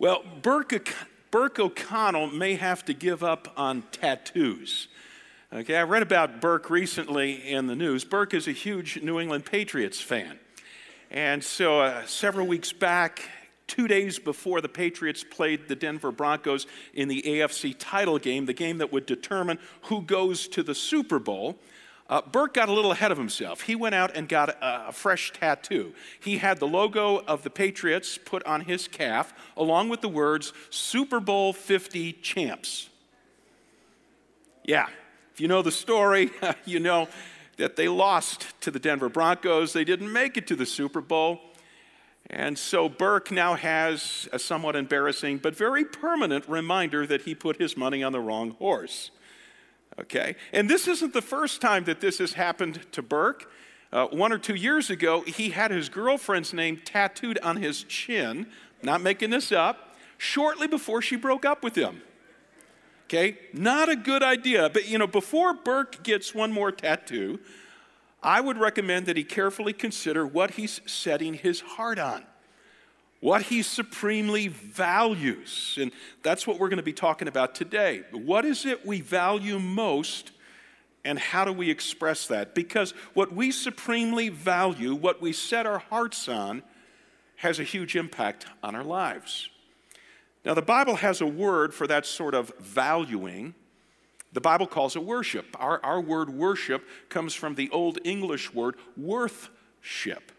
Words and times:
Well, 0.00 0.24
Burke, 0.40 0.94
Burke 1.30 1.58
O'Connell 1.58 2.28
may 2.28 2.54
have 2.54 2.86
to 2.86 2.94
give 2.94 3.22
up 3.22 3.52
on 3.58 3.82
tattoos. 3.92 4.88
Okay, 5.52 5.76
I 5.76 5.82
read 5.82 6.00
about 6.00 6.40
Burke 6.40 6.70
recently 6.70 7.34
in 7.34 7.66
the 7.66 7.76
news. 7.76 8.02
Burke 8.02 8.32
is 8.32 8.48
a 8.48 8.52
huge 8.52 9.02
New 9.02 9.20
England 9.20 9.44
Patriots 9.44 10.00
fan. 10.00 10.38
And 11.10 11.44
so, 11.44 11.82
uh, 11.82 12.06
several 12.06 12.46
weeks 12.46 12.72
back, 12.72 13.28
two 13.66 13.86
days 13.86 14.18
before 14.18 14.62
the 14.62 14.70
Patriots 14.70 15.22
played 15.22 15.68
the 15.68 15.76
Denver 15.76 16.12
Broncos 16.12 16.66
in 16.94 17.08
the 17.08 17.20
AFC 17.20 17.76
title 17.78 18.18
game, 18.18 18.46
the 18.46 18.54
game 18.54 18.78
that 18.78 18.90
would 18.90 19.04
determine 19.04 19.58
who 19.82 20.00
goes 20.00 20.48
to 20.48 20.62
the 20.62 20.74
Super 20.74 21.18
Bowl, 21.18 21.58
uh, 22.10 22.20
Burke 22.22 22.54
got 22.54 22.68
a 22.68 22.72
little 22.72 22.90
ahead 22.90 23.12
of 23.12 23.18
himself. 23.18 23.62
He 23.62 23.76
went 23.76 23.94
out 23.94 24.16
and 24.16 24.28
got 24.28 24.48
a, 24.48 24.88
a, 24.88 24.92
fresh 24.92 25.32
tattoo. 25.32 25.94
He 26.18 26.38
had 26.38 26.58
the 26.58 26.66
logo 26.66 27.18
of 27.20 27.44
the 27.44 27.50
Patriots 27.50 28.18
put 28.18 28.44
on 28.44 28.62
his 28.62 28.88
calf, 28.88 29.32
along 29.56 29.90
with 29.90 30.00
the 30.00 30.08
words 30.08 30.52
Super 30.70 31.20
Bowl 31.20 31.52
50 31.52 32.14
champs. 32.14 32.90
Yeah, 34.64 34.88
if 35.32 35.40
you 35.40 35.46
know 35.46 35.62
the 35.62 35.70
story, 35.70 36.32
you 36.64 36.80
know 36.80 37.08
that 37.58 37.76
they 37.76 37.86
lost 37.86 38.60
to 38.62 38.72
the 38.72 38.80
Denver 38.80 39.08
Broncos. 39.08 39.72
They 39.72 39.84
didn't 39.84 40.12
make 40.12 40.36
it 40.36 40.48
to 40.48 40.56
the 40.56 40.66
Super 40.66 41.00
Bowl. 41.00 41.40
And 42.28 42.58
so 42.58 42.88
Burke 42.88 43.30
now 43.30 43.54
has 43.54 44.28
a 44.32 44.38
somewhat 44.38 44.74
embarrassing 44.74 45.38
but 45.38 45.54
very 45.54 45.84
permanent 45.84 46.48
reminder 46.48 47.06
that 47.06 47.22
he 47.22 47.36
put 47.36 47.60
his 47.60 47.76
money 47.76 48.02
on 48.02 48.12
the 48.12 48.20
wrong 48.20 48.52
horse. 48.52 49.10
Okay? 50.00 50.36
And 50.52 50.68
this 50.68 50.88
isn't 50.88 51.12
the 51.12 51.22
first 51.22 51.60
time 51.60 51.84
that 51.84 52.00
this 52.00 52.18
has 52.18 52.32
happened 52.32 52.80
to 52.92 53.02
Burke. 53.02 53.50
Uh, 53.92 54.06
one 54.06 54.32
or 54.32 54.38
two 54.38 54.54
years 54.54 54.88
ago, 54.88 55.22
he 55.22 55.50
had 55.50 55.70
his 55.70 55.88
girlfriend's 55.88 56.52
name 56.52 56.80
tattooed 56.84 57.38
on 57.42 57.56
his 57.56 57.82
chin, 57.84 58.46
not 58.82 59.00
making 59.00 59.30
this 59.30 59.52
up, 59.52 59.96
shortly 60.16 60.66
before 60.66 61.02
she 61.02 61.16
broke 61.16 61.44
up 61.44 61.62
with 61.62 61.76
him. 61.76 62.02
Okay? 63.04 63.38
Not 63.52 63.88
a 63.88 63.96
good 63.96 64.22
idea. 64.22 64.70
But, 64.70 64.88
you 64.88 64.96
know, 64.96 65.08
before 65.08 65.52
Burke 65.52 66.02
gets 66.02 66.34
one 66.34 66.52
more 66.52 66.70
tattoo, 66.70 67.40
I 68.22 68.40
would 68.40 68.58
recommend 68.58 69.06
that 69.06 69.16
he 69.16 69.24
carefully 69.24 69.72
consider 69.72 70.26
what 70.26 70.52
he's 70.52 70.80
setting 70.86 71.34
his 71.34 71.60
heart 71.60 71.98
on 71.98 72.24
what 73.20 73.42
he 73.42 73.62
supremely 73.62 74.48
values. 74.48 75.78
And 75.80 75.92
that's 76.22 76.46
what 76.46 76.58
we're 76.58 76.70
going 76.70 76.78
to 76.78 76.82
be 76.82 76.92
talking 76.92 77.28
about 77.28 77.54
today. 77.54 78.02
What 78.10 78.44
is 78.44 78.64
it 78.66 78.86
we 78.86 79.02
value 79.02 79.58
most, 79.58 80.32
and 81.04 81.18
how 81.18 81.44
do 81.44 81.52
we 81.52 81.70
express 81.70 82.26
that? 82.28 82.54
Because 82.54 82.92
what 83.14 83.32
we 83.32 83.50
supremely 83.50 84.30
value, 84.30 84.94
what 84.94 85.20
we 85.20 85.32
set 85.32 85.66
our 85.66 85.78
hearts 85.78 86.28
on, 86.28 86.62
has 87.36 87.58
a 87.58 87.64
huge 87.64 87.96
impact 87.96 88.46
on 88.62 88.74
our 88.74 88.84
lives. 88.84 89.48
Now, 90.44 90.54
the 90.54 90.62
Bible 90.62 90.96
has 90.96 91.20
a 91.20 91.26
word 91.26 91.74
for 91.74 91.86
that 91.86 92.06
sort 92.06 92.34
of 92.34 92.52
valuing. 92.58 93.54
The 94.32 94.40
Bible 94.40 94.66
calls 94.66 94.96
it 94.96 95.04
worship. 95.04 95.46
Our, 95.58 95.84
our 95.84 96.00
word 96.00 96.30
worship 96.30 96.86
comes 97.10 97.34
from 97.34 97.54
the 97.54 97.68
Old 97.70 97.98
English 98.04 98.54
word 98.54 98.76
worthship. 98.96 100.32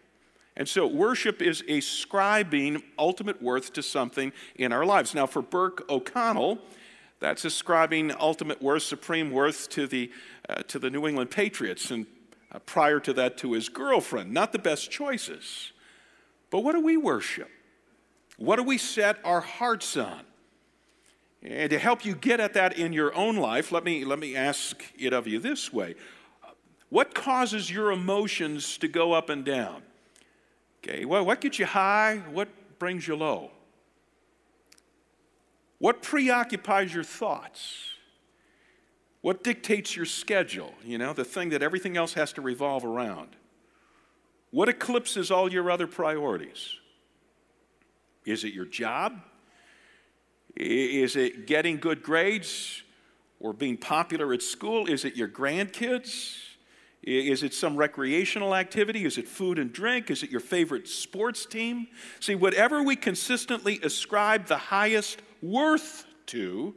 And 0.56 0.68
so, 0.68 0.86
worship 0.86 1.40
is 1.40 1.62
ascribing 1.68 2.82
ultimate 2.98 3.40
worth 3.42 3.72
to 3.74 3.82
something 3.82 4.32
in 4.56 4.72
our 4.72 4.84
lives. 4.84 5.14
Now, 5.14 5.26
for 5.26 5.40
Burke 5.40 5.88
O'Connell, 5.88 6.58
that's 7.20 7.44
ascribing 7.44 8.12
ultimate 8.18 8.60
worth, 8.60 8.82
supreme 8.82 9.30
worth 9.30 9.68
to 9.70 9.86
the, 9.86 10.10
uh, 10.48 10.56
to 10.68 10.78
the 10.78 10.90
New 10.90 11.06
England 11.06 11.30
Patriots, 11.30 11.90
and 11.90 12.06
uh, 12.50 12.58
prior 12.60 13.00
to 13.00 13.12
that, 13.14 13.38
to 13.38 13.52
his 13.52 13.68
girlfriend. 13.68 14.32
Not 14.32 14.52
the 14.52 14.58
best 14.58 14.90
choices. 14.90 15.72
But 16.50 16.60
what 16.60 16.72
do 16.72 16.80
we 16.80 16.98
worship? 16.98 17.48
What 18.36 18.56
do 18.56 18.62
we 18.62 18.76
set 18.76 19.18
our 19.24 19.40
hearts 19.40 19.96
on? 19.96 20.20
And 21.42 21.70
to 21.70 21.78
help 21.78 22.04
you 22.04 22.14
get 22.14 22.40
at 22.40 22.54
that 22.54 22.76
in 22.76 22.92
your 22.92 23.14
own 23.14 23.36
life, 23.36 23.72
let 23.72 23.84
me, 23.84 24.04
let 24.04 24.18
me 24.18 24.36
ask 24.36 24.84
it 24.98 25.12
of 25.12 25.26
you 25.26 25.38
this 25.38 25.72
way 25.72 25.94
What 26.88 27.14
causes 27.14 27.70
your 27.70 27.90
emotions 27.90 28.76
to 28.78 28.88
go 28.88 29.12
up 29.12 29.30
and 29.30 29.44
down? 29.44 29.82
Okay, 30.84 31.04
well, 31.04 31.24
what 31.24 31.40
gets 31.40 31.58
you 31.58 31.66
high? 31.66 32.22
What 32.32 32.48
brings 32.78 33.06
you 33.06 33.14
low? 33.14 33.50
What 35.78 36.02
preoccupies 36.02 36.92
your 36.92 37.04
thoughts? 37.04 37.90
What 39.20 39.44
dictates 39.44 39.94
your 39.94 40.06
schedule? 40.06 40.74
You 40.84 40.98
know, 40.98 41.12
the 41.12 41.24
thing 41.24 41.50
that 41.50 41.62
everything 41.62 41.96
else 41.96 42.14
has 42.14 42.32
to 42.34 42.40
revolve 42.40 42.84
around. 42.84 43.36
What 44.50 44.68
eclipses 44.68 45.30
all 45.30 45.50
your 45.50 45.70
other 45.70 45.86
priorities? 45.86 46.74
Is 48.26 48.44
it 48.44 48.52
your 48.52 48.64
job? 48.64 49.20
Is 50.56 51.16
it 51.16 51.46
getting 51.46 51.78
good 51.78 52.02
grades 52.02 52.82
or 53.40 53.52
being 53.52 53.76
popular 53.76 54.32
at 54.32 54.42
school? 54.42 54.86
Is 54.86 55.04
it 55.04 55.16
your 55.16 55.28
grandkids? 55.28 56.51
Is 57.02 57.42
it 57.42 57.52
some 57.52 57.76
recreational 57.76 58.54
activity? 58.54 59.04
Is 59.04 59.18
it 59.18 59.26
food 59.26 59.58
and 59.58 59.72
drink? 59.72 60.10
Is 60.10 60.22
it 60.22 60.30
your 60.30 60.40
favorite 60.40 60.86
sports 60.86 61.46
team? 61.46 61.88
See, 62.20 62.36
whatever 62.36 62.82
we 62.82 62.94
consistently 62.94 63.80
ascribe 63.82 64.46
the 64.46 64.56
highest 64.56 65.20
worth 65.42 66.04
to, 66.26 66.74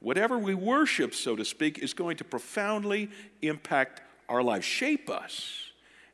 whatever 0.00 0.38
we 0.38 0.54
worship, 0.54 1.14
so 1.14 1.36
to 1.36 1.44
speak, 1.44 1.78
is 1.78 1.92
going 1.92 2.16
to 2.16 2.24
profoundly 2.24 3.10
impact 3.42 4.00
our 4.30 4.42
lives, 4.42 4.64
shape 4.64 5.10
us. 5.10 5.67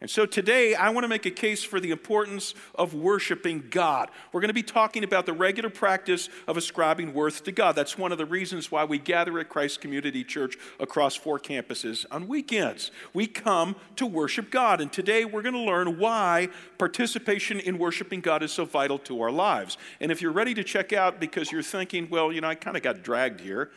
And 0.04 0.10
so 0.10 0.26
today, 0.26 0.75
I 0.75 0.91
want 0.91 1.04
to 1.04 1.09
make 1.09 1.25
a 1.25 1.31
case 1.31 1.65
for 1.65 1.81
the 1.81 1.91
importance 1.91 2.54
of 2.75 2.92
worshiping 2.92 3.69
God. 3.70 4.10
We're 4.32 4.42
going 4.42 4.50
to 4.50 4.53
be 4.53 4.62
talking 4.62 5.03
about 5.03 5.25
the 5.25 5.32
regular 5.32 5.70
practice 5.70 6.28
of 6.47 6.59
ascribing 6.59 7.15
worth 7.15 7.42
to 7.44 7.53
God. 7.53 7.75
That's 7.75 7.97
one 7.97 8.12
of 8.12 8.19
the 8.19 8.26
reasons 8.26 8.70
why 8.70 8.84
we 8.84 8.98
gather 8.98 9.38
at 9.38 9.48
Christ 9.48 9.81
Community 9.81 10.22
Church 10.22 10.59
across 10.78 11.16
four 11.16 11.38
campuses 11.38 12.04
on 12.10 12.28
weekends. 12.28 12.91
We 13.14 13.26
come 13.26 13.76
to 13.97 14.04
worship 14.04 14.50
God. 14.50 14.82
And 14.82 14.93
today, 14.93 15.25
we're 15.25 15.41
going 15.41 15.54
to 15.54 15.60
learn 15.60 15.98
why 15.98 16.50
participation 16.76 17.59
in 17.59 17.78
worshiping 17.78 18.20
God 18.20 18.43
is 18.43 18.53
so 18.53 18.66
vital 18.66 18.98
to 18.98 19.22
our 19.22 19.31
lives. 19.31 19.78
And 20.00 20.12
if 20.12 20.20
you're 20.20 20.32
ready 20.32 20.53
to 20.53 20.64
check 20.64 20.93
out 20.93 21.19
because 21.19 21.50
you're 21.50 21.62
thinking, 21.62 22.10
well, 22.10 22.31
you 22.31 22.43
know, 22.43 22.48
I 22.48 22.56
kind 22.56 22.76
of 22.76 22.82
got 22.82 23.03
dragged 23.03 23.41
here, 23.41 23.70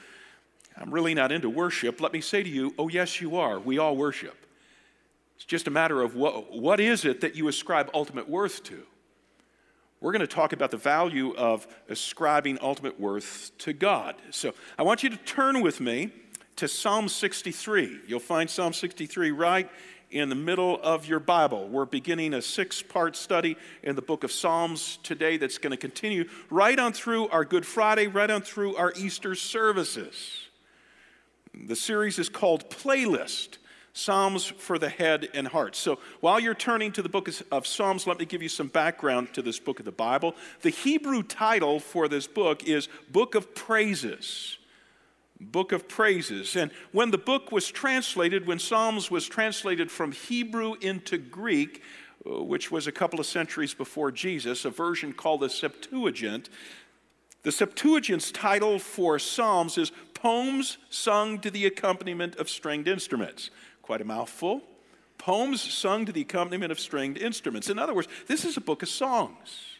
I'm 0.75 0.93
really 0.93 1.13
not 1.13 1.31
into 1.31 1.49
worship, 1.49 2.01
let 2.01 2.11
me 2.11 2.19
say 2.19 2.43
to 2.43 2.49
you, 2.49 2.73
oh, 2.77 2.89
yes, 2.89 3.21
you 3.21 3.37
are. 3.37 3.61
We 3.61 3.77
all 3.77 3.95
worship. 3.95 4.35
It's 5.37 5.45
just 5.45 5.67
a 5.67 5.71
matter 5.71 6.01
of 6.01 6.15
what, 6.15 6.51
what 6.51 6.79
is 6.79 7.05
it 7.05 7.21
that 7.21 7.35
you 7.35 7.47
ascribe 7.47 7.89
ultimate 7.93 8.27
worth 8.27 8.63
to? 8.65 8.83
We're 10.01 10.11
going 10.11 10.21
to 10.21 10.27
talk 10.27 10.51
about 10.51 10.71
the 10.71 10.77
value 10.77 11.33
of 11.35 11.67
ascribing 11.89 12.57
ultimate 12.61 12.99
worth 12.99 13.51
to 13.59 13.73
God. 13.73 14.15
So 14.31 14.53
I 14.77 14.83
want 14.83 15.03
you 15.03 15.09
to 15.09 15.17
turn 15.17 15.61
with 15.61 15.79
me 15.79 16.11
to 16.57 16.67
Psalm 16.67 17.07
63. 17.07 18.01
You'll 18.07 18.19
find 18.19 18.49
Psalm 18.49 18.73
63 18.73 19.31
right 19.31 19.69
in 20.09 20.29
the 20.29 20.35
middle 20.35 20.79
of 20.81 21.05
your 21.05 21.19
Bible. 21.19 21.67
We're 21.67 21.85
beginning 21.85 22.33
a 22.33 22.41
six 22.41 22.81
part 22.81 23.15
study 23.15 23.57
in 23.83 23.95
the 23.95 24.01
book 24.01 24.23
of 24.23 24.31
Psalms 24.31 24.97
today 25.03 25.37
that's 25.37 25.59
going 25.59 25.71
to 25.71 25.77
continue 25.77 26.25
right 26.49 26.77
on 26.79 26.93
through 26.93 27.27
our 27.29 27.45
Good 27.45 27.65
Friday, 27.65 28.07
right 28.07 28.29
on 28.29 28.41
through 28.41 28.75
our 28.75 28.91
Easter 28.95 29.35
services. 29.35 30.47
The 31.53 31.75
series 31.75 32.17
is 32.19 32.29
called 32.29 32.69
Playlist. 32.69 33.57
Psalms 33.97 34.45
for 34.45 34.77
the 34.77 34.89
head 34.89 35.27
and 35.33 35.47
heart. 35.47 35.75
So 35.75 35.97
while 36.19 36.39
you're 36.39 36.53
turning 36.53 36.91
to 36.91 37.01
the 37.01 37.09
book 37.09 37.27
of 37.51 37.65
Psalms, 37.65 38.05
let 38.05 38.19
me 38.19 38.25
give 38.25 38.43
you 38.43 38.49
some 38.49 38.67
background 38.67 39.33
to 39.33 39.41
this 39.41 39.59
book 39.59 39.79
of 39.79 39.85
the 39.85 39.91
Bible. 39.91 40.35
The 40.61 40.69
Hebrew 40.69 41.23
title 41.23 41.79
for 41.79 42.07
this 42.07 42.27
book 42.27 42.63
is 42.63 42.89
Book 43.09 43.33
of 43.33 43.55
Praises. 43.55 44.59
Book 45.41 45.71
of 45.71 45.87
Praises. 45.87 46.55
And 46.55 46.71
when 46.91 47.09
the 47.09 47.17
book 47.17 47.51
was 47.51 47.69
translated, 47.69 48.45
when 48.45 48.59
Psalms 48.59 49.09
was 49.09 49.27
translated 49.27 49.89
from 49.89 50.11
Hebrew 50.11 50.75
into 50.79 51.17
Greek, 51.17 51.81
uh, 52.23 52.43
which 52.43 52.69
was 52.69 52.85
a 52.85 52.91
couple 52.91 53.19
of 53.19 53.25
centuries 53.25 53.73
before 53.73 54.11
Jesus, 54.11 54.63
a 54.63 54.69
version 54.69 55.11
called 55.11 55.41
the 55.41 55.49
Septuagint, 55.49 56.49
the 57.41 57.51
Septuagint's 57.51 58.31
title 58.31 58.77
for 58.77 59.17
Psalms 59.17 59.77
is 59.77 59.91
Poems 60.13 60.77
Sung 60.89 61.39
to 61.39 61.49
the 61.49 61.65
Accompaniment 61.65 62.35
of 62.35 62.49
Stringed 62.49 62.87
Instruments. 62.87 63.49
Quite 63.87 64.01
a 64.01 64.05
mouthful. 64.05 64.61
Poems 65.17 65.61
sung 65.61 66.05
to 66.05 66.11
the 66.11 66.19
accompaniment 66.19 66.73
of 66.73 66.79
stringed 66.79 67.17
instruments. 67.17 67.69
In 67.69 67.79
other 67.79 67.93
words, 67.93 68.09
this 68.27 68.43
is 68.43 68.57
a 68.57 68.61
book 68.61 68.83
of 68.83 68.89
songs. 68.89 69.77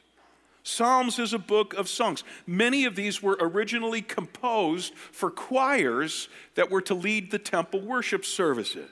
Psalms 0.63 1.19
is 1.19 1.33
a 1.33 1.39
book 1.39 1.73
of 1.73 1.89
songs. 1.89 2.23
Many 2.45 2.85
of 2.85 2.95
these 2.95 3.21
were 3.21 3.37
originally 3.41 4.01
composed 4.01 4.93
for 4.95 5.29
choirs 5.29 6.29
that 6.55 6.71
were 6.71 6.81
to 6.83 6.93
lead 6.93 7.31
the 7.31 7.37
temple 7.37 7.81
worship 7.81 8.23
services. 8.23 8.89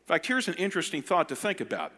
In 0.00 0.06
fact, 0.06 0.26
here's 0.26 0.48
an 0.48 0.54
interesting 0.54 1.02
thought 1.02 1.28
to 1.28 1.36
think 1.36 1.60
about. 1.60 1.92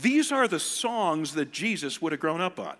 These 0.00 0.32
are 0.32 0.48
the 0.48 0.58
songs 0.58 1.34
that 1.34 1.52
Jesus 1.52 2.02
would 2.02 2.10
have 2.10 2.20
grown 2.20 2.40
up 2.40 2.58
on. 2.58 2.74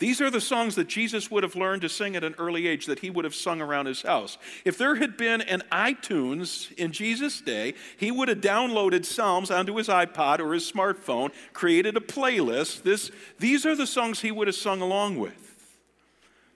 These 0.00 0.22
are 0.22 0.30
the 0.30 0.40
songs 0.40 0.76
that 0.76 0.88
Jesus 0.88 1.30
would 1.30 1.42
have 1.42 1.54
learned 1.54 1.82
to 1.82 1.88
sing 1.90 2.16
at 2.16 2.24
an 2.24 2.34
early 2.38 2.66
age, 2.66 2.86
that 2.86 3.00
he 3.00 3.10
would 3.10 3.26
have 3.26 3.34
sung 3.34 3.60
around 3.60 3.84
his 3.84 4.00
house. 4.00 4.38
If 4.64 4.78
there 4.78 4.94
had 4.94 5.18
been 5.18 5.42
an 5.42 5.62
iTunes 5.70 6.72
in 6.72 6.90
Jesus' 6.90 7.42
day, 7.42 7.74
he 7.98 8.10
would 8.10 8.28
have 8.28 8.40
downloaded 8.40 9.04
Psalms 9.04 9.50
onto 9.50 9.76
his 9.76 9.88
iPod 9.88 10.40
or 10.40 10.54
his 10.54 10.70
smartphone, 10.70 11.32
created 11.52 11.98
a 11.98 12.00
playlist. 12.00 12.82
This, 12.82 13.10
these 13.38 13.66
are 13.66 13.76
the 13.76 13.86
songs 13.86 14.20
he 14.20 14.32
would 14.32 14.48
have 14.48 14.56
sung 14.56 14.80
along 14.80 15.18
with. 15.18 15.70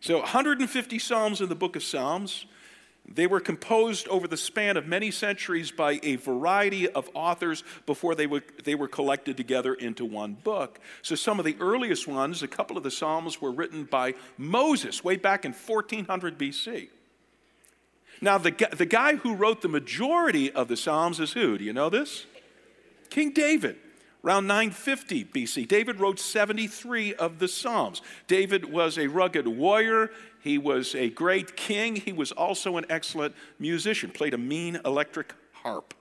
So, 0.00 0.20
150 0.20 0.98
Psalms 0.98 1.42
in 1.42 1.50
the 1.50 1.54
book 1.54 1.76
of 1.76 1.84
Psalms. 1.84 2.46
They 3.06 3.26
were 3.26 3.40
composed 3.40 4.08
over 4.08 4.26
the 4.26 4.36
span 4.36 4.76
of 4.76 4.86
many 4.86 5.10
centuries 5.10 5.70
by 5.70 6.00
a 6.02 6.16
variety 6.16 6.88
of 6.88 7.10
authors 7.12 7.62
before 7.84 8.14
they 8.14 8.26
were, 8.26 8.42
they 8.64 8.74
were 8.74 8.88
collected 8.88 9.36
together 9.36 9.74
into 9.74 10.06
one 10.06 10.34
book. 10.34 10.80
So, 11.02 11.14
some 11.14 11.38
of 11.38 11.44
the 11.44 11.56
earliest 11.60 12.08
ones, 12.08 12.42
a 12.42 12.48
couple 12.48 12.78
of 12.78 12.82
the 12.82 12.90
Psalms, 12.90 13.42
were 13.42 13.52
written 13.52 13.84
by 13.84 14.14
Moses 14.38 15.04
way 15.04 15.16
back 15.16 15.44
in 15.44 15.52
1400 15.52 16.38
BC. 16.38 16.88
Now, 18.22 18.38
the, 18.38 18.52
the 18.74 18.86
guy 18.86 19.16
who 19.16 19.34
wrote 19.34 19.60
the 19.60 19.68
majority 19.68 20.50
of 20.50 20.68
the 20.68 20.76
Psalms 20.76 21.20
is 21.20 21.32
who? 21.32 21.58
Do 21.58 21.64
you 21.64 21.74
know 21.74 21.90
this? 21.90 22.24
King 23.10 23.32
David. 23.32 23.76
Around 24.24 24.46
950 24.46 25.26
BC, 25.26 25.68
David 25.68 26.00
wrote 26.00 26.18
73 26.18 27.12
of 27.12 27.38
the 27.38 27.46
Psalms. 27.46 28.00
David 28.26 28.72
was 28.72 28.96
a 28.96 29.06
rugged 29.06 29.46
warrior. 29.46 30.10
He 30.44 30.58
was 30.58 30.94
a 30.94 31.08
great 31.08 31.56
king. 31.56 31.96
He 31.96 32.12
was 32.12 32.30
also 32.30 32.76
an 32.76 32.84
excellent 32.90 33.34
musician, 33.58 34.10
played 34.10 34.34
a 34.34 34.38
mean 34.38 34.78
electric 34.84 35.32
harp. 35.52 35.94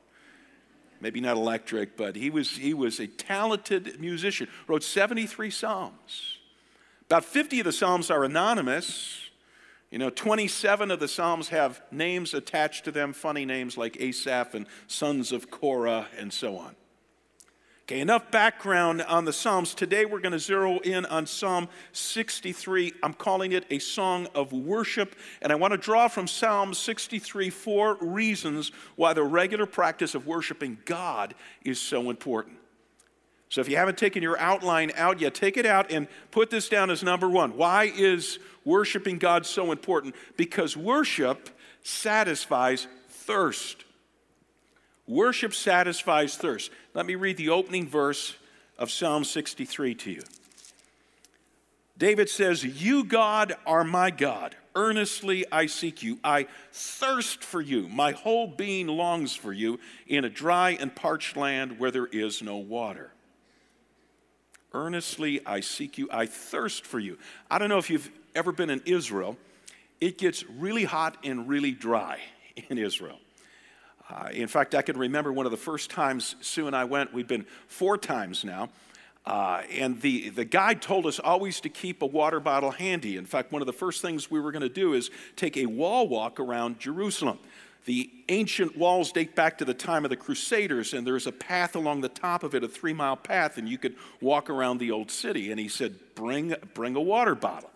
Maybe 1.00 1.22
not 1.22 1.38
electric, 1.38 1.96
but 1.96 2.18
he 2.18 2.30
was, 2.30 2.58
he 2.58 2.74
was 2.74 3.00
a 3.00 3.08
talented 3.08 4.02
musician. 4.02 4.50
Wrote 4.68 4.84
73 4.84 5.50
Psalms. 5.50 6.40
About 7.06 7.24
50 7.24 7.62
of 7.62 7.64
the 7.64 7.72
Psalms 7.72 8.12
are 8.12 8.26
anonymous. 8.26 9.30
You 9.90 9.98
know, 9.98 10.10
27 10.10 10.92
of 10.92 11.00
the 11.00 11.08
Psalms 11.08 11.48
have 11.48 11.82
names 11.90 12.34
attached 12.34 12.84
to 12.84 12.92
them, 12.92 13.14
funny 13.14 13.46
names 13.46 13.78
like 13.78 13.96
Asaph 14.02 14.56
and 14.56 14.68
sons 14.88 15.32
of 15.32 15.50
Korah 15.52 16.08
and 16.18 16.34
so 16.34 16.58
on. 16.58 16.76
Okay, 17.86 18.00
enough 18.00 18.32
background 18.32 19.02
on 19.02 19.26
the 19.26 19.34
Psalms. 19.34 19.76
Today 19.76 20.06
we're 20.06 20.22
going 20.22 20.32
to 20.32 20.40
zero 20.40 20.80
in 20.80 21.06
on 21.08 21.26
Psalm 21.26 21.68
63. 21.92 22.94
I'm 23.04 23.14
calling 23.14 23.52
it 23.52 23.66
a 23.70 23.80
song 23.80 24.30
of 24.34 24.54
worship, 24.54 25.18
and 25.42 25.52
I 25.52 25.56
want 25.56 25.74
to 25.74 25.78
draw 25.78 26.08
from 26.08 26.26
Psalm 26.26 26.74
63 26.74 27.50
four 27.50 27.98
reasons 28.00 28.72
why 28.96 29.12
the 29.12 29.24
regular 29.24 29.66
practice 29.66 30.16
of 30.16 30.26
worshiping 30.26 30.78
God 30.86 31.36
is 31.66 31.78
so 31.78 32.10
important. 32.10 32.56
So 33.50 33.60
if 33.60 33.68
you 33.68 33.76
haven't 33.76 33.98
taken 33.98 34.24
your 34.24 34.40
outline 34.40 34.94
out 34.96 35.20
yet, 35.20 35.34
take 35.34 35.58
it 35.58 35.66
out 35.66 35.92
and 35.92 36.08
put 36.32 36.50
this 36.50 36.70
down 36.70 36.90
as 36.90 37.04
number 37.04 37.30
one. 37.30 37.58
Why 37.58 37.92
is 37.94 38.40
worshiping 38.64 39.18
God 39.18 39.46
so 39.46 39.74
important? 39.74 40.16
Because 40.38 40.78
worship 40.78 41.50
satisfies 41.82 42.88
thirst. 43.10 43.84
Worship 45.08 45.54
satisfies 45.54 46.38
thirst. 46.38 46.72
Let 46.94 47.06
me 47.06 47.16
read 47.16 47.38
the 47.38 47.50
opening 47.50 47.88
verse 47.88 48.36
of 48.78 48.90
Psalm 48.90 49.24
63 49.24 49.96
to 49.96 50.12
you. 50.12 50.22
David 51.98 52.30
says, 52.30 52.64
You, 52.64 53.04
God, 53.04 53.56
are 53.66 53.84
my 53.84 54.10
God. 54.10 54.56
Earnestly 54.76 55.46
I 55.52 55.68
seek 55.68 56.02
you. 56.02 56.20
I 56.24 56.48
thirst 56.72 57.44
for 57.44 57.62
you. 57.62 57.88
My 57.88 58.12
whole 58.12 58.48
being 58.48 58.88
longs 58.88 59.36
for 59.36 59.54
you 59.54 59.80
in 60.08 60.26
a 60.26 60.30
dry 60.30 60.72
and 60.72 60.96
parched 60.96 61.38
land 61.38 61.80
where 61.80 61.92
there 61.92 62.08
is 62.08 62.42
no 62.42 62.58
water. 62.58 63.12
Earnestly 64.74 65.46
I 65.46 65.60
seek 65.60 66.00
you. 66.00 66.10
I 66.12 66.26
thirst 66.26 66.86
for 66.86 66.98
you. 66.98 67.20
I 67.52 67.60
don't 67.60 67.70
know 67.70 67.78
if 67.78 67.90
you've 67.90 68.10
ever 68.34 68.52
been 68.52 68.72
in 68.72 68.82
Israel. 68.86 69.38
It 70.02 70.18
gets 70.18 70.44
really 70.50 70.86
hot 70.86 71.18
and 71.24 71.48
really 71.48 71.72
dry 71.72 72.20
in 72.70 72.80
Israel. 72.80 73.20
Uh, 74.14 74.30
in 74.32 74.48
fact, 74.48 74.76
I 74.76 74.84
can 74.84 74.98
remember 74.98 75.34
one 75.34 75.48
of 75.48 75.52
the 75.52 75.58
first 75.58 75.90
times 75.90 76.36
Sue 76.40 76.68
and 76.68 76.76
I 76.76 76.84
went, 76.84 77.14
we've 77.14 77.28
been 77.28 77.46
four 77.68 77.98
times 77.98 78.44
now. 78.44 78.70
Uh, 79.26 79.64
and 79.72 80.00
the, 80.02 80.30
the 80.30 80.46
guide 80.46 80.82
told 80.82 81.08
us 81.08 81.18
always 81.18 81.62
to 81.62 81.70
keep 81.70 82.02
a 82.02 82.06
water 82.06 82.40
bottle 82.40 82.72
handy. 82.72 83.18
In 83.18 83.26
fact, 83.26 83.52
one 83.52 83.62
of 83.62 83.66
the 83.66 83.74
first 83.74 84.02
things 84.02 84.30
we 84.30 84.40
were 84.40 84.52
going 84.52 84.62
to 84.62 84.70
do 84.70 84.94
is 84.94 85.10
take 85.36 85.58
a 85.58 85.66
wall 85.66 86.08
walk 86.08 86.40
around 86.40 86.78
Jerusalem. 86.78 87.40
The 87.86 88.12
ancient 88.30 88.78
walls 88.78 89.12
date 89.12 89.36
back 89.36 89.58
to 89.58 89.66
the 89.66 89.74
time 89.74 90.06
of 90.06 90.10
the 90.10 90.16
Crusaders, 90.16 90.94
and 90.94 91.08
there's 91.08 91.26
a 91.26 91.32
path 91.32 91.76
along 91.76 92.02
the 92.02 92.10
top 92.10 92.44
of 92.44 92.54
it, 92.54 92.64
a 92.64 92.68
three 92.68 92.94
mile 92.94 93.18
path, 93.18 93.58
and 93.58 93.68
you 93.68 93.78
could 93.78 93.96
walk 94.22 94.50
around 94.50 94.78
the 94.78 94.92
old 94.92 95.10
city. 95.10 95.52
And 95.52 95.60
he 95.60 95.68
said, 95.68 95.96
Bring, 96.16 96.54
bring 96.74 96.96
a 96.96 97.02
water 97.02 97.36
bottle. 97.36 97.72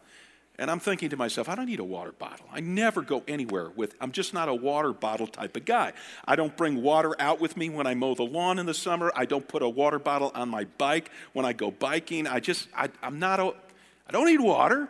And 0.60 0.72
I'm 0.72 0.80
thinking 0.80 1.10
to 1.10 1.18
myself, 1.18 1.50
I 1.50 1.56
don't 1.56 1.68
need 1.68 1.80
a 1.80 1.84
water 1.84 2.12
bottle. 2.12 2.48
I 2.52 2.62
never 2.62 3.04
go 3.04 3.24
anywhere 3.28 3.70
with, 3.76 3.94
I'm 4.02 4.12
just 4.12 4.34
not 4.34 4.50
a 4.50 4.54
water 4.56 4.92
bottle 4.92 5.28
type 5.28 5.56
of 5.56 5.66
guy. 5.66 5.94
I 6.26 6.36
don't 6.36 6.58
bring 6.58 6.82
water 6.82 7.16
out 7.20 7.40
with 7.40 7.56
me 7.56 7.70
when 7.70 7.86
I 7.86 7.94
mow 7.94 8.16
the 8.16 8.24
lawn 8.24 8.58
in 8.58 8.66
the 8.66 8.74
summer. 8.74 9.12
I 9.16 9.26
don't 9.26 9.48
put 9.48 9.62
a 9.62 9.70
water 9.70 10.00
bottle 10.00 10.32
on 10.34 10.50
my 10.50 10.66
bike 10.80 11.12
when 11.34 11.46
I 11.46 11.54
go 11.54 11.70
biking. 11.70 12.26
I 12.26 12.40
just, 12.40 12.68
I, 12.76 12.90
I'm 13.04 13.20
not 13.20 13.40
a, 13.40 13.54
I 14.08 14.12
don't 14.12 14.26
need 14.26 14.40
water. 14.40 14.90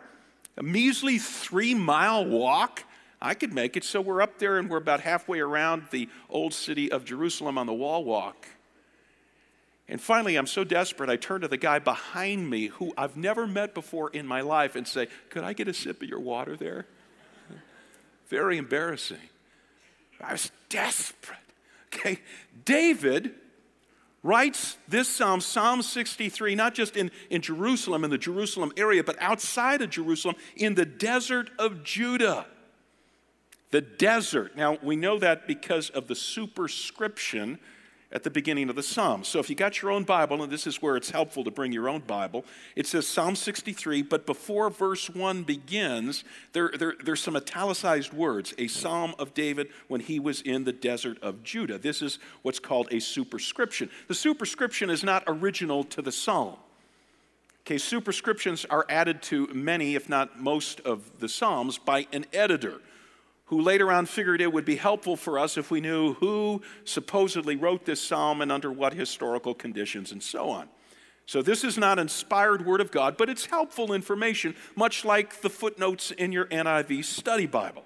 A 0.56 0.62
measly 0.62 1.18
three 1.18 1.74
mile 1.74 2.24
walk, 2.24 2.84
I 3.20 3.34
could 3.34 3.52
make 3.52 3.76
it. 3.76 3.84
So 3.84 4.00
we're 4.00 4.22
up 4.22 4.38
there 4.38 4.58
and 4.58 4.70
we're 4.70 4.78
about 4.78 5.00
halfway 5.00 5.40
around 5.40 5.84
the 5.90 6.08
old 6.30 6.54
city 6.54 6.90
of 6.90 7.04
Jerusalem 7.04 7.58
on 7.58 7.66
the 7.66 7.74
wall 7.74 8.04
walk. 8.04 8.46
And 9.88 10.00
finally, 10.00 10.36
I'm 10.36 10.46
so 10.46 10.64
desperate, 10.64 11.08
I 11.08 11.16
turn 11.16 11.40
to 11.40 11.48
the 11.48 11.56
guy 11.56 11.78
behind 11.78 12.50
me 12.50 12.66
who 12.66 12.92
I've 12.98 13.16
never 13.16 13.46
met 13.46 13.74
before 13.74 14.10
in 14.10 14.26
my 14.26 14.42
life 14.42 14.76
and 14.76 14.86
say, 14.86 15.08
Could 15.30 15.44
I 15.44 15.54
get 15.54 15.66
a 15.66 15.74
sip 15.74 16.02
of 16.02 16.08
your 16.08 16.20
water 16.20 16.56
there? 16.56 16.86
Very 18.28 18.58
embarrassing. 18.58 19.16
I 20.20 20.32
was 20.32 20.50
desperate. 20.68 21.38
Okay, 21.94 22.18
David 22.66 23.34
writes 24.22 24.76
this 24.88 25.08
psalm, 25.08 25.40
Psalm 25.40 25.80
63, 25.80 26.54
not 26.54 26.74
just 26.74 26.96
in, 26.96 27.10
in 27.30 27.40
Jerusalem, 27.40 28.04
in 28.04 28.10
the 28.10 28.18
Jerusalem 28.18 28.72
area, 28.76 29.02
but 29.02 29.16
outside 29.22 29.80
of 29.80 29.88
Jerusalem, 29.88 30.36
in 30.54 30.74
the 30.74 30.84
desert 30.84 31.50
of 31.58 31.82
Judah. 31.82 32.46
The 33.70 33.80
desert. 33.80 34.56
Now, 34.56 34.78
we 34.82 34.96
know 34.96 35.18
that 35.18 35.46
because 35.46 35.88
of 35.90 36.08
the 36.08 36.14
superscription 36.14 37.58
at 38.10 38.22
the 38.22 38.30
beginning 38.30 38.70
of 38.70 38.76
the 38.76 38.82
Psalm. 38.82 39.22
So 39.22 39.38
if 39.38 39.50
you 39.50 39.56
got 39.56 39.82
your 39.82 39.90
own 39.90 40.04
Bible, 40.04 40.42
and 40.42 40.50
this 40.50 40.66
is 40.66 40.80
where 40.80 40.96
it's 40.96 41.10
helpful 41.10 41.44
to 41.44 41.50
bring 41.50 41.72
your 41.72 41.88
own 41.88 42.00
Bible, 42.00 42.44
it 42.74 42.86
says 42.86 43.06
Psalm 43.06 43.36
63, 43.36 44.02
but 44.02 44.24
before 44.24 44.70
verse 44.70 45.10
1 45.10 45.42
begins, 45.42 46.24
there, 46.52 46.70
there, 46.78 46.94
there's 47.04 47.22
some 47.22 47.36
italicized 47.36 48.14
words, 48.14 48.54
a 48.56 48.66
psalm 48.66 49.14
of 49.18 49.34
David 49.34 49.68
when 49.88 50.00
he 50.00 50.18
was 50.18 50.40
in 50.40 50.64
the 50.64 50.72
desert 50.72 51.18
of 51.22 51.42
Judah. 51.42 51.78
This 51.78 52.00
is 52.00 52.18
what's 52.42 52.58
called 52.58 52.88
a 52.92 53.00
superscription. 53.00 53.90
The 54.06 54.14
superscription 54.14 54.88
is 54.88 55.04
not 55.04 55.24
original 55.26 55.84
to 55.84 56.00
the 56.00 56.12
psalm. 56.12 56.56
Okay, 57.66 57.76
superscriptions 57.76 58.64
are 58.64 58.86
added 58.88 59.20
to 59.24 59.46
many, 59.48 59.94
if 59.94 60.08
not 60.08 60.40
most, 60.40 60.80
of 60.80 61.20
the 61.20 61.28
Psalms 61.28 61.76
by 61.76 62.06
an 62.14 62.24
editor 62.32 62.80
who 63.48 63.60
later 63.60 63.90
on 63.90 64.06
figured 64.06 64.40
it 64.40 64.52
would 64.52 64.64
be 64.64 64.76
helpful 64.76 65.16
for 65.16 65.38
us 65.38 65.56
if 65.56 65.70
we 65.70 65.80
knew 65.80 66.14
who 66.14 66.62
supposedly 66.84 67.56
wrote 67.56 67.84
this 67.84 68.00
psalm 68.00 68.40
and 68.40 68.52
under 68.52 68.70
what 68.70 68.92
historical 68.92 69.54
conditions 69.54 70.12
and 70.12 70.22
so 70.22 70.50
on. 70.50 70.68
So, 71.26 71.42
this 71.42 71.62
is 71.62 71.76
not 71.76 71.98
inspired 71.98 72.64
word 72.64 72.80
of 72.80 72.90
God, 72.90 73.18
but 73.18 73.28
it's 73.28 73.46
helpful 73.46 73.92
information, 73.92 74.54
much 74.76 75.04
like 75.04 75.42
the 75.42 75.50
footnotes 75.50 76.10
in 76.10 76.32
your 76.32 76.46
NIV 76.46 77.04
study 77.04 77.46
Bible. 77.46 77.84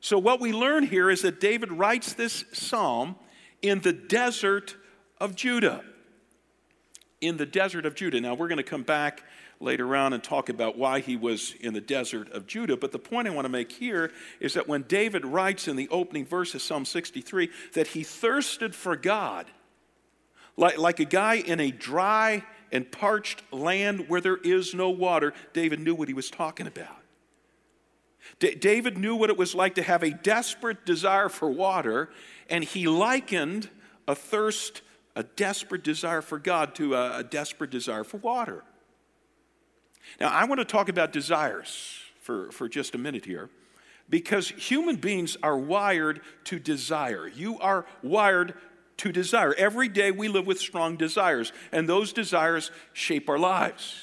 So, 0.00 0.18
what 0.18 0.40
we 0.40 0.52
learn 0.52 0.84
here 0.84 1.08
is 1.08 1.22
that 1.22 1.40
David 1.40 1.72
writes 1.72 2.12
this 2.12 2.44
psalm 2.52 3.16
in 3.62 3.80
the 3.80 3.94
desert 3.94 4.76
of 5.18 5.34
Judah. 5.34 5.84
In 7.22 7.38
the 7.38 7.46
desert 7.46 7.86
of 7.86 7.94
Judah. 7.94 8.20
Now, 8.20 8.34
we're 8.34 8.48
going 8.48 8.58
to 8.58 8.62
come 8.62 8.82
back 8.82 9.22
later 9.60 9.96
on 9.96 10.12
and 10.12 10.22
talk 10.22 10.48
about 10.48 10.76
why 10.76 11.00
he 11.00 11.16
was 11.16 11.54
in 11.60 11.72
the 11.72 11.80
desert 11.80 12.30
of 12.32 12.46
Judah. 12.46 12.76
But 12.76 12.92
the 12.92 12.98
point 12.98 13.26
I 13.26 13.30
want 13.30 13.46
to 13.46 13.50
make 13.50 13.72
here 13.72 14.12
is 14.40 14.54
that 14.54 14.68
when 14.68 14.82
David 14.82 15.24
writes 15.24 15.68
in 15.68 15.76
the 15.76 15.88
opening 15.88 16.26
verse 16.26 16.54
of 16.54 16.62
Psalm 16.62 16.84
63 16.84 17.50
that 17.74 17.88
he 17.88 18.02
thirsted 18.02 18.74
for 18.74 18.96
God, 18.96 19.46
like, 20.56 20.78
like 20.78 21.00
a 21.00 21.04
guy 21.04 21.34
in 21.34 21.60
a 21.60 21.70
dry 21.70 22.44
and 22.72 22.90
parched 22.90 23.42
land 23.52 24.08
where 24.08 24.20
there 24.20 24.36
is 24.36 24.74
no 24.74 24.90
water, 24.90 25.32
David 25.52 25.80
knew 25.80 25.94
what 25.94 26.08
he 26.08 26.14
was 26.14 26.30
talking 26.30 26.66
about. 26.66 26.98
D- 28.38 28.54
David 28.54 28.98
knew 28.98 29.14
what 29.14 29.30
it 29.30 29.36
was 29.36 29.54
like 29.54 29.74
to 29.76 29.82
have 29.82 30.02
a 30.02 30.10
desperate 30.10 30.84
desire 30.84 31.28
for 31.28 31.50
water, 31.50 32.10
and 32.50 32.64
he 32.64 32.88
likened 32.88 33.70
a 34.08 34.14
thirst, 34.14 34.82
a 35.14 35.22
desperate 35.22 35.84
desire 35.84 36.22
for 36.22 36.38
God, 36.38 36.74
to 36.76 36.94
a, 36.94 37.18
a 37.18 37.24
desperate 37.24 37.70
desire 37.70 38.04
for 38.04 38.18
water. 38.18 38.64
Now, 40.20 40.30
I 40.30 40.44
want 40.44 40.60
to 40.60 40.64
talk 40.64 40.88
about 40.88 41.12
desires 41.12 41.98
for, 42.20 42.50
for 42.52 42.68
just 42.68 42.94
a 42.94 42.98
minute 42.98 43.24
here 43.24 43.50
because 44.08 44.48
human 44.48 44.96
beings 44.96 45.36
are 45.42 45.58
wired 45.58 46.20
to 46.44 46.58
desire. 46.58 47.28
You 47.28 47.58
are 47.58 47.86
wired 48.02 48.54
to 48.98 49.12
desire. 49.12 49.54
Every 49.54 49.88
day 49.88 50.10
we 50.10 50.28
live 50.28 50.46
with 50.46 50.58
strong 50.58 50.96
desires, 50.96 51.52
and 51.72 51.88
those 51.88 52.12
desires 52.12 52.70
shape 52.92 53.28
our 53.28 53.38
lives. 53.38 54.00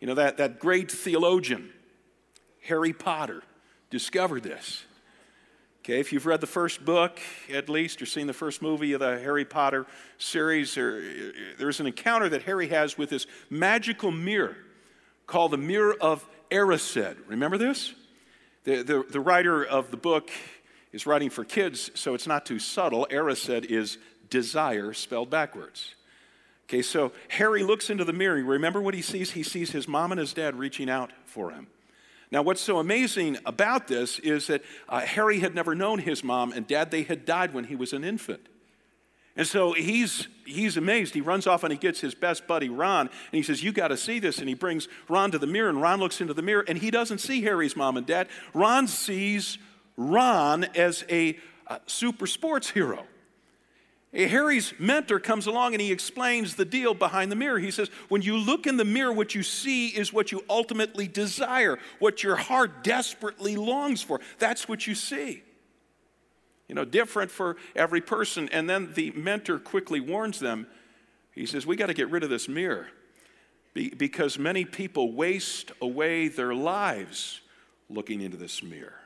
You 0.00 0.06
know, 0.06 0.14
that, 0.14 0.38
that 0.38 0.58
great 0.58 0.90
theologian, 0.90 1.70
Harry 2.62 2.92
Potter, 2.92 3.42
discovered 3.90 4.42
this. 4.42 4.84
Okay, 5.80 5.98
if 5.98 6.12
you've 6.12 6.26
read 6.26 6.40
the 6.40 6.46
first 6.46 6.84
book, 6.84 7.20
at 7.52 7.68
least, 7.68 8.00
or 8.00 8.06
seen 8.06 8.26
the 8.26 8.32
first 8.32 8.62
movie 8.62 8.92
of 8.92 9.00
the 9.00 9.18
Harry 9.18 9.44
Potter 9.44 9.86
series, 10.18 10.74
there's 10.74 11.80
an 11.80 11.86
encounter 11.86 12.28
that 12.28 12.42
Harry 12.42 12.68
has 12.68 12.96
with 12.96 13.10
this 13.10 13.26
magical 13.48 14.10
mirror 14.10 14.56
called 15.30 15.52
the 15.52 15.58
Mirror 15.58 15.96
of 16.00 16.28
Erised. 16.50 17.16
Remember 17.28 17.56
this? 17.56 17.94
The, 18.64 18.82
the, 18.82 19.04
the 19.08 19.20
writer 19.20 19.64
of 19.64 19.90
the 19.92 19.96
book 19.96 20.28
is 20.92 21.06
writing 21.06 21.30
for 21.30 21.44
kids, 21.44 21.92
so 21.94 22.14
it's 22.14 22.26
not 22.26 22.44
too 22.44 22.58
subtle. 22.58 23.06
Erised 23.10 23.64
is 23.66 23.96
desire 24.28 24.92
spelled 24.92 25.30
backwards. 25.30 25.94
Okay, 26.68 26.82
so 26.82 27.12
Harry 27.28 27.62
looks 27.62 27.90
into 27.90 28.04
the 28.04 28.12
mirror. 28.12 28.42
Remember 28.42 28.82
what 28.82 28.92
he 28.92 29.02
sees? 29.02 29.30
He 29.30 29.44
sees 29.44 29.70
his 29.70 29.86
mom 29.86 30.10
and 30.10 30.18
his 30.18 30.32
dad 30.32 30.56
reaching 30.56 30.90
out 30.90 31.12
for 31.24 31.52
him. 31.52 31.68
Now, 32.32 32.42
what's 32.42 32.60
so 32.60 32.78
amazing 32.78 33.38
about 33.46 33.86
this 33.86 34.18
is 34.18 34.48
that 34.48 34.62
uh, 34.88 35.00
Harry 35.00 35.38
had 35.40 35.54
never 35.54 35.76
known 35.76 36.00
his 36.00 36.22
mom 36.22 36.52
and 36.52 36.66
dad. 36.66 36.90
They 36.90 37.04
had 37.04 37.24
died 37.24 37.54
when 37.54 37.64
he 37.64 37.76
was 37.76 37.92
an 37.92 38.02
infant. 38.04 38.48
And 39.40 39.48
so 39.48 39.72
he's, 39.72 40.28
he's 40.44 40.76
amazed. 40.76 41.14
He 41.14 41.22
runs 41.22 41.46
off 41.46 41.64
and 41.64 41.72
he 41.72 41.78
gets 41.78 41.98
his 41.98 42.14
best 42.14 42.46
buddy, 42.46 42.68
Ron, 42.68 43.06
and 43.06 43.10
he 43.32 43.42
says, 43.42 43.62
You 43.62 43.72
got 43.72 43.88
to 43.88 43.96
see 43.96 44.18
this. 44.18 44.36
And 44.36 44.50
he 44.50 44.54
brings 44.54 44.86
Ron 45.08 45.30
to 45.30 45.38
the 45.38 45.46
mirror, 45.46 45.70
and 45.70 45.80
Ron 45.80 45.98
looks 45.98 46.20
into 46.20 46.34
the 46.34 46.42
mirror, 46.42 46.62
and 46.68 46.76
he 46.76 46.90
doesn't 46.90 47.20
see 47.20 47.40
Harry's 47.40 47.74
mom 47.74 47.96
and 47.96 48.06
dad. 48.06 48.28
Ron 48.52 48.86
sees 48.86 49.56
Ron 49.96 50.64
as 50.76 51.06
a 51.08 51.38
uh, 51.68 51.78
super 51.86 52.26
sports 52.26 52.68
hero. 52.68 53.06
Harry's 54.12 54.74
mentor 54.78 55.18
comes 55.18 55.46
along 55.46 55.72
and 55.72 55.80
he 55.80 55.90
explains 55.90 56.56
the 56.56 56.66
deal 56.66 56.92
behind 56.92 57.32
the 57.32 57.36
mirror. 57.36 57.58
He 57.58 57.70
says, 57.70 57.88
When 58.10 58.20
you 58.20 58.36
look 58.36 58.66
in 58.66 58.76
the 58.76 58.84
mirror, 58.84 59.14
what 59.14 59.34
you 59.34 59.42
see 59.42 59.88
is 59.88 60.12
what 60.12 60.32
you 60.32 60.44
ultimately 60.50 61.08
desire, 61.08 61.78
what 61.98 62.22
your 62.22 62.36
heart 62.36 62.84
desperately 62.84 63.56
longs 63.56 64.02
for. 64.02 64.20
That's 64.38 64.68
what 64.68 64.86
you 64.86 64.94
see. 64.94 65.44
You 66.70 66.76
know, 66.76 66.84
different 66.84 67.32
for 67.32 67.56
every 67.74 68.00
person. 68.00 68.48
And 68.50 68.70
then 68.70 68.92
the 68.94 69.10
mentor 69.10 69.58
quickly 69.58 69.98
warns 69.98 70.38
them. 70.38 70.68
He 71.34 71.44
says, 71.44 71.66
We 71.66 71.74
got 71.74 71.86
to 71.86 71.94
get 71.94 72.08
rid 72.10 72.22
of 72.22 72.30
this 72.30 72.48
mirror 72.48 72.86
because 73.74 74.38
many 74.38 74.64
people 74.64 75.12
waste 75.12 75.72
away 75.82 76.28
their 76.28 76.54
lives 76.54 77.40
looking 77.88 78.20
into 78.20 78.36
this 78.36 78.62
mirror. 78.62 79.00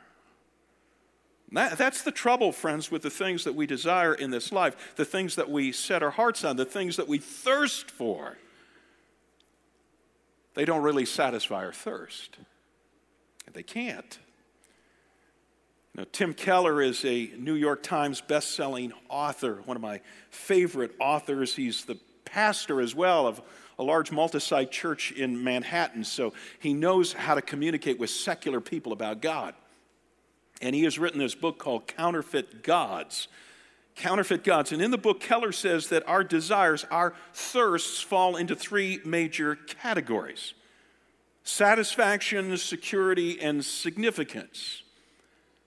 That, 1.53 1.79
that's 1.79 2.03
the 2.03 2.13
trouble, 2.13 2.53
friends, 2.53 2.91
with 2.91 3.01
the 3.01 3.09
things 3.09 3.45
that 3.45 3.55
we 3.55 3.67
desire 3.67 4.13
in 4.13 4.31
this 4.31 4.53
life, 4.53 4.95
the 4.97 5.07
things 5.07 5.35
that 5.37 5.49
we 5.49 5.73
set 5.73 6.03
our 6.03 6.11
hearts 6.11 6.45
on, 6.45 6.57
the 6.57 6.67
things 6.67 6.97
that 6.97 7.09
we 7.09 7.17
thirst 7.17 7.91
for. 7.91 8.37
They 10.53 10.67
don't 10.67 10.83
really 10.83 11.07
satisfy 11.07 11.65
our 11.65 11.73
thirst. 11.73 12.37
They 13.55 13.63
can't. 13.63 14.19
Now, 15.97 16.05
Tim 16.11 16.35
Keller 16.35 16.83
is 16.83 17.05
a 17.05 17.31
New 17.39 17.55
York 17.55 17.85
Times 17.85 18.21
best-selling 18.21 18.93
author, 19.09 19.63
one 19.65 19.77
of 19.77 19.83
my 19.83 20.01
favorite 20.31 20.93
authors. 20.99 21.55
He's 21.55 21.85
the 21.85 21.97
pastor 22.25 22.81
as 22.81 22.97
well 22.97 23.29
of 23.29 23.41
a 23.79 23.85
large 23.85 24.11
multi-site 24.11 24.73
church 24.73 25.13
in 25.13 25.45
Manhattan, 25.45 26.03
so 26.03 26.33
he 26.59 26.75
knows 26.75 27.13
how 27.13 27.37
to 27.37 27.43
communicate 27.43 27.99
with 28.01 28.11
secular 28.11 28.61
people 28.61 28.93
about 28.93 29.21
God. 29.21 29.55
And 30.61 30.75
he 30.75 30.83
has 30.83 30.99
written 30.99 31.21
this 31.21 31.35
book 31.37 31.59
called 31.59 31.87
Counterfeit 31.87 32.65
Gods. 32.65 33.29
Counterfeit 33.95 34.43
Gods. 34.43 34.73
And 34.73 34.83
in 34.83 34.91
the 34.91 34.99
book, 34.99 35.21
Keller 35.21 35.53
says 35.53 35.89
that 35.89 36.09
our 36.09 36.25
desires, 36.25 36.85
our 36.91 37.15
thirsts, 37.33 38.01
fall 38.01 38.35
into 38.35 38.57
three 38.57 39.01
major 39.05 39.55
categories 39.55 40.55
satisfaction, 41.45 42.57
security, 42.57 43.39
and 43.41 43.65
significance. 43.65 44.84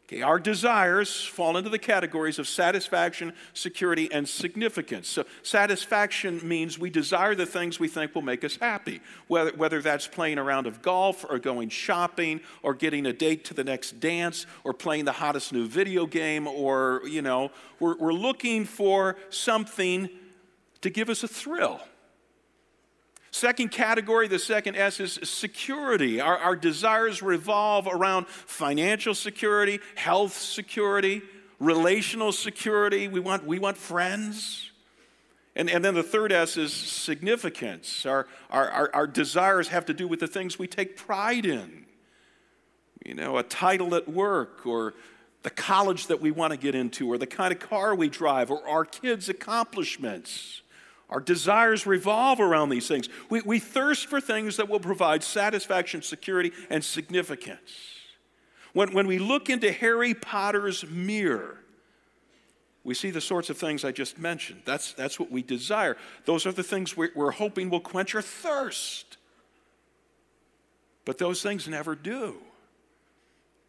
Okay, 0.10 0.22
our 0.22 0.40
desires 0.40 1.26
fall 1.26 1.58
into 1.58 1.70
the 1.70 1.78
categories 1.78 2.40
of 2.40 2.48
satisfaction, 2.48 3.34
security, 3.54 4.10
and 4.10 4.28
significance. 4.28 5.10
So, 5.10 5.26
satisfaction 5.44 6.40
means 6.48 6.80
we 6.80 6.90
desire 6.90 7.36
the 7.36 7.46
things 7.46 7.78
we 7.78 7.90
think 7.90 8.16
will 8.16 8.22
make 8.22 8.46
us 8.46 8.56
happy, 8.56 9.02
whether, 9.28 9.52
whether 9.52 9.82
that's 9.82 10.08
playing 10.08 10.38
a 10.38 10.44
round 10.44 10.66
of 10.66 10.82
golf, 10.82 11.26
or 11.30 11.40
going 11.40 11.68
shopping, 11.68 12.40
or 12.64 12.74
getting 12.74 13.06
a 13.06 13.12
date 13.12 13.44
to 13.46 13.54
the 13.54 13.66
next 13.66 14.00
dance, 14.00 14.46
or 14.64 14.72
playing 14.72 15.04
the 15.04 15.12
hottest 15.12 15.52
new 15.52 15.68
video 15.68 16.06
game, 16.06 16.48
or, 16.48 17.02
you 17.06 17.22
know, 17.22 17.52
we're, 17.82 17.98
we're 17.98 18.14
looking 18.14 18.64
for 18.64 19.18
something 19.30 20.08
to 20.80 20.90
give 20.90 21.10
us 21.10 21.24
a 21.24 21.28
thrill. 21.28 21.82
Second 23.38 23.70
category, 23.70 24.28
the 24.28 24.40
second 24.40 24.78
S 24.78 25.00
is 25.00 25.20
security. 25.22 26.20
Our, 26.20 26.40
our 26.40 26.56
desires 26.56 27.22
revolve 27.22 27.88
around 27.88 28.28
financial 28.28 29.14
security, 29.14 29.80
health 29.94 30.36
security, 30.36 31.22
relational 31.60 32.32
security. 32.32 33.08
We 33.08 33.20
want, 33.20 33.46
we 33.46 33.60
want 33.60 33.78
friends. 33.78 34.72
And, 35.56 35.70
and 35.70 35.86
then 35.86 35.94
the 35.94 36.02
third 36.02 36.32
S 36.32 36.58
is 36.58 36.74
significance. 36.74 38.08
Our, 38.08 38.26
our, 38.50 38.70
our, 38.72 38.90
our 38.96 39.08
desires 39.08 39.68
have 39.68 39.86
to 39.86 39.94
do 39.94 40.08
with 40.08 40.20
the 40.20 40.28
things 40.28 40.58
we 40.58 40.66
take 40.66 40.98
pride 40.98 41.46
in. 41.46 41.86
You 43.06 43.14
know, 43.14 43.38
a 43.38 43.44
title 43.44 43.94
at 43.94 44.10
work, 44.10 44.66
or 44.66 44.96
the 45.44 45.52
college 45.52 46.08
that 46.08 46.20
we 46.20 46.32
want 46.32 46.54
to 46.54 46.58
get 46.58 46.74
into, 46.74 47.08
or 47.08 47.20
the 47.20 47.28
kind 47.28 47.54
of 47.54 47.60
car 47.60 47.94
we 47.94 48.10
drive, 48.10 48.50
or 48.50 48.68
our 48.68 48.84
kids' 48.84 49.30
accomplishments. 49.30 50.64
Our 51.10 51.20
desires 51.22 51.88
revolve 51.88 52.40
around 52.40 52.70
these 52.70 52.88
things. 52.88 53.08
We, 53.30 53.42
we 53.42 53.60
thirst 53.60 54.08
for 54.08 54.20
things 54.20 54.58
that 54.58 54.68
will 54.68 54.80
provide 54.80 55.24
satisfaction, 55.24 56.02
security, 56.02 56.52
and 56.70 56.84
significance. 56.84 57.72
When, 58.74 58.94
when 58.94 59.08
we 59.08 59.18
look 59.18 59.50
into 59.50 59.72
Harry 59.72 60.14
Potter's 60.14 60.86
mirror, 60.86 61.60
we 62.84 62.94
see 62.94 63.10
the 63.10 63.22
sorts 63.22 63.50
of 63.50 63.58
things 63.58 63.86
I 63.86 63.92
just 63.92 64.20
mentioned. 64.20 64.62
That's, 64.66 64.94
that's 64.94 65.20
what 65.20 65.32
we 65.32 65.42
desire. 65.42 65.98
Those 66.26 66.46
are 66.46 66.52
the 66.52 66.64
things 66.64 66.96
we're, 66.96 67.12
we're 67.16 67.32
hoping 67.32 67.70
will 67.70 67.80
quench 67.80 68.14
our 68.14 68.22
thirst. 68.22 69.18
But 71.06 71.18
those 71.18 71.42
things 71.42 71.68
never 71.70 71.96
do. 71.96 72.36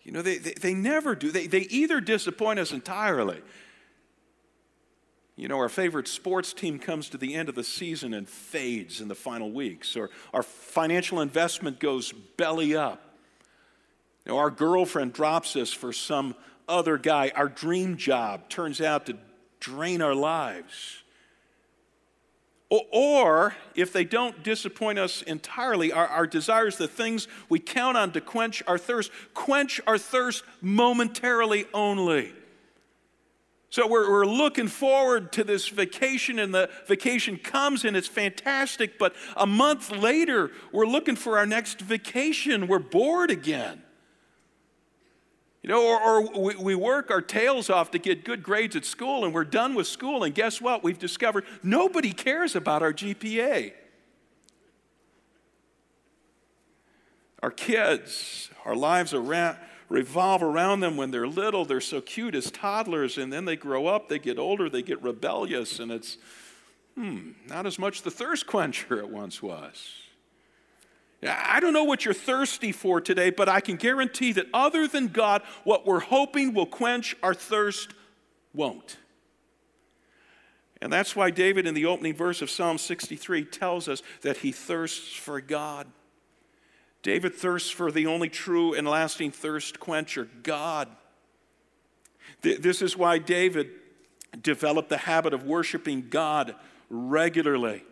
You 0.02 0.12
know, 0.12 0.23
they, 0.23 0.38
they, 0.38 0.54
they 0.54 0.75
never 0.75 1.14
do. 1.14 1.30
They, 1.30 1.47
they 1.47 1.61
either 1.62 2.00
disappoint 2.00 2.59
us 2.59 2.73
entirely 2.73 3.42
you 5.38 5.47
know, 5.47 5.59
our 5.59 5.68
favorite 5.68 6.09
sports 6.09 6.52
team 6.52 6.80
comes 6.80 7.09
to 7.11 7.16
the 7.16 7.37
end 7.37 7.49
of 7.49 7.54
the 7.54 7.62
season 7.62 8.12
and 8.12 8.28
fades 8.28 9.00
in 9.00 9.07
the 9.07 9.14
final 9.14 9.52
weeks, 9.52 9.97
or 9.97 10.11
our 10.35 10.42
financial 10.42 11.21
investment 11.21 11.78
goes 11.78 12.12
belly 12.37 12.75
up. 12.75 13.00
You 14.26 14.33
know, 14.33 14.38
our 14.38 14.50
girlfriend 14.50 15.12
drops 15.12 15.54
us 15.54 15.73
for 15.73 15.92
some 15.92 16.35
other 16.68 16.99
guy. 16.99 17.30
Our 17.37 17.49
dream 17.49 17.97
job 17.97 18.49
turns 18.49 18.80
out 18.80 19.07
to 19.07 19.16
drain 19.61 20.02
our 20.02 20.14
lives. 20.14 21.04
Or, 22.68 23.54
if 23.76 23.92
they 23.92 24.04
don't 24.04 24.42
disappoint 24.42 24.99
us 24.99 25.23
entirely, 25.23 25.92
our, 25.92 26.07
our, 26.07 26.26
desires, 26.26 26.76
the 26.76 26.88
things 26.88 27.28
we 27.49 27.61
count 27.61 27.97
on 27.97 28.11
to 28.12 28.21
quench 28.21 28.62
our 28.66 28.76
thirst, 28.76 29.12
quench 29.35 29.80
our 29.87 29.97
thirst 29.99 30.42
momentarily 30.61 31.64
only. 31.73 32.35
So 33.70 33.87
we're, 33.87 34.10
we're 34.10 34.26
looking 34.26 34.66
forward 34.66 35.30
to 35.32 35.44
this 35.44 35.68
vacation, 35.68 36.38
and 36.38 36.54
the 36.54 36.70
vacation 36.87 37.37
comes 37.37 37.84
and 37.84 37.96
it's 37.96 38.08
fantastic. 38.08 38.98
But 38.98 39.14
a 39.37 39.46
month 39.46 39.90
later, 39.90 40.50
we're 40.72 40.87
looking 40.87 41.16
for 41.16 41.38
our 41.38 41.46
next 41.46 41.80
vacation. 41.80 42.66
We're 42.66 42.78
bored 42.78 43.30
again. 43.30 43.82
You 45.62 45.68
know, 45.70 45.87
or, 45.87 46.00
or 46.00 46.40
we, 46.40 46.56
we 46.56 46.75
work 46.75 47.10
our 47.10 47.20
tails 47.20 47.68
off 47.68 47.90
to 47.90 47.98
get 47.98 48.25
good 48.25 48.42
grades 48.42 48.75
at 48.75 48.87
school, 48.87 49.25
and 49.25 49.34
we're 49.34 49.44
done 49.44 49.75
with 49.75 49.87
school. 49.87 50.25
And 50.25 50.34
guess 50.34 50.62
what? 50.62 50.82
We've 50.82 50.98
discovered 50.98 51.44
nobody 51.62 52.12
cares 52.12 52.56
about 52.56 52.82
our 52.82 52.92
GPA. 52.92 53.72
Our 57.42 57.50
kids, 57.50 58.50
our 58.64 58.75
lives 58.75 59.12
are 59.12 59.20
around 59.20 59.58
revolve 59.88 60.42
around 60.42 60.80
them 60.80 60.97
when 60.97 61.11
they're 61.11 61.26
little. 61.26 61.64
They're 61.64 61.80
so 61.80 62.00
cute 62.00 62.35
as 62.35 62.50
toddlers, 62.50 63.18
and 63.18 63.33
then 63.33 63.45
they 63.45 63.57
grow 63.57 63.87
up, 63.87 64.09
they 64.09 64.18
get 64.18 64.38
older, 64.38 64.68
they 64.68 64.83
get 64.83 65.02
rebellious, 65.02 65.78
and 65.78 65.90
it's, 65.90 66.18
hmm, 66.95 67.30
not 67.47 67.66
as 67.66 67.78
much 67.78 68.02
the 68.02 68.11
thirst 68.11 68.47
quencher 68.47 68.99
it 68.99 69.09
once 69.09 69.42
was. 69.42 69.92
I 71.26 71.59
don't 71.59 71.73
know 71.73 71.85
what 71.85 72.04
you're 72.04 72.14
thirsty 72.14 72.71
for 72.71 73.00
today, 73.00 73.30
but 73.30 73.49
I 73.49 73.61
can 73.61 73.76
guarantee 73.76 74.33
that 74.33 74.47
other 74.54 74.87
than 74.87 75.09
God, 75.09 75.42
what 75.64 75.85
we're 75.85 76.00
hoping 76.00 76.54
will 76.54 76.66
quench 76.66 77.16
our 77.23 77.35
thirst 77.35 77.92
won't. 78.54 78.99
And 80.80 80.92
that's 80.92 81.16
why 81.16 81.30
David, 81.30 81.66
in 81.66 81.75
the 81.75 81.87
opening 81.87 82.14
verse 82.14 82.40
of 82.40 82.50
Psalm 82.50 82.78
63, 82.78 83.45
tells 83.47 83.88
us 83.88 84.00
that 84.23 84.38
he 84.38 84.52
thirsts 84.52 85.12
for 85.12 85.40
God. 85.40 85.88
David 87.02 87.34
thirsts 87.34 87.70
for 87.70 87.90
the 87.92 88.06
only 88.06 88.28
true 88.28 88.74
and 88.74 88.86
lasting 88.86 89.30
thirst 89.30 89.78
quencher, 89.80 90.28
God. 90.42 90.88
This 92.42 92.82
is 92.82 92.96
why 92.96 93.18
David 93.18 93.70
developed 94.42 94.88
the 94.88 94.98
habit 94.98 95.32
of 95.32 95.44
worshiping 95.44 96.08
God 96.10 96.54
regularly. 96.90 97.84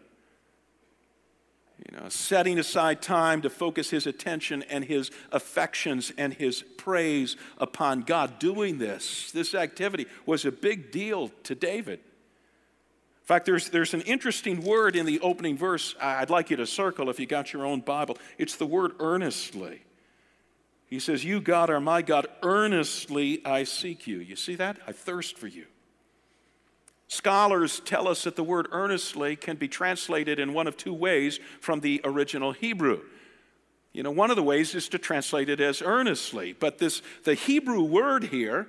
You 1.78 1.98
know, 1.98 2.08
setting 2.08 2.58
aside 2.58 3.02
time 3.02 3.42
to 3.42 3.50
focus 3.50 3.90
his 3.90 4.06
attention 4.06 4.62
and 4.64 4.84
his 4.84 5.10
affections 5.30 6.12
and 6.16 6.32
his 6.32 6.62
praise 6.62 7.36
upon 7.58 8.00
God. 8.02 8.38
Doing 8.38 8.78
this, 8.78 9.30
this 9.32 9.54
activity, 9.54 10.06
was 10.24 10.44
a 10.44 10.52
big 10.52 10.90
deal 10.90 11.30
to 11.44 11.54
David. 11.54 12.00
In 13.26 13.28
fact, 13.28 13.46
there's, 13.46 13.70
there's 13.70 13.92
an 13.92 14.02
interesting 14.02 14.62
word 14.62 14.94
in 14.94 15.04
the 15.04 15.18
opening 15.18 15.58
verse 15.58 15.96
I'd 16.00 16.30
like 16.30 16.48
you 16.48 16.58
to 16.58 16.66
circle 16.66 17.10
if 17.10 17.18
you 17.18 17.26
got 17.26 17.52
your 17.52 17.66
own 17.66 17.80
Bible. 17.80 18.18
It's 18.38 18.54
the 18.54 18.66
word 18.66 18.92
earnestly. 19.00 19.82
He 20.86 21.00
says, 21.00 21.24
You, 21.24 21.40
God, 21.40 21.68
are 21.68 21.80
my 21.80 22.02
God. 22.02 22.28
Earnestly 22.44 23.44
I 23.44 23.64
seek 23.64 24.06
you. 24.06 24.20
You 24.20 24.36
see 24.36 24.54
that? 24.54 24.78
I 24.86 24.92
thirst 24.92 25.38
for 25.38 25.48
you. 25.48 25.66
Scholars 27.08 27.80
tell 27.80 28.06
us 28.06 28.22
that 28.22 28.36
the 28.36 28.44
word 28.44 28.68
earnestly 28.70 29.34
can 29.34 29.56
be 29.56 29.66
translated 29.66 30.38
in 30.38 30.54
one 30.54 30.68
of 30.68 30.76
two 30.76 30.94
ways 30.94 31.40
from 31.60 31.80
the 31.80 32.00
original 32.04 32.52
Hebrew. 32.52 33.00
You 33.92 34.04
know, 34.04 34.12
one 34.12 34.30
of 34.30 34.36
the 34.36 34.42
ways 34.44 34.72
is 34.76 34.88
to 34.90 34.98
translate 35.00 35.48
it 35.48 35.60
as 35.60 35.82
earnestly, 35.82 36.52
but 36.52 36.78
this 36.78 37.02
the 37.24 37.34
Hebrew 37.34 37.82
word 37.82 38.22
here 38.22 38.68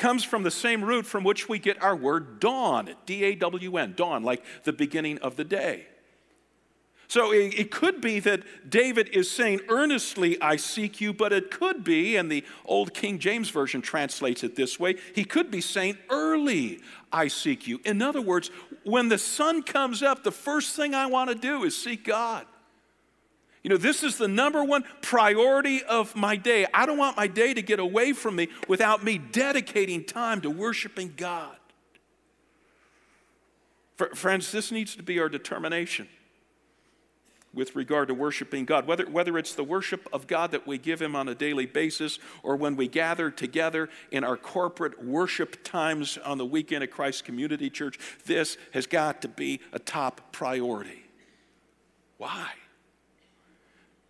comes 0.00 0.24
from 0.24 0.42
the 0.42 0.50
same 0.50 0.82
root 0.82 1.06
from 1.06 1.22
which 1.22 1.48
we 1.48 1.60
get 1.60 1.80
our 1.80 1.94
word 1.94 2.40
dawn, 2.40 2.94
D 3.06 3.22
A 3.22 3.34
W 3.36 3.76
N, 3.76 3.94
dawn, 3.96 4.24
like 4.24 4.42
the 4.64 4.72
beginning 4.72 5.18
of 5.18 5.36
the 5.36 5.44
day. 5.44 5.86
So 7.06 7.32
it, 7.32 7.58
it, 7.58 7.70
could 7.72 8.00
be 8.00 8.20
that 8.20 8.70
David 8.70 9.08
is 9.08 9.28
saying, 9.28 9.62
Earnestly 9.68 10.40
I 10.40 10.54
seek 10.54 11.00
you, 11.00 11.12
but 11.12 11.32
it 11.32 11.50
could 11.50 11.82
be, 11.82 12.16
and 12.16 12.30
the 12.30 12.44
old 12.64 12.94
King 12.94 13.18
James 13.18 13.50
Version 13.50 13.82
translates 13.82 14.44
it 14.44 14.54
this 14.54 14.78
way, 14.78 14.94
he 15.12 15.24
could 15.24 15.50
be 15.50 15.60
saying, 15.60 15.98
Early 16.08 16.78
I 17.12 17.26
seek 17.26 17.66
you. 17.66 17.80
In 17.84 18.00
other 18.00 18.22
words, 18.22 18.52
when 18.84 19.08
the 19.08 19.18
sun 19.18 19.64
comes 19.64 20.04
up, 20.04 20.22
the 20.22 20.30
first 20.30 20.76
thing 20.76 20.94
I 20.94 21.06
want 21.06 21.30
to 21.30 21.34
do 21.34 21.64
is 21.64 21.76
seek 21.76 22.04
God. 22.04 22.46
You 23.62 23.68
know, 23.68 23.76
this 23.76 24.02
is 24.02 24.16
the 24.16 24.28
number 24.28 24.64
one 24.64 24.84
priority 25.02 25.82
of 25.82 26.16
my 26.16 26.36
day. 26.36 26.66
I 26.72 26.86
don't 26.86 26.96
want 26.96 27.16
my 27.16 27.26
day 27.26 27.52
to 27.52 27.60
get 27.60 27.78
away 27.78 28.12
from 28.12 28.36
me 28.36 28.48
without 28.68 29.04
me 29.04 29.18
dedicating 29.18 30.04
time 30.04 30.40
to 30.42 30.50
worshiping 30.50 31.12
God. 31.16 31.56
Friends, 34.14 34.50
this 34.50 34.72
needs 34.72 34.96
to 34.96 35.02
be 35.02 35.20
our 35.20 35.28
determination 35.28 36.08
with 37.52 37.74
regard 37.76 38.08
to 38.08 38.14
worshiping 38.14 38.64
God. 38.64 38.86
Whether, 38.86 39.04
whether 39.10 39.36
it's 39.36 39.54
the 39.54 39.64
worship 39.64 40.08
of 40.12 40.26
God 40.26 40.52
that 40.52 40.66
we 40.66 40.78
give 40.78 41.02
Him 41.02 41.14
on 41.14 41.28
a 41.28 41.34
daily 41.34 41.66
basis 41.66 42.18
or 42.42 42.56
when 42.56 42.76
we 42.76 42.88
gather 42.88 43.30
together 43.30 43.90
in 44.10 44.24
our 44.24 44.38
corporate 44.38 45.04
worship 45.04 45.62
times 45.64 46.16
on 46.24 46.38
the 46.38 46.46
weekend 46.46 46.82
at 46.82 46.90
Christ 46.90 47.24
Community 47.24 47.68
Church, 47.68 47.98
this 48.24 48.56
has 48.72 48.86
got 48.86 49.20
to 49.22 49.28
be 49.28 49.60
a 49.72 49.78
top 49.78 50.32
priority. 50.32 51.04
Why? 52.16 52.48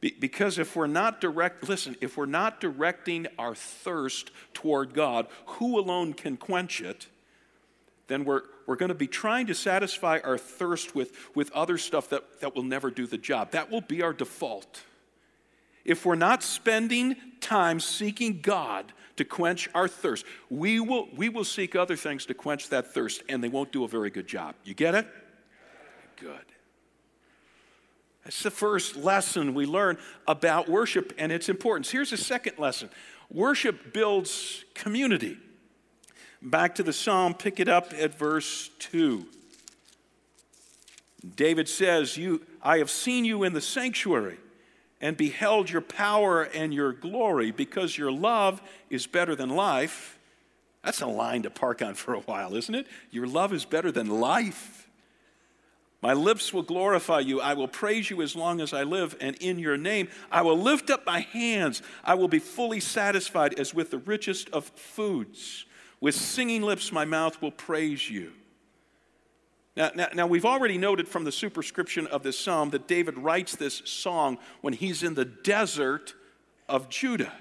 Because 0.00 0.58
if 0.58 0.76
we're 0.76 0.86
not 0.86 1.20
direct, 1.20 1.68
listen, 1.68 1.94
if 2.00 2.16
we're 2.16 2.26
not 2.26 2.60
directing 2.60 3.26
our 3.38 3.54
thirst 3.54 4.30
toward 4.54 4.94
God, 4.94 5.26
who 5.44 5.78
alone 5.78 6.14
can 6.14 6.38
quench 6.38 6.80
it, 6.80 7.06
then 8.06 8.24
we're, 8.24 8.42
we're 8.66 8.76
going 8.76 8.88
to 8.88 8.94
be 8.94 9.06
trying 9.06 9.46
to 9.46 9.54
satisfy 9.54 10.18
our 10.24 10.38
thirst 10.38 10.94
with, 10.94 11.16
with 11.34 11.52
other 11.52 11.76
stuff 11.76 12.08
that, 12.08 12.40
that 12.40 12.56
will 12.56 12.62
never 12.62 12.90
do 12.90 13.06
the 13.06 13.18
job. 13.18 13.50
That 13.52 13.70
will 13.70 13.82
be 13.82 14.02
our 14.02 14.12
default. 14.12 14.82
If 15.84 16.04
we're 16.04 16.14
not 16.14 16.42
spending 16.42 17.16
time 17.40 17.78
seeking 17.78 18.40
God 18.40 18.92
to 19.16 19.24
quench 19.24 19.68
our 19.74 19.86
thirst, 19.86 20.24
we 20.48 20.80
will, 20.80 21.08
we 21.14 21.28
will 21.28 21.44
seek 21.44 21.76
other 21.76 21.96
things 21.96 22.26
to 22.26 22.34
quench 22.34 22.70
that 22.70 22.92
thirst, 22.92 23.22
and 23.28 23.44
they 23.44 23.48
won't 23.48 23.70
do 23.70 23.84
a 23.84 23.88
very 23.88 24.10
good 24.10 24.26
job. 24.26 24.54
You 24.64 24.74
get 24.74 24.94
it? 24.94 25.06
Good. 26.16 26.49
That's 28.30 28.44
the 28.44 28.50
first 28.52 28.94
lesson 28.94 29.54
we 29.54 29.66
learn 29.66 29.98
about 30.28 30.68
worship 30.68 31.12
and 31.18 31.32
its 31.32 31.48
importance. 31.48 31.90
Here's 31.90 32.12
a 32.12 32.16
second 32.16 32.60
lesson 32.60 32.88
worship 33.28 33.92
builds 33.92 34.64
community. 34.72 35.36
Back 36.40 36.76
to 36.76 36.84
the 36.84 36.92
psalm, 36.92 37.34
pick 37.34 37.58
it 37.58 37.68
up 37.68 37.92
at 37.92 38.16
verse 38.16 38.70
2. 38.78 39.26
David 41.34 41.68
says, 41.68 42.16
you, 42.16 42.42
I 42.62 42.78
have 42.78 42.88
seen 42.88 43.24
you 43.24 43.42
in 43.42 43.52
the 43.52 43.60
sanctuary 43.60 44.38
and 45.00 45.16
beheld 45.16 45.68
your 45.68 45.82
power 45.82 46.44
and 46.44 46.72
your 46.72 46.92
glory 46.92 47.50
because 47.50 47.98
your 47.98 48.12
love 48.12 48.62
is 48.90 49.08
better 49.08 49.34
than 49.34 49.50
life. 49.50 50.20
That's 50.84 51.00
a 51.00 51.06
line 51.06 51.42
to 51.42 51.50
park 51.50 51.82
on 51.82 51.94
for 51.94 52.14
a 52.14 52.20
while, 52.20 52.54
isn't 52.54 52.76
it? 52.76 52.86
Your 53.10 53.26
love 53.26 53.52
is 53.52 53.64
better 53.64 53.90
than 53.90 54.06
life. 54.06 54.79
My 56.02 56.14
lips 56.14 56.52
will 56.52 56.62
glorify 56.62 57.20
you. 57.20 57.40
I 57.40 57.52
will 57.52 57.68
praise 57.68 58.08
you 58.08 58.22
as 58.22 58.34
long 58.34 58.60
as 58.60 58.72
I 58.72 58.84
live, 58.84 59.16
and 59.20 59.36
in 59.36 59.58
your 59.58 59.76
name 59.76 60.08
I 60.32 60.42
will 60.42 60.56
lift 60.56 60.88
up 60.88 61.04
my 61.04 61.20
hands. 61.20 61.82
I 62.02 62.14
will 62.14 62.28
be 62.28 62.38
fully 62.38 62.80
satisfied 62.80 63.58
as 63.58 63.74
with 63.74 63.90
the 63.90 63.98
richest 63.98 64.48
of 64.50 64.64
foods. 64.64 65.66
With 66.00 66.14
singing 66.14 66.62
lips, 66.62 66.90
my 66.90 67.04
mouth 67.04 67.42
will 67.42 67.50
praise 67.50 68.08
you. 68.08 68.32
Now, 69.76 69.90
now, 69.94 70.08
now, 70.14 70.26
we've 70.26 70.44
already 70.44 70.78
noted 70.78 71.06
from 71.06 71.24
the 71.24 71.32
superscription 71.32 72.06
of 72.08 72.22
this 72.22 72.38
psalm 72.38 72.70
that 72.70 72.88
David 72.88 73.16
writes 73.16 73.54
this 73.54 73.82
song 73.84 74.38
when 74.62 74.72
he's 74.72 75.02
in 75.02 75.14
the 75.14 75.24
desert 75.24 76.14
of 76.68 76.88
Judah. 76.88 77.32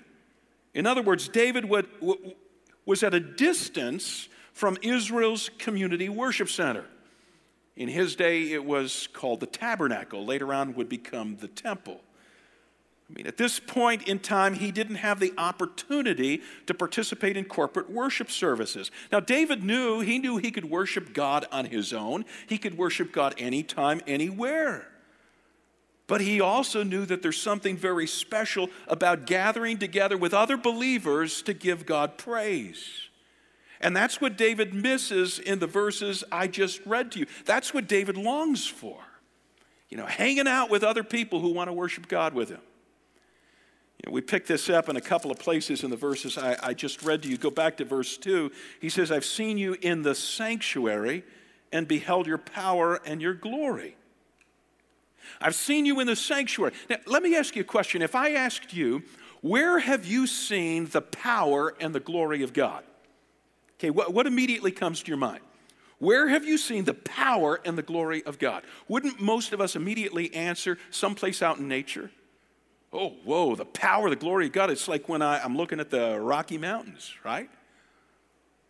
In 0.73 0.85
other 0.85 1.01
words, 1.01 1.27
David 1.27 1.65
would, 1.65 1.87
was 2.85 3.03
at 3.03 3.13
a 3.13 3.19
distance 3.19 4.29
from 4.53 4.77
Israel's 4.81 5.49
community 5.57 6.07
worship 6.07 6.49
center. 6.49 6.85
In 7.79 7.87
his 7.87 8.17
day, 8.17 8.51
it 8.51 8.65
was 8.65 9.07
called 9.13 9.39
the 9.39 9.47
tabernacle. 9.47 10.25
Later 10.25 10.53
on, 10.53 10.75
would 10.75 10.89
become 10.89 11.37
the 11.37 11.47
temple. 11.47 12.01
I 13.09 13.13
mean, 13.13 13.25
at 13.25 13.37
this 13.37 13.57
point 13.57 14.05
in 14.05 14.19
time, 14.19 14.53
he 14.53 14.69
didn't 14.69 14.97
have 14.97 15.21
the 15.21 15.33
opportunity 15.37 16.41
to 16.67 16.73
participate 16.73 17.37
in 17.37 17.45
corporate 17.45 17.89
worship 17.89 18.29
services. 18.29 18.91
Now, 19.13 19.21
David 19.21 19.63
knew, 19.63 20.01
he 20.01 20.19
knew 20.19 20.35
he 20.37 20.51
could 20.51 20.69
worship 20.69 21.13
God 21.13 21.47
on 21.53 21.65
his 21.65 21.93
own. 21.93 22.25
He 22.47 22.57
could 22.57 22.77
worship 22.77 23.13
God 23.13 23.33
anytime, 23.37 24.01
anywhere. 24.05 24.89
But 26.05 26.19
he 26.19 26.41
also 26.41 26.83
knew 26.83 27.05
that 27.05 27.21
there's 27.21 27.41
something 27.41 27.77
very 27.77 28.07
special 28.07 28.69
about 28.89 29.25
gathering 29.25 29.77
together 29.77 30.17
with 30.17 30.33
other 30.33 30.57
believers 30.57 31.41
to 31.43 31.53
give 31.53 31.85
God 31.85 32.17
praise. 32.17 33.08
And 33.81 33.95
that's 33.95 34.19
what 34.19 34.37
David 34.37 34.73
misses 34.73 35.39
in 35.39 35.59
the 35.59 35.67
verses 35.67 36.23
I 36.31 36.47
just 36.47 36.85
read 36.85 37.11
to 37.13 37.19
you. 37.19 37.25
That's 37.45 37.73
what 37.73 37.87
David 37.87 38.17
longs 38.17 38.67
for. 38.67 38.97
You 39.89 39.97
know, 39.97 40.05
hanging 40.05 40.47
out 40.47 40.69
with 40.69 40.83
other 40.83 41.03
people 41.03 41.39
who 41.39 41.49
want 41.49 41.69
to 41.69 41.73
worship 41.73 42.07
God 42.07 42.33
with 42.33 42.49
him. 42.49 42.61
You 44.03 44.09
know, 44.09 44.13
we 44.13 44.21
pick 44.21 44.45
this 44.45 44.69
up 44.69 44.87
in 44.87 44.95
a 44.95 45.01
couple 45.01 45.31
of 45.31 45.39
places 45.39 45.83
in 45.83 45.89
the 45.89 45.97
verses 45.97 46.37
I, 46.37 46.57
I 46.61 46.73
just 46.73 47.03
read 47.03 47.23
to 47.23 47.29
you. 47.29 47.37
Go 47.37 47.49
back 47.49 47.77
to 47.77 47.85
verse 47.85 48.17
2. 48.17 48.51
He 48.79 48.89
says, 48.89 49.11
I've 49.11 49.25
seen 49.25 49.57
you 49.57 49.75
in 49.81 50.03
the 50.03 50.15
sanctuary 50.15 51.23
and 51.71 51.87
beheld 51.87 52.27
your 52.27 52.37
power 52.37 52.99
and 53.05 53.21
your 53.21 53.33
glory. 53.33 53.95
I've 55.41 55.55
seen 55.55 55.85
you 55.85 55.99
in 55.99 56.07
the 56.07 56.15
sanctuary. 56.15 56.73
Now, 56.89 56.97
let 57.05 57.23
me 57.23 57.35
ask 57.35 57.55
you 57.55 57.61
a 57.61 57.65
question. 57.65 58.01
If 58.01 58.15
I 58.15 58.31
asked 58.31 58.73
you, 58.73 59.03
where 59.41 59.79
have 59.79 60.05
you 60.05 60.27
seen 60.27 60.85
the 60.87 61.01
power 61.01 61.75
and 61.79 61.93
the 61.93 61.99
glory 61.99 62.43
of 62.43 62.53
God? 62.53 62.83
Okay, 63.79 63.89
what, 63.89 64.13
what 64.13 64.27
immediately 64.27 64.71
comes 64.71 65.01
to 65.01 65.07
your 65.07 65.17
mind? 65.17 65.39
Where 65.99 66.27
have 66.27 66.45
you 66.45 66.57
seen 66.57 66.85
the 66.85 66.93
power 66.93 67.59
and 67.63 67.77
the 67.77 67.81
glory 67.81 68.23
of 68.25 68.39
God? 68.39 68.63
Wouldn't 68.87 69.21
most 69.21 69.53
of 69.53 69.61
us 69.61 69.75
immediately 69.75 70.33
answer 70.33 70.77
someplace 70.91 71.41
out 71.41 71.59
in 71.59 71.67
nature? 71.67 72.11
Oh, 72.91 73.09
whoa, 73.23 73.55
the 73.55 73.65
power, 73.65 74.09
the 74.09 74.15
glory 74.15 74.47
of 74.47 74.51
God. 74.51 74.69
It's 74.69 74.87
like 74.87 75.07
when 75.07 75.21
I, 75.21 75.39
I'm 75.43 75.55
looking 75.55 75.79
at 75.79 75.89
the 75.89 76.19
Rocky 76.19 76.57
Mountains, 76.57 77.13
right? 77.23 77.49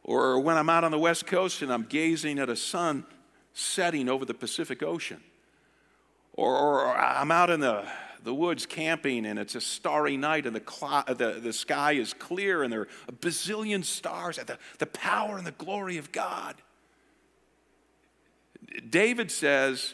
Or 0.03 0.39
when 0.39 0.57
I'm 0.57 0.69
out 0.69 0.83
on 0.83 0.91
the 0.91 0.99
West 0.99 1.25
Coast 1.25 1.61
and 1.61 1.71
I'm 1.71 1.83
gazing 1.83 2.39
at 2.39 2.49
a 2.49 2.55
sun 2.55 3.05
setting 3.53 4.09
over 4.09 4.25
the 4.25 4.33
Pacific 4.33 4.83
Ocean. 4.83 5.21
Or, 6.33 6.55
or 6.55 6.97
I'm 6.97 7.31
out 7.31 7.49
in 7.49 7.59
the 7.59 7.87
the 8.23 8.33
woods 8.33 8.65
camping 8.65 9.25
and 9.25 9.39
it's 9.39 9.55
a 9.55 9.61
starry 9.61 10.17
night 10.17 10.45
and 10.45 10.55
the, 10.55 10.63
cl- 10.67 11.03
uh, 11.07 11.13
the, 11.13 11.39
the 11.41 11.53
sky 11.53 11.93
is 11.93 12.13
clear 12.13 12.63
and 12.63 12.71
there 12.71 12.81
are 12.81 12.87
a 13.07 13.11
bazillion 13.11 13.83
stars 13.83 14.37
at 14.37 14.47
the, 14.47 14.57
the 14.77 14.85
power 14.85 15.37
and 15.37 15.45
the 15.45 15.51
glory 15.51 15.97
of 15.97 16.11
God. 16.11 16.55
David 18.89 19.31
says, 19.31 19.93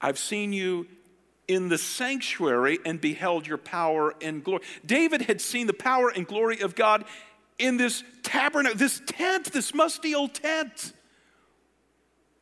I've 0.00 0.18
seen 0.18 0.52
you 0.52 0.86
in 1.48 1.68
the 1.68 1.78
sanctuary 1.78 2.78
and 2.84 3.00
beheld 3.00 3.46
your 3.46 3.58
power 3.58 4.14
and 4.20 4.44
glory. 4.44 4.62
David 4.84 5.22
had 5.22 5.40
seen 5.40 5.66
the 5.66 5.72
power 5.72 6.08
and 6.08 6.26
glory 6.26 6.60
of 6.60 6.74
God 6.74 7.04
in 7.58 7.76
this 7.76 8.02
tabernacle, 8.22 8.78
this 8.78 9.02
tent, 9.06 9.52
this 9.52 9.74
musty 9.74 10.14
old 10.14 10.34
tent. 10.34 10.92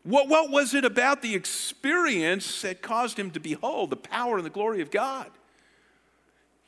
What, 0.09 0.27
what 0.27 0.51
was 0.51 0.73
it 0.73 0.87
about 0.87 1.21
the 1.21 1.35
experience 1.35 2.62
that 2.62 2.81
caused 2.81 3.18
him 3.18 3.31
to 3.33 3.40
behold 3.40 3.90
the 3.90 3.97
power 3.97 4.38
and 4.38 4.47
the 4.47 4.51
glory 4.51 4.81
of 4.81 4.90
God? 4.90 5.31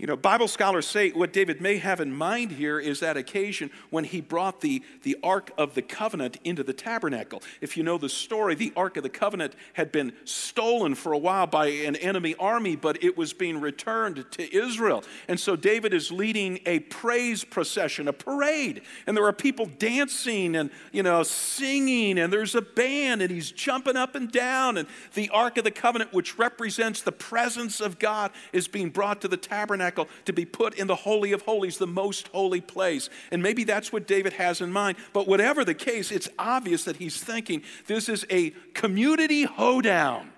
You 0.01 0.07
know, 0.07 0.17
Bible 0.17 0.49
scholars 0.49 0.87
say 0.87 1.11
what 1.11 1.31
David 1.31 1.61
may 1.61 1.77
have 1.77 2.01
in 2.01 2.11
mind 2.11 2.53
here 2.53 2.81
is 2.81 3.01
that 3.01 3.19
occasion 3.19 3.71
when 3.91 4.05
he 4.05 4.23
brought 4.23 4.63
the, 4.63 4.83
the 5.03 5.19
Ark 5.23 5.51
of 5.59 5.75
the 5.75 5.83
Covenant 5.83 6.39
into 6.43 6.63
the 6.63 6.73
tabernacle. 6.73 7.43
If 7.61 7.77
you 7.77 7.83
know 7.83 7.99
the 7.99 8.09
story, 8.09 8.55
the 8.55 8.73
Ark 8.75 8.97
of 8.97 9.03
the 9.03 9.11
Covenant 9.11 9.53
had 9.75 9.93
been 9.93 10.15
stolen 10.25 10.95
for 10.95 11.13
a 11.13 11.19
while 11.19 11.47
by 11.47 11.67
an 11.67 11.97
enemy 11.97 12.35
army, 12.37 12.77
but 12.77 13.05
it 13.05 13.19
was 13.19 13.35
being 13.35 13.61
returned 13.61 14.25
to 14.31 14.57
Israel. 14.57 15.05
And 15.29 15.39
so 15.39 15.55
David 15.55 15.93
is 15.93 16.11
leading 16.11 16.61
a 16.65 16.79
praise 16.79 17.45
procession, 17.45 18.09
a 18.09 18.15
parade. 18.15 18.81
And 19.07 19.15
there 19.15 19.27
are 19.27 19.35
people 19.35 19.67
dancing 19.67 20.57
and, 20.57 20.71
you 20.93 21.03
know, 21.03 21.23
singing, 21.25 22.19
and 22.19 22.33
there's 22.33 22.55
a 22.55 22.63
band, 22.63 23.21
and 23.21 23.31
he's 23.31 23.53
jumping 23.53 23.99
up 23.99 24.15
and 24.15 24.33
down. 24.33 24.79
And 24.79 24.89
the 25.13 25.29
Ark 25.29 25.59
of 25.59 25.65
the 25.65 25.71
Covenant, 25.71 26.15
which 26.15 26.39
represents 26.39 27.03
the 27.03 27.13
presence 27.13 27.83
of 27.83 27.99
God, 27.99 28.31
is 28.55 28.67
being 28.67 28.89
brought 28.89 29.21
to 29.21 29.29
the 29.29 29.37
tabernacle 29.37 29.90
tabernacle 29.91 30.09
to 30.25 30.33
be 30.33 30.45
put 30.45 30.75
in 30.75 30.87
the 30.87 30.95
Holy 30.95 31.33
of 31.33 31.43
Holies, 31.43 31.79
the 31.79 31.87
most 31.87 32.29
holy 32.29 32.61
place. 32.61 33.11
And 33.31 33.43
maybe 33.43 33.65
that's 33.65 33.93
what 33.93 34.07
David 34.07 34.35
has 34.35 34.61
in 34.61 34.73
mind. 34.73 34.97
But 35.13 35.27
whatever 35.29 35.65
the 35.65 35.75
case, 35.75 36.11
it's 36.11 36.29
obvious 36.39 36.85
that 36.85 36.97
he's 36.97 37.23
thinking 37.23 37.63
this 37.87 38.09
is 38.09 38.27
a 38.31 38.51
community 38.75 39.45
hoedown. 39.45 40.33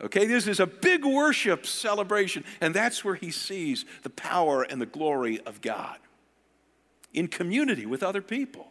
Okay, 0.00 0.26
this 0.26 0.46
is 0.46 0.60
a 0.60 0.66
big 0.66 1.06
worship 1.06 1.66
celebration, 1.66 2.44
and 2.60 2.74
that's 2.74 3.02
where 3.02 3.14
he 3.14 3.30
sees 3.30 3.86
the 4.02 4.10
power 4.10 4.62
and 4.62 4.78
the 4.80 4.86
glory 4.86 5.40
of 5.46 5.62
God 5.62 5.96
in 7.14 7.28
community 7.28 7.86
with 7.86 8.02
other 8.02 8.20
people. 8.20 8.68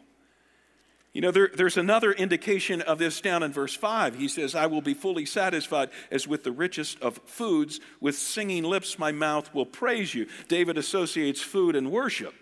You 1.16 1.22
know, 1.22 1.30
there, 1.30 1.48
there's 1.54 1.78
another 1.78 2.12
indication 2.12 2.82
of 2.82 2.98
this 2.98 3.22
down 3.22 3.42
in 3.42 3.50
verse 3.50 3.74
5. 3.74 4.16
He 4.16 4.28
says, 4.28 4.54
I 4.54 4.66
will 4.66 4.82
be 4.82 4.92
fully 4.92 5.24
satisfied 5.24 5.88
as 6.10 6.28
with 6.28 6.44
the 6.44 6.52
richest 6.52 7.00
of 7.00 7.18
foods. 7.24 7.80
With 8.02 8.18
singing 8.18 8.64
lips, 8.64 8.98
my 8.98 9.12
mouth 9.12 9.54
will 9.54 9.64
praise 9.64 10.14
you. 10.14 10.26
David 10.48 10.76
associates 10.76 11.40
food 11.40 11.74
and 11.74 11.90
worship. 11.90 12.34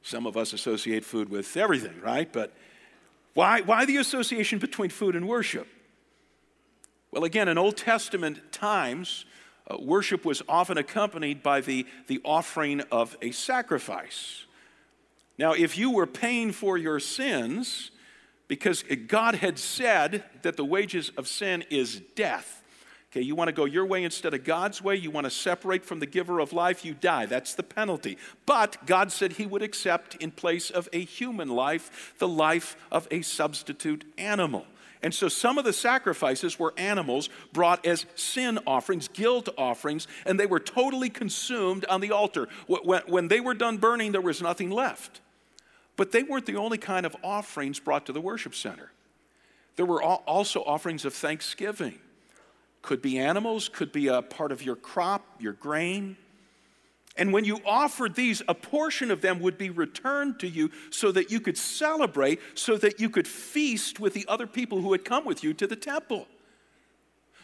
Some 0.00 0.28
of 0.28 0.36
us 0.36 0.52
associate 0.52 1.04
food 1.04 1.28
with 1.28 1.56
everything, 1.56 2.00
right? 2.00 2.32
But 2.32 2.54
why, 3.32 3.62
why 3.62 3.84
the 3.84 3.96
association 3.96 4.60
between 4.60 4.90
food 4.90 5.16
and 5.16 5.26
worship? 5.26 5.66
Well, 7.10 7.24
again, 7.24 7.48
in 7.48 7.58
Old 7.58 7.76
Testament 7.76 8.52
times, 8.52 9.24
uh, 9.68 9.76
worship 9.80 10.24
was 10.24 10.40
often 10.48 10.78
accompanied 10.78 11.42
by 11.42 11.62
the, 11.62 11.84
the 12.06 12.20
offering 12.24 12.82
of 12.92 13.16
a 13.20 13.32
sacrifice. 13.32 14.43
Now, 15.38 15.52
if 15.52 15.76
you 15.76 15.90
were 15.90 16.06
paying 16.06 16.52
for 16.52 16.78
your 16.78 17.00
sins, 17.00 17.90
because 18.46 18.84
God 19.06 19.36
had 19.36 19.58
said 19.58 20.24
that 20.42 20.56
the 20.56 20.64
wages 20.64 21.10
of 21.16 21.26
sin 21.26 21.64
is 21.70 22.00
death. 22.14 22.62
Okay, 23.10 23.22
you 23.22 23.34
want 23.36 23.48
to 23.48 23.52
go 23.52 23.64
your 23.64 23.86
way 23.86 24.02
instead 24.02 24.34
of 24.34 24.42
God's 24.42 24.82
way, 24.82 24.96
you 24.96 25.10
want 25.10 25.24
to 25.24 25.30
separate 25.30 25.84
from 25.84 26.00
the 26.00 26.06
giver 26.06 26.40
of 26.40 26.52
life, 26.52 26.84
you 26.84 26.94
die. 26.94 27.26
That's 27.26 27.54
the 27.54 27.62
penalty. 27.62 28.18
But 28.44 28.86
God 28.86 29.12
said 29.12 29.34
He 29.34 29.46
would 29.46 29.62
accept, 29.62 30.16
in 30.16 30.32
place 30.32 30.68
of 30.68 30.88
a 30.92 31.04
human 31.04 31.48
life, 31.48 32.12
the 32.18 32.28
life 32.28 32.76
of 32.90 33.06
a 33.12 33.22
substitute 33.22 34.04
animal. 34.18 34.66
And 35.00 35.14
so 35.14 35.28
some 35.28 35.58
of 35.58 35.64
the 35.64 35.72
sacrifices 35.72 36.58
were 36.58 36.74
animals 36.76 37.28
brought 37.52 37.86
as 37.86 38.06
sin 38.14 38.58
offerings, 38.66 39.06
guilt 39.06 39.48
offerings, 39.56 40.08
and 40.26 40.40
they 40.40 40.46
were 40.46 40.60
totally 40.60 41.10
consumed 41.10 41.84
on 41.84 42.00
the 42.00 42.10
altar. 42.10 42.48
When 42.66 43.28
they 43.28 43.40
were 43.40 43.54
done 43.54 43.76
burning, 43.76 44.12
there 44.12 44.20
was 44.20 44.42
nothing 44.42 44.70
left. 44.70 45.20
But 45.96 46.12
they 46.12 46.22
weren't 46.22 46.46
the 46.46 46.56
only 46.56 46.78
kind 46.78 47.06
of 47.06 47.16
offerings 47.22 47.78
brought 47.78 48.06
to 48.06 48.12
the 48.12 48.20
worship 48.20 48.54
center. 48.54 48.90
There 49.76 49.86
were 49.86 50.02
also 50.02 50.62
offerings 50.62 51.04
of 51.04 51.14
thanksgiving. 51.14 51.98
Could 52.82 53.00
be 53.00 53.18
animals, 53.18 53.68
could 53.68 53.92
be 53.92 54.08
a 54.08 54.22
part 54.22 54.52
of 54.52 54.62
your 54.62 54.76
crop, 54.76 55.24
your 55.38 55.54
grain. 55.54 56.16
And 57.16 57.32
when 57.32 57.44
you 57.44 57.60
offered 57.64 58.14
these, 58.14 58.42
a 58.48 58.54
portion 58.54 59.10
of 59.10 59.20
them 59.20 59.40
would 59.40 59.56
be 59.56 59.70
returned 59.70 60.40
to 60.40 60.48
you 60.48 60.70
so 60.90 61.12
that 61.12 61.30
you 61.30 61.40
could 61.40 61.56
celebrate, 61.56 62.40
so 62.54 62.76
that 62.76 63.00
you 63.00 63.08
could 63.08 63.28
feast 63.28 64.00
with 64.00 64.14
the 64.14 64.26
other 64.28 64.46
people 64.46 64.80
who 64.80 64.92
had 64.92 65.04
come 65.04 65.24
with 65.24 65.44
you 65.44 65.54
to 65.54 65.66
the 65.66 65.76
temple. 65.76 66.26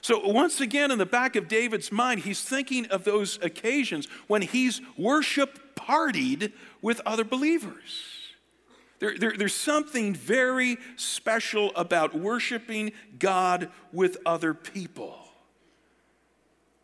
So, 0.03 0.27
once 0.27 0.61
again, 0.61 0.91
in 0.91 0.99
the 0.99 1.07
back 1.07 1.37
of 1.37 1.47
David's 1.47 1.93
mind, 1.93 2.21
he's 2.21 2.43
thinking 2.43 2.87
of 2.87 3.05
those 3.05 3.39
occasions 3.43 4.09
when 4.29 4.43
he's 4.43 4.81
worship 4.97 5.77
partied 5.77 6.53
with 6.81 7.01
other 7.05 7.25
believers. 7.25 8.19
There, 9.01 9.17
there, 9.19 9.33
there's 9.37 9.55
something 9.55 10.15
very 10.15 10.79
special 10.97 11.73
about 11.75 12.15
worshiping 12.15 12.93
God 13.19 13.71
with 13.93 14.19
other 14.25 14.55
people. 14.55 15.17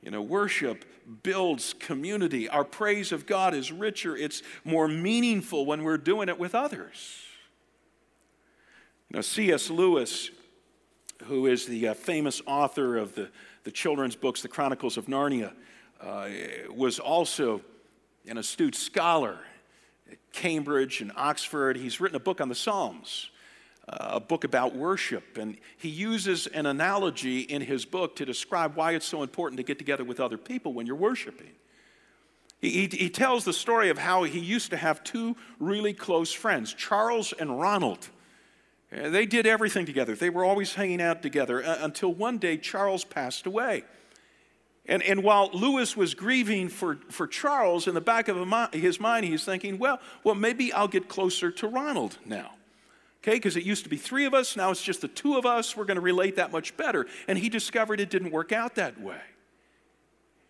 You 0.02 0.10
know, 0.10 0.22
worship 0.22 0.84
builds 1.22 1.74
community. 1.74 2.48
Our 2.48 2.64
praise 2.64 3.12
of 3.12 3.26
God 3.26 3.54
is 3.54 3.70
richer, 3.70 4.16
it's 4.16 4.42
more 4.64 4.88
meaningful 4.88 5.66
when 5.66 5.84
we're 5.84 5.98
doing 5.98 6.28
it 6.28 6.38
with 6.38 6.54
others. 6.54 7.22
You 9.10 9.16
know, 9.16 9.22
C.S. 9.22 9.70
Lewis, 9.70 10.30
who 11.24 11.46
is 11.46 11.66
the 11.66 11.88
uh, 11.88 11.94
famous 11.94 12.40
author 12.46 12.96
of 12.96 13.14
the, 13.14 13.30
the 13.64 13.70
children's 13.70 14.16
books, 14.16 14.42
The 14.42 14.48
Chronicles 14.48 14.96
of 14.96 15.06
Narnia, 15.06 15.52
uh, 16.00 16.28
was 16.74 16.98
also 16.98 17.60
an 18.26 18.38
astute 18.38 18.74
scholar 18.74 19.38
Cambridge 20.32 21.00
and 21.00 21.12
Oxford. 21.16 21.76
He's 21.76 22.00
written 22.00 22.16
a 22.16 22.20
book 22.20 22.40
on 22.40 22.48
the 22.48 22.54
Psalms, 22.54 23.30
uh, 23.88 24.10
a 24.12 24.20
book 24.20 24.44
about 24.44 24.74
worship. 24.74 25.38
And 25.38 25.56
he 25.76 25.88
uses 25.88 26.46
an 26.48 26.66
analogy 26.66 27.40
in 27.40 27.62
his 27.62 27.84
book 27.84 28.16
to 28.16 28.24
describe 28.24 28.76
why 28.76 28.92
it's 28.92 29.06
so 29.06 29.22
important 29.22 29.58
to 29.58 29.62
get 29.62 29.78
together 29.78 30.04
with 30.04 30.20
other 30.20 30.38
people 30.38 30.72
when 30.72 30.86
you're 30.86 30.96
worshiping. 30.96 31.52
He, 32.60 32.70
he, 32.70 32.86
he 32.96 33.10
tells 33.10 33.44
the 33.44 33.52
story 33.52 33.90
of 33.90 33.98
how 33.98 34.22
he 34.22 34.38
used 34.38 34.70
to 34.70 34.76
have 34.76 35.04
two 35.04 35.36
really 35.58 35.92
close 35.92 36.32
friends, 36.32 36.72
Charles 36.72 37.32
and 37.32 37.60
Ronald. 37.60 38.08
Uh, 38.92 39.10
they 39.10 39.26
did 39.26 39.46
everything 39.46 39.84
together. 39.84 40.14
They 40.14 40.30
were 40.30 40.44
always 40.44 40.74
hanging 40.74 41.02
out 41.02 41.22
together 41.22 41.64
uh, 41.64 41.78
until 41.80 42.14
one 42.14 42.38
day 42.38 42.56
Charles 42.56 43.04
passed 43.04 43.46
away. 43.46 43.84
And, 44.88 45.02
and 45.02 45.22
while 45.22 45.50
Lewis 45.52 45.96
was 45.96 46.14
grieving 46.14 46.68
for, 46.68 46.98
for 47.10 47.26
Charles, 47.26 47.88
in 47.88 47.94
the 47.94 48.00
back 48.00 48.28
of 48.28 48.36
his 48.72 49.00
mind, 49.00 49.24
he's 49.24 49.44
thinking, 49.44 49.78
well, 49.78 50.00
well, 50.22 50.34
maybe 50.34 50.72
I'll 50.72 50.88
get 50.88 51.08
closer 51.08 51.50
to 51.50 51.68
Ronald 51.68 52.18
now. 52.24 52.52
Okay, 53.22 53.34
because 53.34 53.56
it 53.56 53.64
used 53.64 53.82
to 53.82 53.90
be 53.90 53.96
three 53.96 54.24
of 54.24 54.34
us, 54.34 54.56
now 54.56 54.70
it's 54.70 54.82
just 54.82 55.00
the 55.00 55.08
two 55.08 55.36
of 55.36 55.44
us. 55.44 55.76
We're 55.76 55.84
going 55.84 55.96
to 55.96 56.00
relate 56.00 56.36
that 56.36 56.52
much 56.52 56.76
better. 56.76 57.06
And 57.26 57.36
he 57.36 57.48
discovered 57.48 57.98
it 57.98 58.10
didn't 58.10 58.30
work 58.30 58.52
out 58.52 58.76
that 58.76 59.00
way. 59.00 59.20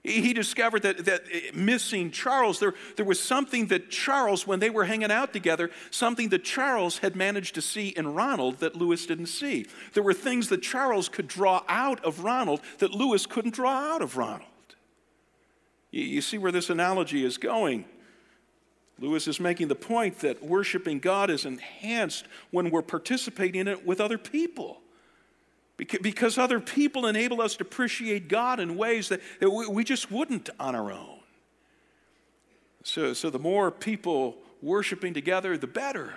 He 0.06 0.32
discovered 0.32 0.82
that, 0.82 1.04
that 1.06 1.24
missing 1.52 2.12
Charles, 2.12 2.60
there, 2.60 2.74
there 2.94 3.04
was 3.04 3.18
something 3.18 3.66
that 3.66 3.90
Charles, 3.90 4.46
when 4.46 4.60
they 4.60 4.70
were 4.70 4.84
hanging 4.84 5.10
out 5.10 5.32
together, 5.32 5.68
something 5.90 6.28
that 6.28 6.44
Charles 6.44 6.98
had 6.98 7.16
managed 7.16 7.56
to 7.56 7.60
see 7.60 7.88
in 7.88 8.14
Ronald 8.14 8.58
that 8.58 8.76
Lewis 8.76 9.04
didn't 9.04 9.26
see. 9.26 9.66
There 9.94 10.04
were 10.04 10.14
things 10.14 10.48
that 10.50 10.62
Charles 10.62 11.08
could 11.08 11.26
draw 11.26 11.64
out 11.68 12.04
of 12.04 12.22
Ronald 12.22 12.60
that 12.78 12.92
Lewis 12.92 13.26
couldn't 13.26 13.54
draw 13.54 13.72
out 13.72 14.00
of 14.00 14.16
Ronald. 14.16 14.44
You, 15.90 16.04
you 16.04 16.20
see 16.20 16.38
where 16.38 16.52
this 16.52 16.70
analogy 16.70 17.24
is 17.24 17.36
going. 17.36 17.84
Lewis 19.00 19.26
is 19.26 19.40
making 19.40 19.66
the 19.66 19.74
point 19.74 20.20
that 20.20 20.40
worshiping 20.40 21.00
God 21.00 21.30
is 21.30 21.44
enhanced 21.44 22.26
when 22.52 22.70
we're 22.70 22.80
participating 22.80 23.62
in 23.62 23.66
it 23.66 23.84
with 23.84 24.00
other 24.00 24.18
people. 24.18 24.82
Because 25.76 26.38
other 26.38 26.58
people 26.58 27.06
enable 27.06 27.42
us 27.42 27.56
to 27.56 27.62
appreciate 27.62 28.28
God 28.28 28.60
in 28.60 28.76
ways 28.76 29.10
that 29.10 29.20
we 29.42 29.84
just 29.84 30.10
wouldn't 30.10 30.48
on 30.58 30.74
our 30.74 30.90
own. 30.90 31.18
So, 32.82 33.12
so 33.12 33.28
the 33.28 33.38
more 33.38 33.70
people 33.70 34.38
worshiping 34.62 35.12
together, 35.12 35.58
the 35.58 35.66
better. 35.66 36.14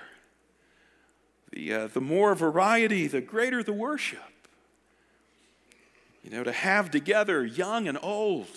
The, 1.51 1.73
uh, 1.73 1.87
the 1.87 1.99
more 1.99 2.35
variety, 2.35 3.07
the 3.07 3.21
greater 3.21 3.61
the 3.61 3.73
worship. 3.73 4.19
You 6.23 6.29
know, 6.29 6.43
to 6.43 6.51
have 6.51 6.89
together 6.89 7.45
young 7.45 7.87
and 7.87 7.97
old, 8.01 8.47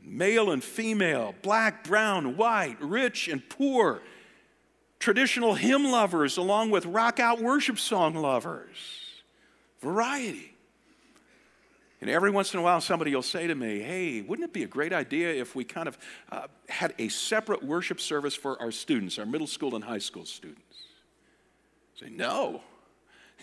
male 0.00 0.50
and 0.50 0.62
female, 0.62 1.34
black, 1.42 1.82
brown, 1.82 2.36
white, 2.36 2.76
rich 2.80 3.26
and 3.26 3.48
poor, 3.48 4.02
traditional 5.00 5.54
hymn 5.54 5.90
lovers, 5.90 6.36
along 6.36 6.70
with 6.70 6.86
rock 6.86 7.18
out 7.18 7.40
worship 7.40 7.78
song 7.80 8.14
lovers 8.14 9.07
Variety. 9.80 10.54
And 12.00 12.08
every 12.08 12.30
once 12.30 12.54
in 12.54 12.60
a 12.60 12.62
while, 12.62 12.80
somebody 12.80 13.14
will 13.14 13.22
say 13.22 13.46
to 13.46 13.54
me, 13.54 13.80
Hey, 13.80 14.20
wouldn't 14.20 14.48
it 14.48 14.52
be 14.52 14.62
a 14.62 14.68
great 14.68 14.92
idea 14.92 15.32
if 15.32 15.56
we 15.56 15.64
kind 15.64 15.88
of 15.88 15.98
uh, 16.30 16.46
had 16.68 16.94
a 16.98 17.08
separate 17.08 17.62
worship 17.62 18.00
service 18.00 18.34
for 18.34 18.60
our 18.60 18.70
students, 18.70 19.18
our 19.18 19.26
middle 19.26 19.46
school 19.46 19.74
and 19.74 19.84
high 19.84 19.98
school 19.98 20.24
students? 20.24 20.62
I 21.96 22.06
say, 22.06 22.10
No. 22.10 22.62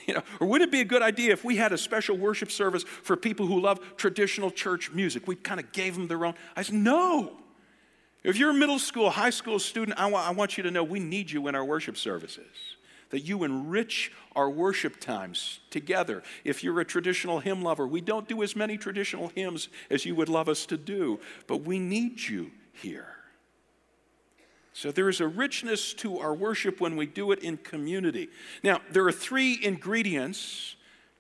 You 0.07 0.13
know, 0.13 0.23
or 0.41 0.47
would 0.47 0.61
it 0.61 0.73
be 0.73 0.81
a 0.81 0.85
good 0.85 1.01
idea 1.01 1.31
if 1.31 1.45
we 1.45 1.55
had 1.55 1.71
a 1.71 1.77
special 1.77 2.17
worship 2.17 2.51
service 2.51 2.83
for 2.83 3.15
people 3.15 3.45
who 3.47 3.61
love 3.61 3.79
traditional 3.95 4.51
church 4.51 4.91
music? 4.91 5.25
We 5.25 5.35
kind 5.35 5.57
of 5.57 5.71
gave 5.71 5.95
them 5.95 6.09
their 6.09 6.25
own. 6.25 6.33
I 6.53 6.63
said, 6.63 6.75
No. 6.75 7.37
If 8.21 8.37
you're 8.37 8.49
a 8.49 8.55
middle 8.55 8.79
school, 8.79 9.09
high 9.09 9.29
school 9.29 9.57
student, 9.57 9.97
I 9.97 10.07
want, 10.07 10.27
I 10.27 10.31
want 10.31 10.57
you 10.57 10.63
to 10.63 10.71
know 10.71 10.83
we 10.83 10.99
need 10.99 11.31
you 11.31 11.47
in 11.47 11.55
our 11.55 11.63
worship 11.63 11.95
services 11.95 12.74
that 13.15 13.23
you 13.23 13.45
enrich 13.45 14.11
our 14.35 14.49
worship 14.49 14.99
times 14.99 15.61
together. 15.69 16.21
If 16.43 16.65
you're 16.65 16.81
a 16.81 16.83
traditional 16.83 17.39
hymn 17.39 17.61
lover, 17.61 17.87
we 17.87 18.01
don't 18.01 18.27
do 18.27 18.43
as 18.43 18.57
many 18.57 18.77
traditional 18.77 19.29
hymns 19.29 19.69
as 19.89 20.05
you 20.05 20.15
would 20.15 20.27
love 20.27 20.49
us 20.49 20.65
to 20.65 20.75
do, 20.75 21.21
but 21.47 21.63
we 21.63 21.79
need 21.79 22.19
you 22.19 22.51
here. 22.73 23.07
So 24.73 24.91
there 24.91 25.07
is 25.07 25.21
a 25.21 25.29
richness 25.29 25.93
to 25.93 26.19
our 26.19 26.33
worship 26.33 26.81
when 26.81 26.97
we 26.97 27.05
do 27.05 27.31
it 27.31 27.39
in 27.39 27.55
community. 27.55 28.27
Now, 28.63 28.81
there 28.91 29.07
are 29.07 29.13
three 29.13 29.63
ingredients 29.63 30.75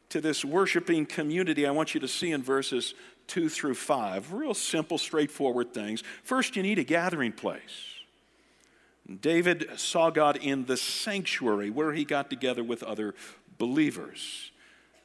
to 0.09 0.19
this 0.19 0.43
worshiping 0.43 1.05
community 1.05 1.65
I 1.65 1.71
want 1.71 1.93
you 1.93 2.01
to 2.01 2.09
see 2.09 2.33
in 2.33 2.43
verses 2.43 2.93
2 3.27 3.47
through 3.47 3.75
5. 3.75 4.33
Real 4.33 4.53
simple, 4.53 4.97
straightforward 4.97 5.73
things. 5.73 6.03
First, 6.25 6.57
you 6.57 6.63
need 6.63 6.77
a 6.77 6.83
gathering 6.83 7.31
place. 7.31 7.94
David 9.21 9.69
saw 9.75 10.09
God 10.09 10.37
in 10.37 10.65
the 10.65 10.77
sanctuary 10.77 11.69
where 11.69 11.93
he 11.93 12.05
got 12.05 12.29
together 12.29 12.63
with 12.63 12.81
other 12.83 13.13
believers. 13.57 14.51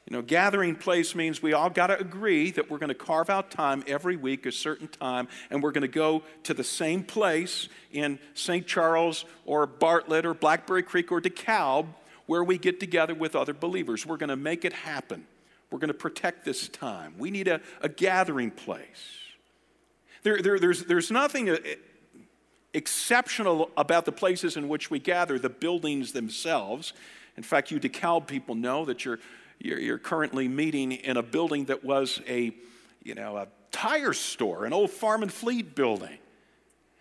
You 0.08 0.16
know, 0.16 0.22
gathering 0.22 0.74
place 0.74 1.14
means 1.14 1.42
we 1.42 1.52
all 1.52 1.70
got 1.70 1.88
to 1.88 1.98
agree 1.98 2.50
that 2.52 2.70
we're 2.70 2.78
going 2.78 2.88
to 2.88 2.94
carve 2.94 3.30
out 3.30 3.50
time 3.50 3.84
every 3.86 4.16
week, 4.16 4.46
a 4.46 4.52
certain 4.52 4.88
time, 4.88 5.28
and 5.50 5.62
we're 5.62 5.70
going 5.70 5.82
to 5.82 5.88
go 5.88 6.22
to 6.44 6.54
the 6.54 6.64
same 6.64 7.04
place 7.04 7.68
in 7.92 8.18
St. 8.34 8.66
Charles 8.66 9.24
or 9.44 9.66
Bartlett 9.66 10.26
or 10.26 10.34
Blackberry 10.34 10.82
Creek 10.82 11.12
or 11.12 11.20
DeKalb 11.20 11.86
where 12.26 12.44
we 12.44 12.58
get 12.58 12.78
together 12.80 13.14
with 13.14 13.34
other 13.34 13.52
believers. 13.52 14.06
We're 14.06 14.16
going 14.16 14.28
to 14.28 14.36
make 14.36 14.64
it 14.64 14.72
happen. 14.72 15.26
We're 15.70 15.80
going 15.80 15.88
to 15.88 15.94
protect 15.94 16.44
this 16.44 16.68
time. 16.68 17.14
We 17.18 17.30
need 17.30 17.48
a, 17.48 17.60
a 17.80 17.88
gathering 17.88 18.52
place. 18.52 19.18
There, 20.22 20.40
there, 20.40 20.58
there's, 20.58 20.84
there's 20.84 21.10
nothing 21.10 21.50
uh, 21.50 21.56
exceptional 22.74 23.70
about 23.76 24.04
the 24.04 24.12
places 24.12 24.56
in 24.56 24.68
which 24.68 24.90
we 24.90 24.98
gather, 24.98 25.38
the 25.38 25.48
buildings 25.48 26.12
themselves. 26.12 26.92
In 27.36 27.42
fact, 27.42 27.70
you 27.70 27.80
DeKalb 27.80 28.26
people 28.26 28.54
know 28.54 28.84
that 28.84 29.04
you're, 29.04 29.18
you're, 29.58 29.78
you're, 29.78 29.98
currently 29.98 30.48
meeting 30.48 30.92
in 30.92 31.16
a 31.16 31.22
building 31.22 31.66
that 31.66 31.84
was 31.84 32.20
a, 32.28 32.52
you 33.02 33.14
know, 33.14 33.36
a 33.36 33.48
tire 33.70 34.12
store, 34.12 34.64
an 34.64 34.72
old 34.72 34.90
farm 34.90 35.22
and 35.22 35.32
fleet 35.32 35.74
building. 35.74 36.18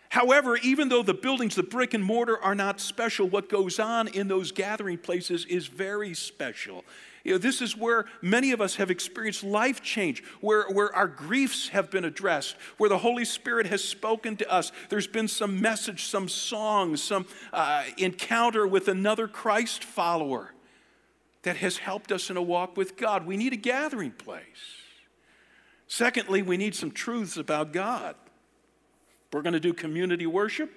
However, 0.10 0.58
even 0.58 0.90
though 0.90 1.04
the 1.04 1.14
buildings, 1.14 1.56
the 1.56 1.64
brick 1.64 1.94
and 1.94 2.04
mortar, 2.04 2.42
are 2.42 2.56
not 2.56 2.80
special, 2.80 3.30
what 3.30 3.48
goes 3.48 3.80
on 3.80 4.08
in 4.08 4.28
those 4.28 4.52
gathering 4.52 4.98
places 4.98 5.46
is 5.46 5.68
very 5.68 6.16
special. 6.16 6.84
You 7.24 7.34
know, 7.34 7.38
this 7.38 7.62
is 7.62 7.76
where 7.76 8.06
many 8.22 8.52
of 8.52 8.62
us 8.62 8.76
have 8.76 8.90
experienced 8.90 9.44
life 9.44 9.82
change, 9.82 10.24
where, 10.42 10.70
where 10.70 10.94
our 10.96 11.08
griefs 11.08 11.70
have 11.70 11.92
been 11.92 12.06
addressed, 12.06 12.56
where 12.78 12.90
the 12.90 12.98
Holy 12.98 13.26
Spirit 13.26 13.66
has 13.68 13.84
spoken 13.84 14.38
to 14.38 14.52
us. 14.52 14.72
There's 14.90 15.08
been 15.08 15.28
some 15.28 15.62
message, 15.62 16.06
some 16.06 16.30
song, 16.30 16.96
some 16.96 17.26
uh, 17.52 17.84
encounter 17.98 18.66
with 18.66 18.88
another 18.88 19.28
Christ 19.28 19.84
follower 19.84 20.54
that 21.44 21.58
has 21.58 21.78
helped 21.78 22.12
us 22.12 22.30
in 22.30 22.38
a 22.38 22.42
walk 22.42 22.78
with 22.78 22.98
God. 22.98 23.26
We 23.26 23.38
need 23.38 23.54
a 23.54 23.58
gathering 23.58 24.12
place. 24.12 24.44
Secondly, 25.88 26.42
we 26.42 26.58
need 26.58 26.76
some 26.76 26.92
truths 26.92 27.36
about 27.38 27.74
God. 27.74 28.16
We're 29.34 29.42
going 29.42 29.54
to 29.54 29.60
do 29.60 29.74
community 29.74 30.26
worship. 30.26 30.72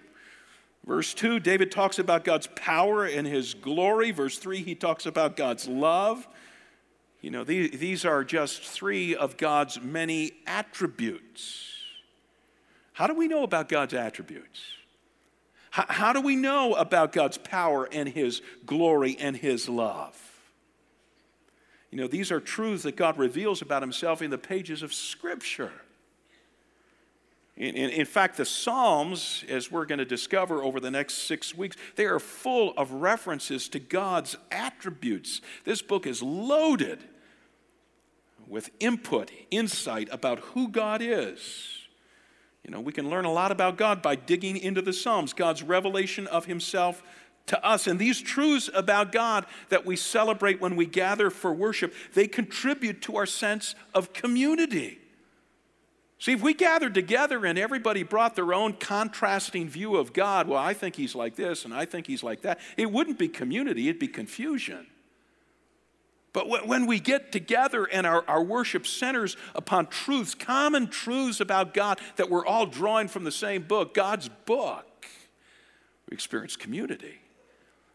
Verse 0.87 1.14
2, 1.14 1.38
David 1.38 1.71
talks 1.71 1.99
about 1.99 2.25
God's 2.25 2.49
power 2.49 3.05
and 3.05 3.27
his 3.27 3.55
glory. 3.55 4.11
Verse 4.11 4.38
3, 4.38 4.62
he 4.62 4.75
talks 4.75 5.07
about 5.07 5.37
God's 5.37 5.68
love. 5.68 6.27
You 7.21 7.31
know, 7.31 7.45
these, 7.45 7.79
these 7.79 8.05
are 8.05 8.25
just 8.25 8.62
three 8.62 9.14
of 9.14 9.37
God's 9.37 9.81
many 9.81 10.33
attributes. 10.45 11.68
How 12.95 13.07
do 13.07 13.14
we 13.14 13.29
know 13.29 13.45
about 13.45 13.68
God's 13.68 13.95
attributes? 13.95 14.61
How, 15.71 15.87
how 15.88 16.12
do 16.12 16.21
we 16.21 16.35
know 16.35 16.75
about 16.75 17.12
God's 17.12 17.38
power 17.38 17.88
and 17.92 18.09
his 18.09 18.42
glory 18.66 19.16
and 19.18 19.37
his 19.37 19.68
love? 19.68 20.21
You 21.92 21.99
know, 21.99 22.09
these 22.09 22.33
are 22.33 22.40
truths 22.40 22.83
that 22.83 22.97
God 22.97 23.18
reveals 23.18 23.62
about 23.62 23.83
himself 23.83 24.21
in 24.21 24.31
the 24.31 24.38
pages 24.38 24.83
of 24.83 24.92
Scripture. 24.92 25.73
In, 27.57 27.75
in, 27.77 27.91
in, 27.91 28.07
fact, 28.07 28.38
the 28.38 28.47
Psalms, 28.47 29.45
as 29.49 29.71
we're 29.71 29.85
going 29.85 29.99
to 29.99 30.07
discover 30.07 30.62
over 30.62 30.81
the 30.81 30.91
next 30.91 31.27
six 31.27 31.55
weeks, 31.55 31.77
they 31.97 32.07
are 32.07 32.19
full 32.19 32.73
of 32.79 32.93
references 32.93 33.69
to 33.71 33.79
God's 33.79 34.37
attributes. 34.51 35.43
This 35.65 35.83
book 35.83 36.07
is 36.07 36.23
loaded 36.23 37.05
with 38.49 38.71
input, 38.81 39.31
insight 39.51 40.09
about 40.11 40.38
who 40.41 40.69
God 40.69 41.03
is. 41.03 41.79
You 42.65 42.71
know, 42.71 42.81
we 42.81 42.93
can 42.93 43.11
learn 43.11 43.25
a 43.27 43.33
lot 43.33 43.53
about 43.53 43.77
God 43.77 44.01
by 44.03 44.15
digging 44.15 44.57
into 44.57 44.81
the 44.81 44.93
Psalms, 44.93 45.33
God's 45.33 45.62
revelation 45.62 46.27
of 46.29 46.47
Himself 46.47 47.03
to 47.47 47.62
us. 47.65 47.87
And 47.87 47.99
these 47.99 48.21
truths 48.21 48.71
about 48.73 49.12
God 49.12 49.47
that 49.69 49.85
we 49.85 49.97
celebrate 49.97 50.61
when 50.61 50.77
we 50.77 50.87
gather 50.87 51.29
for 51.29 51.53
worship, 51.53 51.93
they 52.15 52.29
contribute 52.29 53.03
to 53.03 53.17
our 53.17 53.27
sense 53.27 53.75
of 53.95 54.12
community. 54.12 55.02
See, 56.23 56.31
if 56.31 56.41
we 56.41 56.55
gathered 56.55 56.95
together 56.95 57.45
and 57.45 57.59
everybody 57.59 58.05
brought 58.05 58.37
their 58.37 58.55
own 58.55 58.75
contrasting 58.75 59.69
view 59.69 59.97
of 59.97 60.13
God, 60.13 60.47
well, 60.47 60.61
I 60.61 60.73
think 60.73 60.95
he's 60.95 61.17
like 61.17 61.35
this 61.35 61.65
and 61.65 61.75
I 61.75 61.85
think 61.85 62.07
he's 62.07 62.23
like 62.23 62.43
that, 62.43 62.61
it 62.77 62.93
wouldn't 62.93 63.19
be 63.19 63.27
community, 63.27 63.89
it'd 63.89 63.99
be 63.99 64.07
confusion. 64.07 64.87
But 66.33 66.69
when 66.69 66.87
we 66.87 67.01
get 67.01 67.33
together 67.33 67.87
and 67.87 68.07
our, 68.07 68.25
our 68.29 68.41
worship 68.41 68.87
centers 68.87 69.37
upon 69.57 69.89
truths, 69.89 70.37
common 70.37 70.87
truths 70.87 71.41
about 71.41 71.75
God 71.75 72.01
that 72.15 72.31
we're 72.31 72.47
all 72.47 72.67
drawing 72.67 73.09
from 73.09 73.25
the 73.25 73.33
same 73.33 73.63
book, 73.63 73.93
God's 73.93 74.29
book, 74.29 75.07
we 76.09 76.15
experience 76.15 76.55
community. 76.55 77.19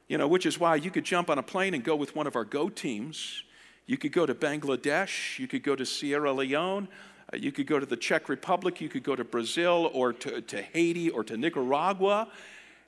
You 0.09 0.17
know, 0.17 0.27
which 0.27 0.45
is 0.45 0.59
why 0.59 0.75
you 0.75 0.91
could 0.91 1.05
jump 1.05 1.29
on 1.29 1.37
a 1.37 1.43
plane 1.43 1.73
and 1.73 1.81
go 1.81 1.95
with 1.95 2.13
one 2.13 2.27
of 2.27 2.35
our 2.35 2.43
go 2.43 2.67
teams. 2.67 3.45
You 3.85 3.95
could 3.97 4.11
go 4.11 4.25
to 4.25 4.35
Bangladesh, 4.35 5.39
you 5.39 5.47
could 5.47 5.63
go 5.63 5.77
to 5.77 5.85
Sierra 5.85 6.33
Leone, 6.33 6.89
Uh, 7.31 7.37
you 7.37 7.51
could 7.51 7.67
go 7.67 7.79
to 7.79 7.85
the 7.85 7.97
Czech 7.97 8.29
Republic, 8.29 8.79
you 8.79 8.89
could 8.89 9.03
go 9.03 9.15
to 9.15 9.23
Brazil 9.23 9.89
or 9.93 10.13
to, 10.13 10.41
to 10.41 10.61
Haiti 10.61 11.09
or 11.09 11.23
to 11.23 11.37
Nicaragua, 11.37 12.27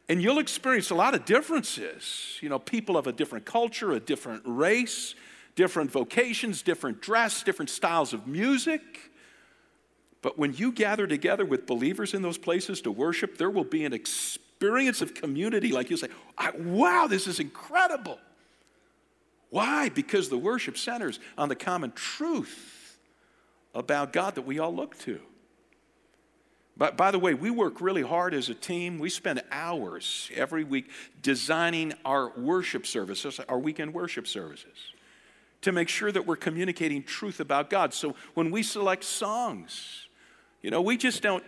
and 0.08 0.22
you'll 0.22 0.40
experience 0.40 0.90
a 0.90 0.96
lot 0.96 1.14
of 1.14 1.26
differences. 1.26 2.38
You 2.42 2.50
know, 2.50 2.60
people 2.60 2.98
of 2.98 3.06
a 3.08 3.12
different 3.12 3.46
culture, 3.46 3.92
a 3.92 4.00
different 4.00 4.44
race, 4.46 5.14
different 5.56 5.92
vocations, 5.92 6.62
different 6.62 7.02
dress, 7.02 7.44
different 7.44 7.70
styles 7.70 8.14
of 8.14 8.28
music. 8.28 8.82
But 10.22 10.38
when 10.38 10.54
you 10.54 10.72
gather 10.72 11.06
together 11.06 11.46
with 11.46 11.66
believers 11.66 12.14
in 12.14 12.22
those 12.22 12.38
places 12.38 12.82
to 12.82 12.92
worship, 12.92 13.38
there 13.38 13.50
will 13.50 13.64
be 13.64 13.86
an 13.86 13.94
experience 13.94 15.02
of 15.02 15.14
community 15.14 15.72
like 15.72 15.90
you 15.90 15.98
say, 15.98 16.10
wow, 16.58 17.08
this 17.08 17.28
is 17.28 17.40
incredible. 17.40 18.20
Why? 19.50 19.90
Because 19.90 20.30
the 20.30 20.38
worship 20.38 20.78
centers 20.78 21.20
on 21.38 21.50
the 21.50 21.56
common 21.56 21.92
truth 21.92 22.79
about 23.74 24.14
God 24.14 24.36
that 24.36 24.44
we 24.44 24.60
all 24.60 24.74
look 24.74 24.98
to. 25.00 25.20
But 26.80 26.96
by 26.96 27.12
the 27.12 27.20
way, 27.20 27.34
we 27.34 27.52
work 27.52 27.82
really 27.82 28.04
hard 28.04 28.34
as 28.34 28.48
a 28.48 28.54
team. 28.54 29.00
We 29.00 29.10
spend 29.10 29.44
hours 29.52 30.32
every 30.34 30.64
week 30.64 30.90
designing 31.22 31.94
our 32.06 32.32
worship 32.40 32.88
services, 32.88 33.40
our 33.50 33.60
weekend 33.60 33.94
worship 33.94 34.26
services, 34.28 34.94
to 35.62 35.74
make 35.74 35.90
sure 35.90 36.10
that 36.10 36.26
we're 36.26 36.38
communicating 36.38 37.04
truth 37.04 37.42
about 37.42 37.70
God. 37.70 37.94
So 37.94 38.16
when 38.34 38.50
we 38.50 38.64
select 38.64 39.04
songs, 39.04 40.08
you 40.62 40.72
know, 40.72 40.82
we 40.82 40.96
just 40.96 41.22
don't 41.22 41.44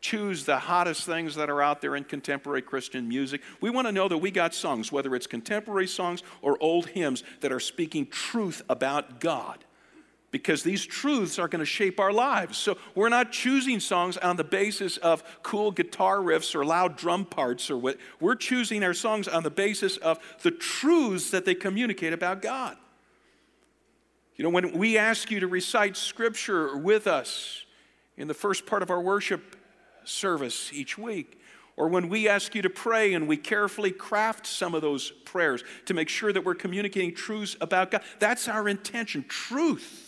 choose 0.00 0.44
the 0.44 0.60
hottest 0.60 1.04
things 1.04 1.34
that 1.34 1.50
are 1.50 1.60
out 1.60 1.80
there 1.80 1.96
in 1.96 2.04
contemporary 2.04 2.62
Christian 2.62 3.08
music. 3.08 3.40
We 3.60 3.68
want 3.68 3.88
to 3.88 3.92
know 3.92 4.06
that 4.06 4.18
we 4.18 4.30
got 4.30 4.54
songs, 4.54 4.92
whether 4.92 5.16
it's 5.16 5.26
contemporary 5.26 5.88
songs 5.88 6.22
or 6.40 6.56
old 6.60 6.86
hymns, 6.86 7.24
that 7.40 7.50
are 7.50 7.58
speaking 7.58 8.06
truth 8.06 8.62
about 8.68 9.18
God 9.18 9.64
because 10.30 10.62
these 10.62 10.84
truths 10.84 11.38
are 11.38 11.48
going 11.48 11.60
to 11.60 11.66
shape 11.66 11.98
our 11.98 12.12
lives. 12.12 12.58
So 12.58 12.76
we're 12.94 13.08
not 13.08 13.32
choosing 13.32 13.80
songs 13.80 14.16
on 14.18 14.36
the 14.36 14.44
basis 14.44 14.96
of 14.98 15.22
cool 15.42 15.70
guitar 15.70 16.18
riffs 16.18 16.54
or 16.54 16.64
loud 16.64 16.96
drum 16.96 17.24
parts 17.24 17.70
or 17.70 17.78
what. 17.78 17.96
We're 18.20 18.34
choosing 18.34 18.84
our 18.84 18.94
songs 18.94 19.26
on 19.26 19.42
the 19.42 19.50
basis 19.50 19.96
of 19.96 20.18
the 20.42 20.50
truths 20.50 21.30
that 21.30 21.44
they 21.44 21.54
communicate 21.54 22.12
about 22.12 22.42
God. 22.42 22.76
You 24.36 24.44
know, 24.44 24.50
when 24.50 24.76
we 24.76 24.98
ask 24.98 25.30
you 25.30 25.40
to 25.40 25.48
recite 25.48 25.96
scripture 25.96 26.76
with 26.76 27.06
us 27.06 27.64
in 28.16 28.28
the 28.28 28.34
first 28.34 28.66
part 28.66 28.82
of 28.82 28.90
our 28.90 29.00
worship 29.00 29.56
service 30.04 30.72
each 30.72 30.98
week, 30.98 31.40
or 31.76 31.88
when 31.88 32.08
we 32.08 32.28
ask 32.28 32.54
you 32.54 32.62
to 32.62 32.70
pray 32.70 33.14
and 33.14 33.26
we 33.28 33.36
carefully 33.36 33.92
craft 33.92 34.46
some 34.46 34.74
of 34.74 34.82
those 34.82 35.10
prayers 35.10 35.64
to 35.86 35.94
make 35.94 36.08
sure 36.08 36.32
that 36.32 36.44
we're 36.44 36.54
communicating 36.54 37.14
truths 37.14 37.56
about 37.60 37.90
God, 37.90 38.02
that's 38.18 38.48
our 38.48 38.68
intention 38.68 39.24
truth 39.28 40.07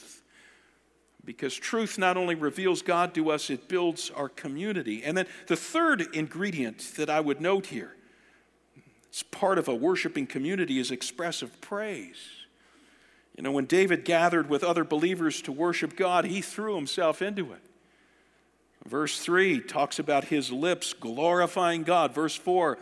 because 1.31 1.55
truth 1.55 1.97
not 1.97 2.17
only 2.17 2.35
reveals 2.35 2.83
God 2.83 3.15
to 3.15 3.31
us, 3.31 3.51
it 3.51 3.69
builds 3.69 4.11
our 4.11 4.29
community. 4.29 5.05
And 5.05 5.17
then 5.17 5.27
the 5.47 5.55
third 5.55 6.09
ingredient 6.13 6.95
that 6.97 7.09
I 7.09 7.21
would 7.21 7.41
note 7.41 7.67
here, 7.67 7.95
it's 9.09 9.23
part 9.23 9.57
of 9.57 9.69
a 9.69 9.75
worshiping 9.75 10.27
community, 10.27 10.81
is 10.81 10.91
expressive 10.91 11.61
praise. 11.61 12.17
You 13.37 13.45
know, 13.45 13.53
when 13.53 13.67
David 13.67 14.05
gathered 14.05 14.51
with 14.51 14.65
other 14.65 14.83
believers 14.83 15.41
to 15.43 15.53
worship 15.53 15.95
God, 15.95 16.25
he 16.25 16.41
threw 16.41 16.75
himself 16.75 17.23
into 17.23 17.53
it. 17.53 17.63
Verse 18.85 19.21
3 19.21 19.61
talks 19.61 20.01
about 20.01 20.25
his 20.25 20.51
lips 20.51 20.93
glorifying 20.95 21.85
God. 21.85 22.13
Verse 22.13 22.35
4, 22.35 22.77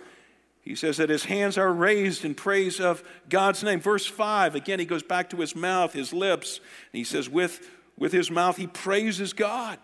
He 0.62 0.74
says 0.74 0.96
that 0.96 1.10
his 1.10 1.26
hands 1.26 1.58
are 1.58 1.70
raised 1.70 2.24
in 2.24 2.34
praise 2.34 2.80
of 2.80 3.02
God's 3.28 3.62
name. 3.62 3.80
Verse 3.80 4.06
5, 4.06 4.54
again, 4.54 4.78
he 4.78 4.86
goes 4.86 5.02
back 5.02 5.28
to 5.30 5.36
his 5.36 5.54
mouth, 5.54 5.92
his 5.92 6.14
lips, 6.14 6.60
and 6.94 6.98
he 6.98 7.04
says, 7.04 7.28
with, 7.28 7.74
with 7.98 8.12
his 8.12 8.30
mouth, 8.30 8.56
he 8.56 8.66
praises 8.66 9.32
God. 9.32 9.78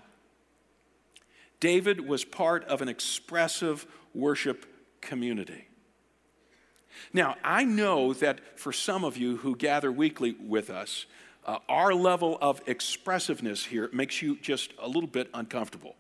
David 1.61 2.07
was 2.07 2.25
part 2.25 2.65
of 2.65 2.83
an 2.83 2.89
expressive 2.89 3.87
worship 4.15 4.67
community. 5.01 5.67
Now, 7.13 7.37
I 7.43 7.65
know 7.65 8.13
that 8.15 8.59
for 8.59 8.73
some 8.73 9.05
of 9.05 9.17
you 9.17 9.39
who 9.39 9.57
gather 9.57 9.91
weekly 9.91 10.33
with 10.33 10.71
us, 10.71 11.07
uh, 11.47 11.59
our 11.69 11.93
level 11.93 12.39
of 12.41 12.63
expressiveness 12.67 13.67
here 13.67 13.91
makes 13.93 14.23
you 14.23 14.37
just 14.37 14.73
a 14.79 14.87
little 14.87 15.09
bit 15.09 15.29
uncomfortable. 15.35 15.97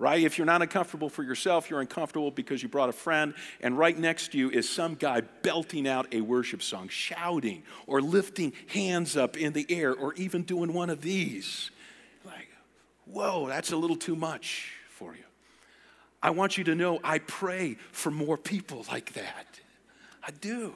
Right? 0.00 0.24
If 0.24 0.38
you're 0.38 0.46
not 0.46 0.62
uncomfortable 0.62 1.10
for 1.10 1.22
yourself, 1.22 1.68
you're 1.68 1.82
uncomfortable 1.82 2.30
because 2.30 2.62
you 2.62 2.70
brought 2.70 2.88
a 2.88 2.92
friend, 2.92 3.34
and 3.60 3.76
right 3.76 3.96
next 3.96 4.32
to 4.32 4.38
you 4.38 4.48
is 4.48 4.66
some 4.66 4.94
guy 4.94 5.20
belting 5.20 5.86
out 5.86 6.14
a 6.14 6.22
worship 6.22 6.62
song, 6.62 6.88
shouting 6.88 7.62
or 7.86 8.00
lifting 8.00 8.54
hands 8.68 9.14
up 9.14 9.36
in 9.36 9.52
the 9.52 9.66
air, 9.68 9.94
or 9.94 10.14
even 10.14 10.42
doing 10.42 10.72
one 10.72 10.88
of 10.88 11.02
these. 11.02 11.70
Like, 12.24 12.48
whoa, 13.04 13.46
that's 13.46 13.72
a 13.72 13.76
little 13.76 13.94
too 13.94 14.16
much 14.16 14.72
for 14.88 15.14
you. 15.14 15.24
I 16.22 16.30
want 16.30 16.56
you 16.56 16.64
to 16.64 16.74
know 16.74 16.98
I 17.04 17.18
pray 17.18 17.76
for 17.92 18.10
more 18.10 18.38
people 18.38 18.86
like 18.90 19.12
that. 19.12 19.60
I 20.26 20.30
do. 20.30 20.72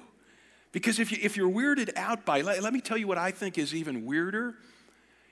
Because 0.71 0.99
if, 0.99 1.11
you, 1.13 1.19
if 1.23 1.35
you're 1.39 1.51
weirded 1.51 1.97
out 1.97 2.27
by, 2.27 2.43
let, 2.43 2.63
let 2.63 2.75
me 2.75 2.83
tell 2.83 2.99
you 2.99 3.07
what 3.07 3.17
I 3.17 3.31
think 3.31 3.57
is 3.57 3.75
even 3.75 4.05
weirder. 4.05 4.55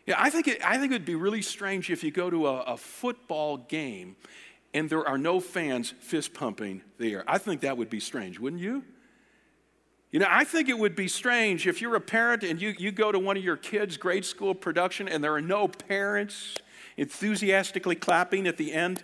Yeah, 0.07 0.17
I 0.19 0.31
think, 0.31 0.49
it, 0.49 0.65
I 0.67 0.79
think 0.79 0.91
it 0.91 0.97
would 0.97 1.05
be 1.05 1.15
really 1.15 1.43
strange 1.43 1.91
if 1.91 2.03
you 2.03 2.11
go 2.11 2.29
to 2.29 2.49
a, 2.49 2.61
a 2.63 2.77
football 2.77 3.57
game 3.57 4.17
and 4.75 4.89
there 4.89 5.07
are 5.07 5.19
no 5.19 5.39
fans 5.39 5.95
fist 6.01 6.35
pumping 6.35 6.83
the 6.99 7.13
air. 7.13 7.25
I 7.27 7.39
think 7.39 7.61
that 7.61 7.77
would 7.77 7.91
be 7.91 8.01
strange, 8.01 8.41
wouldn't 8.41 8.63
you? 8.63 8.85
You 10.11 10.19
know, 10.19 10.27
I 10.29 10.45
think 10.45 10.69
it 10.69 10.79
would 10.79 10.95
be 10.97 11.09
strange 11.09 11.67
if 11.67 11.81
you're 11.81 11.95
a 11.97 12.01
parent 12.01 12.43
and 12.43 12.61
you, 12.61 12.75
you 12.79 12.93
go 12.93 13.13
to 13.13 13.19
one 13.19 13.37
of 13.37 13.45
your 13.45 13.57
kids' 13.57 13.97
grade 13.97 14.25
school 14.25 14.55
production 14.55 15.09
and 15.09 15.23
there 15.23 15.35
are 15.35 15.41
no 15.41 15.69
parents 15.69 16.57
enthusiastically 16.97 17.95
clapping 17.95 18.47
at 18.47 18.57
the 18.57 18.73
end 18.73 19.03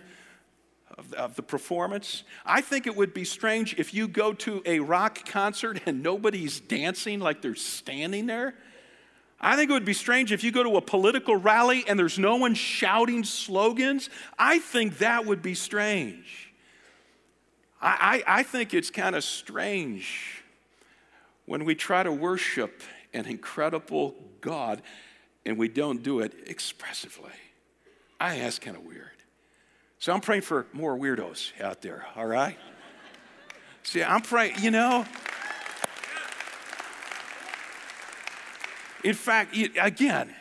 of, 0.97 1.13
of 1.13 1.35
the 1.35 1.41
performance. 1.41 2.23
I 2.45 2.61
think 2.61 2.85
it 2.85 2.95
would 2.95 3.13
be 3.13 3.23
strange 3.23 3.75
if 3.79 3.93
you 3.93 4.07
go 4.07 4.33
to 4.33 4.61
a 4.65 4.79
rock 4.79 5.25
concert 5.25 5.81
and 5.85 6.03
nobody's 6.03 6.59
dancing 6.59 7.19
like 7.19 7.41
they're 7.41 7.55
standing 7.55 8.27
there. 8.27 8.55
I 9.41 9.55
think 9.55 9.69
it 9.69 9.73
would 9.73 9.85
be 9.85 9.93
strange 9.93 10.31
if 10.31 10.43
you 10.43 10.51
go 10.51 10.63
to 10.63 10.75
a 10.75 10.81
political 10.81 11.35
rally 11.35 11.85
and 11.87 11.97
there's 11.97 12.19
no 12.19 12.35
one 12.35 12.53
shouting 12.53 13.23
slogans. 13.23 14.09
I 14.37 14.59
think 14.59 14.97
that 14.97 15.25
would 15.25 15.41
be 15.41 15.55
strange. 15.55 16.51
I, 17.81 18.23
I, 18.27 18.39
I 18.39 18.43
think 18.43 18.73
it's 18.73 18.89
kind 18.89 19.15
of 19.15 19.23
strange 19.23 20.43
when 21.45 21.63
we 21.63 21.73
try 21.73 22.03
to 22.03 22.11
worship 22.11 22.83
an 23.13 23.25
incredible 23.25 24.15
God 24.41 24.81
and 25.45 25.57
we 25.57 25.69
don't 25.69 26.03
do 26.03 26.19
it 26.19 26.33
expressively. 26.45 27.31
I 28.19 28.31
think 28.31 28.43
that's 28.43 28.59
kind 28.59 28.75
of 28.75 28.83
weird. 28.83 29.07
So 29.99 30.13
I'm 30.13 30.21
praying 30.21 30.41
for 30.41 30.67
more 30.73 30.97
weirdos 30.97 31.59
out 31.61 31.81
there, 31.81 32.05
all 32.15 32.25
right? 32.25 32.57
See, 33.83 34.03
I'm 34.03 34.21
praying, 34.21 34.55
you 34.59 34.71
know. 34.71 35.05
In 39.03 39.13
fact, 39.13 39.55
again, 39.79 40.33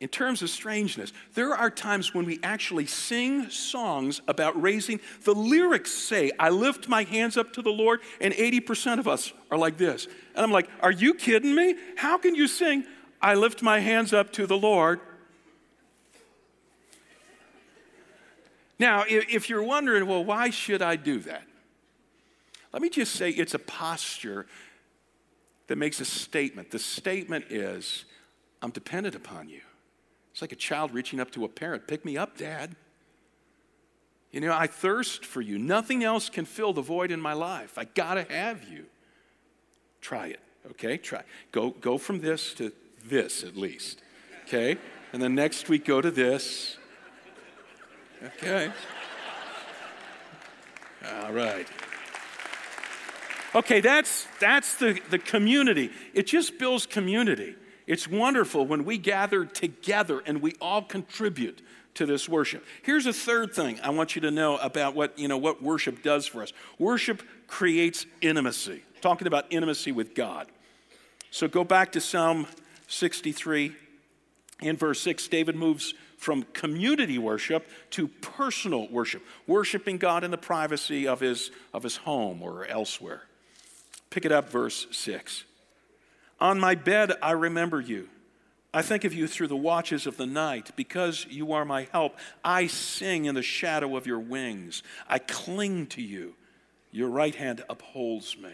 in 0.00 0.08
terms 0.08 0.40
of 0.40 0.48
strangeness, 0.48 1.12
there 1.34 1.54
are 1.54 1.70
times 1.70 2.14
when 2.14 2.24
we 2.24 2.40
actually 2.42 2.86
sing 2.86 3.50
songs 3.50 4.22
about 4.26 4.60
raising. 4.60 4.98
The 5.24 5.34
lyrics 5.34 5.92
say, 5.92 6.32
I 6.38 6.48
lift 6.48 6.88
my 6.88 7.04
hands 7.04 7.36
up 7.36 7.52
to 7.54 7.62
the 7.62 7.70
Lord, 7.70 8.00
and 8.20 8.32
80% 8.32 8.98
of 8.98 9.06
us 9.06 9.32
are 9.50 9.58
like 9.58 9.76
this. 9.76 10.06
And 10.34 10.44
I'm 10.44 10.50
like, 10.50 10.68
Are 10.80 10.92
you 10.92 11.12
kidding 11.12 11.54
me? 11.54 11.74
How 11.96 12.16
can 12.16 12.34
you 12.34 12.48
sing, 12.48 12.84
I 13.20 13.34
lift 13.34 13.62
my 13.62 13.80
hands 13.80 14.14
up 14.14 14.32
to 14.32 14.46
the 14.46 14.56
Lord, 14.56 15.00
Now, 18.80 19.04
if 19.06 19.50
you're 19.50 19.62
wondering, 19.62 20.06
well, 20.06 20.24
why 20.24 20.48
should 20.48 20.80
I 20.80 20.96
do 20.96 21.18
that? 21.20 21.42
Let 22.72 22.80
me 22.80 22.88
just 22.88 23.14
say 23.14 23.28
it's 23.28 23.52
a 23.52 23.58
posture 23.58 24.46
that 25.70 25.76
makes 25.76 26.00
a 26.00 26.04
statement. 26.04 26.72
The 26.72 26.80
statement 26.80 27.44
is, 27.48 28.04
I'm 28.60 28.72
dependent 28.72 29.14
upon 29.14 29.48
you. 29.48 29.60
It's 30.32 30.42
like 30.42 30.50
a 30.50 30.56
child 30.56 30.92
reaching 30.92 31.20
up 31.20 31.30
to 31.30 31.44
a 31.44 31.48
parent 31.48 31.86
pick 31.86 32.04
me 32.04 32.16
up, 32.16 32.36
Dad. 32.36 32.74
You 34.32 34.40
know, 34.40 34.52
I 34.52 34.66
thirst 34.66 35.24
for 35.24 35.40
you. 35.40 35.60
Nothing 35.60 36.02
else 36.02 36.28
can 36.28 36.44
fill 36.44 36.72
the 36.72 36.82
void 36.82 37.12
in 37.12 37.20
my 37.20 37.34
life. 37.34 37.78
I 37.78 37.84
gotta 37.84 38.26
have 38.28 38.68
you. 38.68 38.86
Try 40.00 40.26
it, 40.26 40.40
okay? 40.72 40.96
Try. 40.96 41.22
Go, 41.52 41.70
go 41.70 41.98
from 41.98 42.20
this 42.20 42.52
to 42.54 42.72
this 43.04 43.44
at 43.44 43.56
least, 43.56 44.02
okay? 44.48 44.76
And 45.12 45.22
then 45.22 45.36
next 45.36 45.68
week, 45.68 45.84
go 45.84 46.00
to 46.00 46.10
this. 46.10 46.78
Okay. 48.24 48.72
All 51.06 51.32
right. 51.32 51.68
Okay, 53.54 53.80
that's, 53.80 54.26
that's 54.38 54.76
the, 54.76 55.00
the 55.10 55.18
community. 55.18 55.90
It 56.14 56.26
just 56.26 56.58
builds 56.58 56.86
community. 56.86 57.56
It's 57.86 58.06
wonderful 58.06 58.66
when 58.66 58.84
we 58.84 58.98
gather 58.98 59.44
together 59.44 60.22
and 60.24 60.40
we 60.40 60.54
all 60.60 60.82
contribute 60.82 61.60
to 61.94 62.06
this 62.06 62.28
worship. 62.28 62.64
Here's 62.82 63.06
a 63.06 63.12
third 63.12 63.52
thing 63.52 63.80
I 63.82 63.90
want 63.90 64.14
you 64.14 64.22
to 64.22 64.30
know 64.30 64.56
about 64.58 64.94
what, 64.94 65.18
you 65.18 65.26
know, 65.26 65.38
what 65.38 65.60
worship 65.60 66.02
does 66.02 66.26
for 66.26 66.42
us. 66.42 66.52
Worship 66.78 67.22
creates 67.48 68.06
intimacy. 68.20 68.84
Talking 69.00 69.26
about 69.26 69.46
intimacy 69.50 69.90
with 69.90 70.14
God. 70.14 70.46
So 71.32 71.48
go 71.48 71.64
back 71.64 71.92
to 71.92 72.00
Psalm 72.00 72.46
63 72.86 73.74
in 74.62 74.76
verse 74.76 75.00
6. 75.00 75.26
David 75.26 75.56
moves 75.56 75.94
from 76.16 76.44
community 76.52 77.18
worship 77.18 77.66
to 77.90 78.06
personal 78.06 78.88
worship, 78.88 79.22
worshiping 79.46 79.96
God 79.96 80.22
in 80.22 80.30
the 80.30 80.38
privacy 80.38 81.08
of 81.08 81.18
his, 81.18 81.50
of 81.72 81.82
his 81.82 81.96
home 81.96 82.42
or 82.42 82.66
elsewhere. 82.66 83.22
Pick 84.10 84.24
it 84.24 84.32
up, 84.32 84.50
verse 84.50 84.86
6. 84.90 85.44
On 86.40 86.58
my 86.58 86.74
bed, 86.74 87.12
I 87.22 87.32
remember 87.32 87.80
you. 87.80 88.08
I 88.72 88.82
think 88.82 89.04
of 89.04 89.12
you 89.12 89.26
through 89.26 89.48
the 89.48 89.56
watches 89.56 90.06
of 90.06 90.16
the 90.16 90.26
night. 90.26 90.70
Because 90.76 91.26
you 91.28 91.52
are 91.52 91.64
my 91.64 91.88
help, 91.92 92.16
I 92.44 92.66
sing 92.66 93.24
in 93.24 93.34
the 93.34 93.42
shadow 93.42 93.96
of 93.96 94.06
your 94.06 94.20
wings. 94.20 94.82
I 95.08 95.18
cling 95.18 95.86
to 95.88 96.02
you. 96.02 96.34
Your 96.92 97.08
right 97.08 97.34
hand 97.34 97.64
upholds 97.68 98.36
me. 98.36 98.52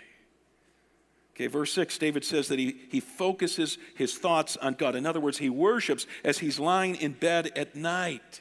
Okay, 1.34 1.48
verse 1.48 1.72
6, 1.72 1.98
David 1.98 2.24
says 2.24 2.48
that 2.48 2.58
he, 2.58 2.76
he 2.90 3.00
focuses 3.00 3.76
his 3.94 4.16
thoughts 4.16 4.56
on 4.56 4.72
God. 4.72 4.96
In 4.96 5.04
other 5.04 5.20
words, 5.20 5.36
he 5.36 5.50
worships 5.50 6.06
as 6.24 6.38
he's 6.38 6.58
lying 6.58 6.96
in 6.96 7.12
bed 7.12 7.52
at 7.56 7.74
night. 7.76 8.40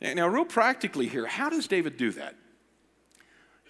Now, 0.00 0.26
real 0.26 0.44
practically 0.44 1.06
here, 1.06 1.26
how 1.26 1.48
does 1.48 1.68
David 1.68 1.96
do 1.96 2.10
that? 2.12 2.34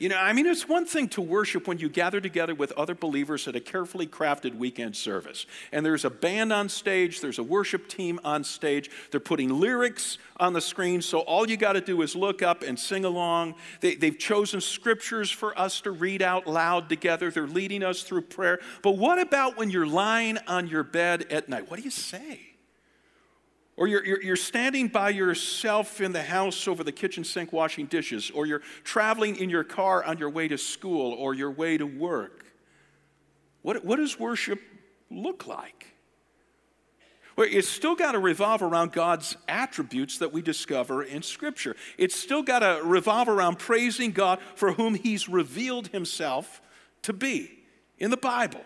You 0.01 0.09
know, 0.09 0.17
I 0.17 0.33
mean, 0.33 0.47
it's 0.47 0.69
one 0.69 0.87
thing 0.87 1.07
to 1.11 1.21
worship 1.21 1.69
when 1.69 1.79
you 1.79 1.89
gather 1.89 2.21
together 2.21 2.53
with 2.53 2.73
other 2.73 2.97
believers 2.97 3.47
at 3.47 3.55
a 3.55 3.61
carefully 3.61 4.09
crafted 4.09 4.57
weekend 4.57 4.97
service. 4.97 5.47
And 5.71 5.87
there's 5.87 6.05
a 6.05 6.11
band 6.11 6.53
on 6.53 6.69
stage, 6.69 7.21
there's 7.21 7.39
a 7.39 7.45
worship 7.45 7.87
team 7.87 8.19
on 8.25 8.43
stage. 8.43 8.91
They're 9.13 9.21
putting 9.21 9.61
lyrics 9.61 10.19
on 10.39 10.53
the 10.53 10.61
screen, 10.61 11.01
so 11.01 11.21
all 11.21 11.49
you 11.49 11.57
got 11.57 11.75
to 11.75 11.81
do 11.81 12.03
is 12.03 12.17
look 12.17 12.43
up 12.43 12.63
and 12.63 12.77
sing 12.77 13.05
along. 13.05 13.55
They, 13.81 13.95
they've 13.95 14.19
chosen 14.19 14.61
scriptures 14.61 15.31
for 15.31 15.57
us 15.57 15.81
to 15.83 15.93
read 15.93 16.23
out 16.23 16.49
loud 16.49 16.89
together, 16.89 17.31
they're 17.31 17.47
leading 17.47 17.85
us 17.85 18.03
through 18.03 18.23
prayer. 18.23 18.59
But 18.83 18.99
what 18.99 19.21
about 19.21 19.57
when 19.57 19.71
you're 19.71 19.87
lying 19.87 20.39
on 20.49 20.67
your 20.67 20.83
bed 20.83 21.27
at 21.31 21.49
night? 21.49 21.71
What 21.71 21.77
do 21.79 21.85
you 21.85 21.93
say? 21.93 22.54
Or 23.77 23.89
you're, 23.89 24.05
you're, 24.05 24.23
you're, 24.23 24.37
standing 24.37 24.87
by 24.87 25.11
yourself 25.11 26.01
in 26.01 26.13
the 26.13 26.23
house 26.23 26.69
over 26.69 26.85
the 26.85 26.93
kitchen 26.93 27.25
sink 27.25 27.53
washing 27.53 27.87
dishes, 27.87 28.31
or 28.31 28.47
you're 28.47 28.63
traveling 28.85 29.37
in 29.37 29.51
your 29.51 29.65
car 29.65 30.05
on 30.05 30.19
your 30.19 30.31
way 30.31 30.47
to 30.47 30.57
school 30.57 31.13
or 31.15 31.35
your 31.35 31.51
way 31.51 31.77
to 31.77 31.85
work. 31.85 32.45
What, 33.63 33.85
what 33.85 33.97
does 33.97 34.19
worship 34.19 34.61
look 35.11 35.47
like? 35.47 35.95
Well, 37.37 37.49
it's 37.51 37.69
still 37.69 37.97
got 37.97 38.13
to 38.13 38.21
revolve 38.21 38.63
around 38.63 38.93
God's 38.93 39.37
attributes 39.49 40.19
that 40.19 40.33
we 40.33 40.41
discover 40.41 41.03
in 41.03 41.23
Scripture. 41.23 41.75
It's 41.99 42.15
still 42.15 42.43
got 42.43 42.61
to 42.61 42.81
revolve 42.85 43.29
around 43.29 43.59
praising 43.59 44.13
God 44.13 44.39
for 44.55 44.73
whom 44.73 44.95
He's 44.95 45.29
revealed 45.29 45.89
Himself 45.89 46.63
to 47.03 47.13
be 47.13 47.51
in 47.99 48.11
the 48.11 48.17
Bible. 48.17 48.61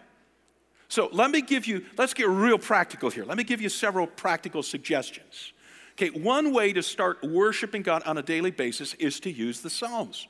So 0.89 1.09
let 1.13 1.31
me 1.31 1.43
give 1.43 1.67
you, 1.67 1.85
let's 1.97 2.15
get 2.15 2.29
real 2.29 2.59
practical 2.59 3.11
here. 3.11 3.25
Let 3.25 3.37
me 3.37 3.45
give 3.45 3.61
you 3.61 3.69
several 3.69 4.07
practical 4.07 4.63
suggestions. 4.63 5.53
Okay, 5.93 6.11
one 6.11 6.53
way 6.53 6.73
to 6.73 6.83
start 6.83 7.23
worshiping 7.23 7.83
God 7.83 8.03
on 8.05 8.19
a 8.19 8.23
daily 8.23 8.51
basis 8.51 8.95
is 8.95 9.21
to 9.21 9.31
use 9.31 9.61
the 9.61 9.71
Psalms. 9.71 10.29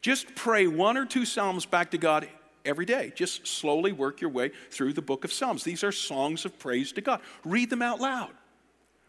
Just 0.00 0.34
pray 0.34 0.66
one 0.66 0.96
or 0.96 1.06
two 1.06 1.24
Psalms 1.24 1.66
back 1.66 1.90
to 1.92 1.98
God 1.98 2.28
every 2.64 2.84
day. 2.84 3.12
Just 3.16 3.46
slowly 3.46 3.92
work 3.92 4.20
your 4.20 4.30
way 4.30 4.50
through 4.70 4.92
the 4.92 5.02
book 5.02 5.24
of 5.24 5.32
Psalms. 5.32 5.64
These 5.64 5.82
are 5.82 5.92
songs 5.92 6.44
of 6.44 6.58
praise 6.58 6.92
to 6.92 7.00
God. 7.00 7.20
Read 7.44 7.70
them 7.70 7.82
out 7.82 8.00
loud. 8.00 8.30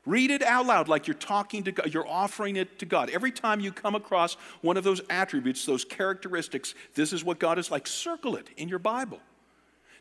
Read 0.06 0.32
it 0.32 0.44
out 0.44 0.66
loud 0.66 0.88
like 0.88 1.08
you're 1.08 1.16
talking 1.16 1.64
to 1.64 1.72
God, 1.72 1.92
you're 1.94 2.08
offering 2.08 2.58
it 2.58 2.78
to 2.80 2.86
God. 2.86 3.10
Every 3.10 3.32
time 3.32 3.60
you 3.60 3.72
come 3.72 3.96
across 3.96 4.36
one 4.62 4.78
of 4.78 4.84
those 4.84 5.02
attributes, 5.10 5.66
those 5.66 5.84
characteristics, 5.84 6.76
this 6.94 7.12
is 7.12 7.24
what 7.24 7.40
God 7.40 7.58
is 7.58 7.72
like, 7.72 7.88
circle 7.88 8.36
it 8.36 8.50
in 8.56 8.70
your 8.70 8.80
Bible. 8.80 9.20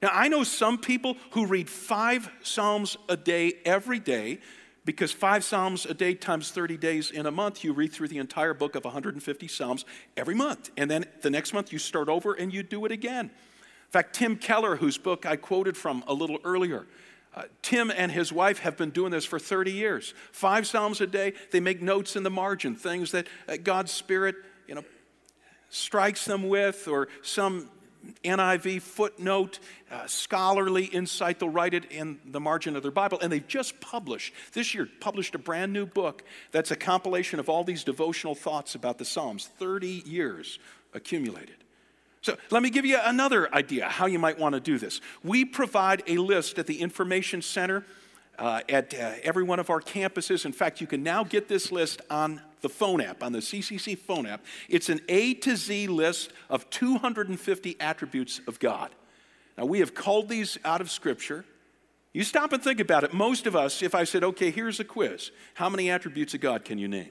Now, 0.03 0.11
I 0.12 0.28
know 0.28 0.45
some 0.45 0.78
people 0.78 1.16
who 1.30 1.47
read 1.47 1.68
five 1.70 2.30
Psalms 2.42 2.97
a 3.09 3.16
day 3.16 3.55
every 3.64 3.99
day 3.99 4.40
because 4.84 5.12
five 5.12 5.45
Psalms 5.45 5.86
a 5.86 5.95
day 5.95 6.14
times 6.14 6.51
30 6.51 6.76
days 6.76 7.11
in 7.11 7.26
a 7.26 7.30
month, 7.30 7.64
you 7.64 7.72
read 7.72 7.92
through 7.92 8.09
the 8.09 8.18
entire 8.18 8.55
book 8.55 8.74
of 8.74 8.84
150 8.84 9.49
Psalms 9.49 9.84
every 10.16 10.34
month. 10.34 10.70
And 10.76 10.90
then 10.90 11.07
the 11.22 11.30
next 11.30 11.55
month, 11.55 11.72
you 11.72 11.78
start 11.78 12.09
over 12.09 12.34
and 12.34 12.53
you 12.53 12.62
do 12.62 12.84
it 12.84 12.92
again. 12.92 13.26
In 13.26 13.90
fact, 13.90 14.14
Tim 14.14 14.36
Keller, 14.36 14.76
whose 14.76 14.99
book 14.99 15.24
I 15.24 15.36
quoted 15.36 15.76
from 15.76 16.05
a 16.07 16.12
little 16.12 16.38
earlier, 16.45 16.86
uh, 17.34 17.45
Tim 17.62 17.90
and 17.90 18.12
his 18.12 18.32
wife 18.32 18.61
have 18.61 18.76
been 18.76 18.90
doing 18.90 19.11
this 19.11 19.24
for 19.24 19.38
30 19.38 19.72
years. 19.72 20.14
Five 20.32 20.66
Psalms 20.66 21.01
a 21.01 21.07
day. 21.07 21.32
They 21.51 21.61
make 21.61 21.80
notes 21.82 22.14
in 22.14 22.22
the 22.22 22.30
margin, 22.30 22.76
things 22.76 23.11
that 23.12 23.26
uh, 23.49 23.57
God's 23.57 23.90
Spirit, 23.90 24.36
you 24.68 24.74
know, 24.74 24.84
strikes 25.70 26.26
them 26.26 26.49
with, 26.49 26.86
or 26.86 27.09
some 27.22 27.70
NIV 28.25 28.83
footnote, 28.83 29.59
uh, 29.91 30.07
scholarly 30.07 30.85
insight. 30.85 31.39
They'll 31.39 31.49
write 31.49 31.75
it 31.75 31.91
in 31.91 32.19
the 32.25 32.41
margin 32.41 32.77
of 32.77 32.83
their 32.83 32.93
Bible. 32.93 33.19
And 33.21 33.33
they've 33.33 33.47
just 33.47 33.81
published, 33.81 34.35
this 34.53 34.75
year, 34.75 34.89
published 35.01 35.35
a 35.35 35.39
brand 35.39 35.73
new 35.73 35.87
book 35.87 36.23
that's 36.53 36.71
a 36.71 36.77
compilation 36.77 37.39
of 37.39 37.49
all 37.49 37.65
these 37.65 37.85
devotional 37.85 38.35
thoughts 38.35 38.75
about 38.75 38.99
the 38.99 39.05
Psalms, 39.05 39.49
30 39.59 40.03
years 40.07 40.59
accumulated. 40.93 41.57
So 42.25 42.39
let 42.51 42.63
me 42.63 42.71
give 42.71 42.87
you 42.87 42.99
another 43.03 43.55
idea 43.55 43.87
how 43.87 44.07
you 44.07 44.19
might 44.19 44.39
want 44.39 44.55
to 44.55 44.61
do 44.61 44.79
this. 44.79 45.03
We 45.23 45.45
provide 45.45 46.03
a 46.07 46.17
list 46.17 46.59
at 46.59 46.67
the 46.67 46.81
Information 46.81 47.43
Center 47.43 47.85
uh, 48.39 48.61
at 48.68 48.95
uh, 48.95 49.12
every 49.22 49.43
one 49.43 49.59
of 49.59 49.70
our 49.70 49.80
campuses. 49.80 50.45
In 50.45 50.53
fact, 50.53 50.80
you 50.80 50.87
can 50.87 51.03
now 51.03 51.24
get 51.24 51.49
this 51.49 51.72
list 51.72 52.01
on 52.11 52.41
the 52.61 52.68
phone 52.68 53.01
app, 53.01 53.22
on 53.22 53.32
the 53.32 53.39
CCC 53.39 53.97
phone 53.99 54.26
app. 54.26 54.45
It's 54.68 54.89
an 54.89 55.01
A 55.09 55.35
to 55.35 55.57
Z 55.57 55.89
list 55.89 56.32
of 56.49 56.68
250 56.70 57.76
attributes 57.80 58.41
of 58.47 58.59
God. 58.59 58.91
Now, 59.59 59.66
we 59.66 59.80
have 59.80 59.95
called 59.95 60.28
these 60.28 60.59
out 60.64 60.80
of 60.80 60.91
Scripture. 60.91 61.45
You 62.12 62.24
stop 62.24 62.53
and 62.53 62.62
think 62.62 62.80
about 62.80 63.05
it. 63.05 63.12
Most 63.12 63.47
of 63.47 63.57
us, 63.57 63.82
if 63.82 63.95
I 63.95 64.05
said, 64.05 64.24
okay, 64.24 64.51
here's 64.51 64.80
a 64.80 64.85
quiz, 64.85 65.30
how 65.55 65.68
many 65.68 65.91
attributes 65.91 66.35
of 66.35 66.41
God 66.41 66.64
can 66.64 66.78
you 66.78 66.89
name? 66.89 67.11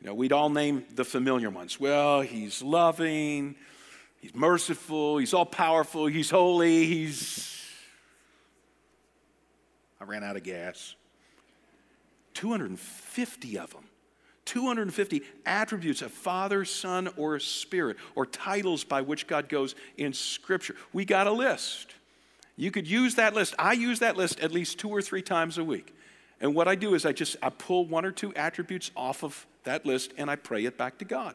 You 0.00 0.08
know, 0.08 0.14
we'd 0.14 0.32
all 0.32 0.50
name 0.50 0.84
the 0.94 1.04
familiar 1.04 1.50
ones. 1.50 1.78
Well, 1.80 2.20
he's 2.20 2.62
loving, 2.62 3.56
He's 4.24 4.34
merciful, 4.34 5.18
he's 5.18 5.34
all 5.34 5.44
powerful, 5.44 6.06
he's 6.06 6.30
holy, 6.30 6.86
he's. 6.86 7.53
I 10.04 10.06
ran 10.06 10.22
out 10.22 10.36
of 10.36 10.42
gas. 10.42 10.96
250 12.34 13.58
of 13.58 13.72
them. 13.72 13.84
250 14.44 15.22
attributes 15.46 16.02
of 16.02 16.12
Father, 16.12 16.66
Son, 16.66 17.08
or 17.16 17.38
Spirit, 17.40 17.96
or 18.14 18.26
titles 18.26 18.84
by 18.84 19.00
which 19.00 19.26
God 19.26 19.48
goes 19.48 19.74
in 19.96 20.12
Scripture. 20.12 20.76
We 20.92 21.06
got 21.06 21.26
a 21.26 21.32
list. 21.32 21.94
You 22.56 22.70
could 22.70 22.86
use 22.86 23.14
that 23.14 23.34
list. 23.34 23.54
I 23.58 23.72
use 23.72 24.00
that 24.00 24.18
list 24.18 24.40
at 24.40 24.52
least 24.52 24.78
two 24.78 24.90
or 24.90 25.00
three 25.00 25.22
times 25.22 25.56
a 25.56 25.64
week. 25.64 25.96
And 26.38 26.54
what 26.54 26.68
I 26.68 26.74
do 26.74 26.94
is 26.94 27.06
I 27.06 27.12
just 27.12 27.36
I 27.40 27.48
pull 27.48 27.86
one 27.86 28.04
or 28.04 28.12
two 28.12 28.34
attributes 28.34 28.90
off 28.94 29.24
of 29.24 29.46
that 29.62 29.86
list 29.86 30.12
and 30.18 30.30
I 30.30 30.36
pray 30.36 30.66
it 30.66 30.76
back 30.76 30.98
to 30.98 31.06
God. 31.06 31.34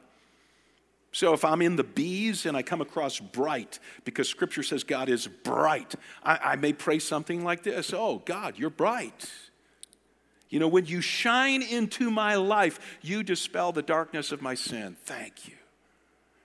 So 1.12 1.34
if 1.34 1.44
I'm 1.44 1.62
in 1.62 1.76
the 1.76 1.84
bees 1.84 2.46
and 2.46 2.56
I 2.56 2.62
come 2.62 2.82
across 2.82 3.20
bright, 3.20 3.80
because 4.06 4.30
scripture 4.30 4.64
says 4.64 4.84
God 4.84 5.10
is 5.10 5.28
bright, 5.28 5.96
I, 6.24 6.38
I, 6.38 6.56
may 6.56 6.72
pray 6.74 7.00
something 7.00 7.44
like 7.44 7.64
this 7.64 7.94
Oh, 7.94 8.22
God, 8.26 8.58
you're 8.58 8.70
bright. 8.70 9.30
You 10.50 10.60
know, 10.60 10.68
when 10.68 10.86
you 10.86 11.02
shine 11.02 11.62
into 11.62 12.10
my 12.10 12.36
life, 12.36 12.80
you 13.02 13.24
dispel 13.24 13.72
the 13.72 13.82
darkness 13.84 14.32
of 14.32 14.42
my 14.42 14.56
sin. 14.56 14.98
Thank 15.06 15.48
you. 15.48 15.56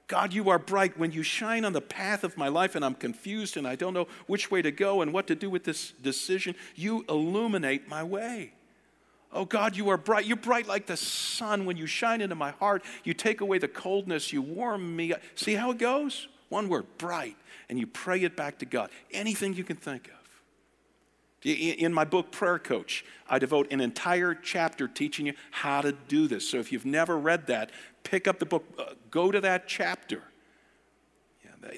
God, 0.07 0.35
you 0.35 0.51
are 0.51 0.59
bright. 0.59 0.99
When 0.99 1.13
you 1.13 1.23
shine 1.23 1.65
on 1.65 1.73
the 1.73 1.81
path 1.81 2.25
of 2.25 2.37
my 2.37 2.49
life 2.49 2.75
and 2.75 2.85
I'm 2.85 2.95
confused 2.95 3.57
and 3.57 3.67
I 3.67 3.77
don't 3.77 3.95
know 3.95 4.07
which 4.27 4.51
way 4.51 4.61
to 4.61 4.71
go 4.71 5.01
and 5.01 5.13
what 5.13 5.27
to 5.29 5.35
do 5.35 5.49
with 5.49 5.65
this 5.65 5.93
decision, 6.03 6.55
you 6.75 7.05
illuminate 7.09 7.89
my 7.89 8.03
way. 8.03 8.53
Oh 9.35 9.45
God, 9.45 9.77
you 9.77 9.89
are 9.89 9.97
bright. 9.97 10.27
You're 10.27 10.37
bright 10.37 10.69
like 10.69 10.87
the 10.87 10.97
sun. 10.97 11.67
When 11.67 11.77
you 11.77 11.87
shine 11.87 12.21
into 12.21 12.37
my 12.37 12.53
heart, 12.53 12.85
you 13.03 13.15
take 13.15 13.41
away 13.41 13.59
the 13.59 13.69
coldness, 13.69 14.33
you 14.33 14.41
warm 14.41 14.95
me. 14.95 15.13
See 15.35 15.55
how 15.55 15.73
it 15.73 15.79
goes? 15.79 16.29
One 16.51 16.69
word, 16.69 16.87
bright. 16.99 17.37
And 17.69 17.79
you 17.79 17.89
pray 17.89 18.23
it 18.23 18.37
back 18.37 18.61
to 18.61 18.65
God. 18.65 18.91
Anything 19.13 19.55
you 19.55 19.65
can 19.65 19.77
think 19.77 20.09
of. 20.09 20.15
In 21.45 21.93
my 21.93 22.05
book, 22.05 22.31
Prayer 22.31 22.59
Coach, 22.59 23.05
I 23.29 23.39
devote 23.39 23.71
an 23.71 23.81
entire 23.81 24.35
chapter 24.35 24.87
teaching 24.87 25.27
you 25.27 25.35
how 25.51 25.83
to 25.83 25.93
do 25.93 26.29
this. 26.29 26.49
So 26.49 26.59
if 26.59 26.73
you've 26.73 26.87
never 26.87 27.19
read 27.19 27.49
that, 27.49 27.71
pick 28.03 28.29
up 28.29 28.39
the 28.39 28.47
book, 28.47 28.65
uh, 28.79 28.95
go 29.11 29.31
to 29.31 29.41
that 29.43 29.67
chapter 29.67 30.23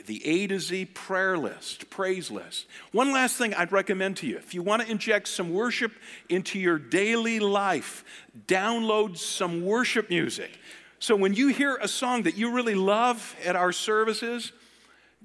the 0.06 0.24
A 0.26 0.46
to 0.46 0.58
Z 0.58 0.86
prayer 0.86 1.36
list, 1.36 1.90
praise 1.90 2.30
list. 2.30 2.66
One 2.92 3.12
last 3.12 3.36
thing 3.36 3.54
I'd 3.54 3.72
recommend 3.72 4.16
to 4.18 4.26
you 4.26 4.36
if 4.36 4.54
you 4.54 4.62
want 4.62 4.82
to 4.82 4.90
inject 4.90 5.28
some 5.28 5.52
worship 5.52 5.92
into 6.28 6.58
your 6.58 6.78
daily 6.78 7.40
life, 7.40 8.04
download 8.46 9.16
some 9.16 9.64
worship 9.64 10.10
music. 10.10 10.58
So 10.98 11.14
when 11.14 11.34
you 11.34 11.48
hear 11.48 11.76
a 11.76 11.88
song 11.88 12.22
that 12.22 12.36
you 12.36 12.50
really 12.50 12.74
love 12.74 13.36
at 13.44 13.54
our 13.54 13.72
services, 13.72 14.52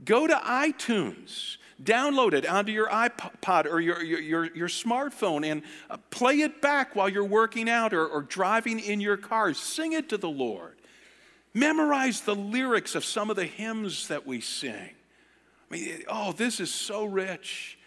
go 0.03 0.27
to 0.27 0.35
iTunes. 0.35 1.57
Download 1.81 2.33
it 2.33 2.47
onto 2.47 2.71
your 2.71 2.89
iPod 2.89 3.65
or 3.65 3.79
your, 3.79 4.03
your, 4.03 4.55
your, 4.55 4.67
smartphone 4.67 5.43
and 5.43 5.63
uh, 5.89 5.97
play 6.11 6.41
it 6.41 6.61
back 6.61 6.95
while 6.95 7.09
you're 7.09 7.25
working 7.25 7.67
out 7.67 7.91
or, 7.91 8.05
or 8.05 8.21
driving 8.21 8.79
in 8.79 9.01
your 9.01 9.17
car. 9.17 9.51
Sing 9.55 9.93
it 9.93 10.07
to 10.09 10.17
the 10.17 10.29
Lord. 10.29 10.75
Memorize 11.53 12.21
the 12.21 12.35
lyrics 12.35 12.95
of 12.95 13.03
some 13.03 13.29
of 13.29 13.35
the 13.35 13.45
hymns 13.45 14.07
that 14.07 14.25
we 14.25 14.41
sing. 14.41 14.91
I 15.69 15.73
mean, 15.73 16.03
oh, 16.07 16.31
this 16.31 16.59
is 16.59 16.73
so 16.73 17.05
rich. 17.05 17.77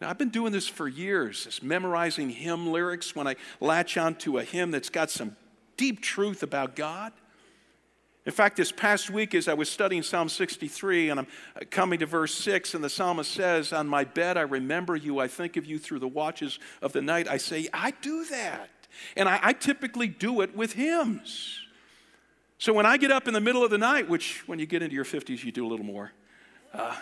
Now, 0.00 0.10
I've 0.10 0.18
been 0.18 0.30
doing 0.30 0.52
this 0.52 0.68
for 0.68 0.88
years, 0.88 1.44
this 1.44 1.62
memorizing 1.62 2.28
hymn 2.28 2.70
lyrics 2.70 3.14
when 3.16 3.26
I 3.26 3.36
latch 3.60 3.96
onto 3.96 4.38
a 4.38 4.44
hymn 4.44 4.70
that's 4.70 4.90
got 4.90 5.10
some 5.10 5.36
deep 5.76 6.02
truth 6.02 6.42
about 6.42 6.76
God. 6.76 7.12
In 8.26 8.32
fact, 8.32 8.56
this 8.56 8.72
past 8.72 9.10
week, 9.10 9.34
as 9.34 9.48
I 9.48 9.54
was 9.54 9.70
studying 9.70 10.02
Psalm 10.02 10.30
63, 10.30 11.10
and 11.10 11.20
I'm 11.20 11.26
uh, 11.56 11.60
coming 11.70 11.98
to 11.98 12.06
verse 12.06 12.34
6, 12.34 12.74
and 12.74 12.82
the 12.82 12.88
psalmist 12.88 13.30
says, 13.30 13.72
On 13.72 13.86
my 13.86 14.04
bed 14.04 14.38
I 14.38 14.42
remember 14.42 14.96
you, 14.96 15.18
I 15.18 15.28
think 15.28 15.56
of 15.58 15.66
you 15.66 15.78
through 15.78 15.98
the 15.98 16.08
watches 16.08 16.58
of 16.80 16.92
the 16.92 17.02
night. 17.02 17.28
I 17.28 17.36
say, 17.36 17.68
I 17.72 17.92
do 18.00 18.24
that. 18.26 18.70
And 19.16 19.28
I, 19.28 19.40
I 19.42 19.52
typically 19.52 20.08
do 20.08 20.40
it 20.40 20.56
with 20.56 20.72
hymns. 20.72 21.63
So 22.64 22.72
when 22.72 22.86
I 22.86 22.96
get 22.96 23.10
up 23.10 23.28
in 23.28 23.34
the 23.34 23.42
middle 23.42 23.62
of 23.62 23.70
the 23.70 23.76
night, 23.76 24.08
which 24.08 24.42
when 24.48 24.58
you 24.58 24.64
get 24.64 24.80
into 24.80 24.94
your 24.94 25.04
50s, 25.04 25.44
you 25.44 25.52
do 25.52 25.66
a 25.66 25.68
little 25.68 25.84
more. 25.84 26.12
Uh, 26.72 26.96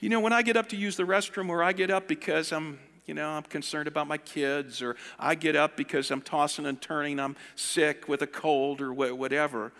you 0.00 0.10
know, 0.10 0.20
when 0.20 0.34
I 0.34 0.42
get 0.42 0.54
up 0.54 0.68
to 0.68 0.76
use 0.76 0.96
the 0.96 1.04
restroom, 1.04 1.48
or 1.48 1.62
I 1.62 1.72
get 1.72 1.90
up 1.90 2.08
because 2.08 2.52
I'm, 2.52 2.78
you 3.06 3.14
know, 3.14 3.26
I'm 3.26 3.44
concerned 3.44 3.88
about 3.88 4.08
my 4.08 4.18
kids, 4.18 4.82
or 4.82 4.96
I 5.18 5.34
get 5.34 5.56
up 5.56 5.78
because 5.78 6.10
I'm 6.10 6.20
tossing 6.20 6.66
and 6.66 6.78
turning, 6.78 7.18
I'm 7.18 7.36
sick 7.56 8.06
with 8.06 8.20
a 8.20 8.26
cold 8.26 8.82
or 8.82 8.92
whatever. 8.92 9.72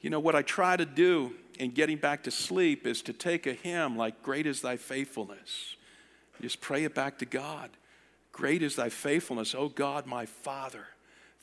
You 0.00 0.10
know, 0.10 0.18
what 0.18 0.34
I 0.34 0.42
try 0.42 0.76
to 0.76 0.84
do 0.84 1.34
in 1.60 1.70
getting 1.70 1.98
back 1.98 2.24
to 2.24 2.32
sleep 2.32 2.84
is 2.84 3.00
to 3.02 3.12
take 3.12 3.46
a 3.46 3.52
hymn 3.52 3.96
like 3.96 4.24
Great 4.24 4.44
is 4.44 4.60
Thy 4.60 4.76
Faithfulness. 4.76 5.76
Just 6.40 6.60
pray 6.60 6.82
it 6.82 6.96
back 6.96 7.20
to 7.20 7.26
God. 7.26 7.70
Great 8.32 8.60
is 8.60 8.74
Thy 8.74 8.88
faithfulness, 8.88 9.54
O 9.54 9.68
God, 9.68 10.04
my 10.04 10.26
Father. 10.26 10.88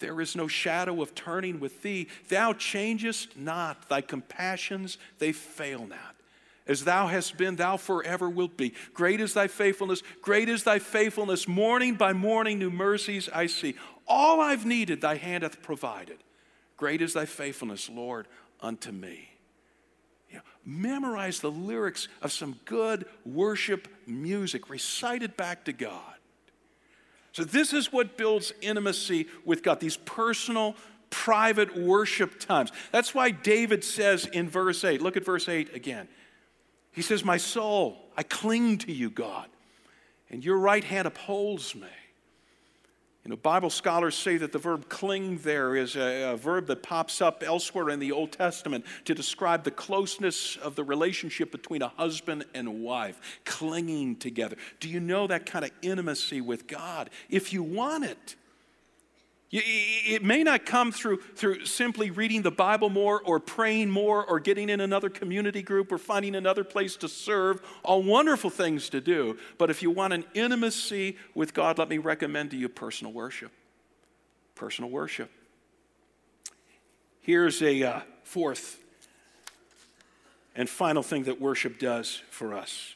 There 0.03 0.19
is 0.19 0.35
no 0.35 0.49
shadow 0.49 1.01
of 1.01 1.15
turning 1.15 1.61
with 1.61 1.81
thee. 1.81 2.09
Thou 2.27 2.51
changest 2.51 3.37
not, 3.37 3.87
thy 3.87 4.01
compassions, 4.01 4.97
they 5.17 5.31
fail 5.31 5.87
not. 5.87 6.17
As 6.67 6.83
thou 6.83 7.07
hast 7.07 7.37
been, 7.37 7.55
thou 7.55 7.77
forever 7.77 8.29
wilt 8.29 8.57
be. 8.57 8.73
Great 8.93 9.21
is 9.21 9.33
thy 9.33 9.47
faithfulness, 9.47 10.03
great 10.21 10.49
is 10.49 10.63
thy 10.63 10.79
faithfulness. 10.79 11.47
Morning 11.47 11.95
by 11.95 12.11
morning, 12.11 12.59
new 12.59 12.69
mercies 12.69 13.29
I 13.33 13.45
see. 13.45 13.75
All 14.05 14.41
I've 14.41 14.65
needed, 14.65 14.99
thy 14.99 15.15
hand 15.15 15.43
hath 15.43 15.61
provided. 15.61 16.17
Great 16.75 17.01
is 17.01 17.13
thy 17.13 17.25
faithfulness, 17.25 17.89
Lord, 17.89 18.27
unto 18.59 18.91
me. 18.91 19.29
You 20.29 20.35
know, 20.35 20.43
memorize 20.65 21.39
the 21.39 21.49
lyrics 21.49 22.09
of 22.21 22.33
some 22.33 22.59
good 22.65 23.05
worship 23.25 23.87
music, 24.05 24.69
recite 24.69 25.23
it 25.23 25.37
back 25.37 25.63
to 25.63 25.71
God. 25.71 26.12
So, 27.33 27.43
this 27.43 27.73
is 27.73 27.91
what 27.91 28.15
builds 28.15 28.53
intimacy 28.61 29.27
with 29.43 29.63
God, 29.63 29.79
these 29.79 29.97
personal, 29.97 30.75
private 31.09 31.77
worship 31.77 32.39
times. 32.39 32.71
That's 32.91 33.13
why 33.13 33.31
David 33.31 33.83
says 33.83 34.25
in 34.25 34.49
verse 34.49 34.83
8, 34.83 35.01
look 35.01 35.17
at 35.17 35.25
verse 35.25 35.49
8 35.49 35.75
again. 35.75 36.07
He 36.91 37.01
says, 37.01 37.25
My 37.25 37.37
soul, 37.37 37.97
I 38.15 38.23
cling 38.23 38.79
to 38.79 38.91
you, 38.91 39.09
God, 39.09 39.47
and 40.29 40.43
your 40.43 40.57
right 40.57 40.83
hand 40.83 41.07
upholds 41.07 41.75
me. 41.75 41.87
You 43.23 43.29
know, 43.29 43.37
Bible 43.37 43.69
scholars 43.69 44.15
say 44.15 44.35
that 44.35 44.51
the 44.51 44.59
verb 44.59 44.89
cling 44.89 45.37
there 45.37 45.77
is 45.77 45.95
a, 45.95 46.33
a, 46.33 46.35
verb 46.35 46.67
that 46.67 46.83
pops 46.83 47.21
up 47.21 47.41
elsewhere 47.41 47.89
in 47.89 47.99
the 47.99 48.11
Old 48.11 48.33
Testament 48.33 48.83
to 49.05 49.15
describe 49.15 49.63
the 49.63 49.71
closeness 49.71 50.57
of 50.57 50.75
the 50.75 50.83
relationship 50.83 51.49
between 51.49 51.81
a 51.81 51.87
husband 51.87 52.43
and 52.53 52.83
wife, 52.83 53.39
clinging 53.45 54.17
together. 54.17 54.57
Do 54.81 54.89
you 54.89 54.99
know 54.99 55.27
that 55.27 55.45
kind 55.45 55.63
of 55.63 55.71
intimacy 55.81 56.41
with 56.41 56.67
God? 56.67 57.09
If 57.29 57.53
you 57.53 57.63
want 57.63 58.03
it, 58.03 58.35
it 59.55 60.23
may 60.23 60.41
not 60.41 60.65
come 60.65 60.91
through, 60.91 61.17
through 61.35 61.65
simply 61.65 62.09
reading 62.09 62.41
the 62.41 62.51
Bible 62.51 62.89
more 62.89 63.21
or 63.23 63.39
praying 63.39 63.91
more 63.91 64.25
or 64.25 64.39
getting 64.39 64.67
in 64.67 64.81
another 64.81 65.09
community 65.09 65.61
group 65.61 65.91
or 65.91 65.99
finding 65.99 66.33
another 66.33 66.63
place 66.63 66.95
to 66.97 67.07
serve. 67.07 67.61
All 67.83 68.01
wonderful 68.01 68.49
things 68.49 68.89
to 68.89 68.99
do. 68.99 69.37
But 69.59 69.69
if 69.69 69.83
you 69.83 69.91
want 69.91 70.13
an 70.13 70.25
intimacy 70.33 71.17
with 71.35 71.53
God, 71.53 71.77
let 71.77 71.87
me 71.87 71.99
recommend 71.99 72.49
to 72.51 72.57
you 72.57 72.67
personal 72.67 73.13
worship. 73.13 73.51
Personal 74.55 74.89
worship. 74.89 75.29
Here's 77.21 77.61
a 77.61 77.83
uh, 77.83 77.99
fourth 78.23 78.79
and 80.55 80.67
final 80.67 81.03
thing 81.03 81.25
that 81.25 81.39
worship 81.39 81.77
does 81.77 82.21
for 82.31 82.55
us 82.55 82.95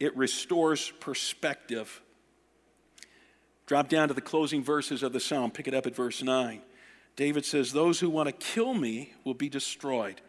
it 0.00 0.14
restores 0.16 0.90
perspective 1.00 2.02
Drop 3.66 3.88
down 3.88 4.08
to 4.08 4.14
the 4.14 4.20
closing 4.20 4.62
verses 4.62 5.02
of 5.02 5.12
the 5.12 5.20
psalm, 5.20 5.50
pick 5.50 5.66
it 5.66 5.74
up 5.74 5.86
at 5.86 5.96
verse 5.96 6.22
9. 6.22 6.60
David 7.16 7.44
says, 7.44 7.72
Those 7.72 8.00
who 8.00 8.10
want 8.10 8.26
to 8.28 8.32
kill 8.32 8.74
me 8.74 9.12
will 9.24 9.34
be 9.34 9.48
destroyed. 9.48 10.20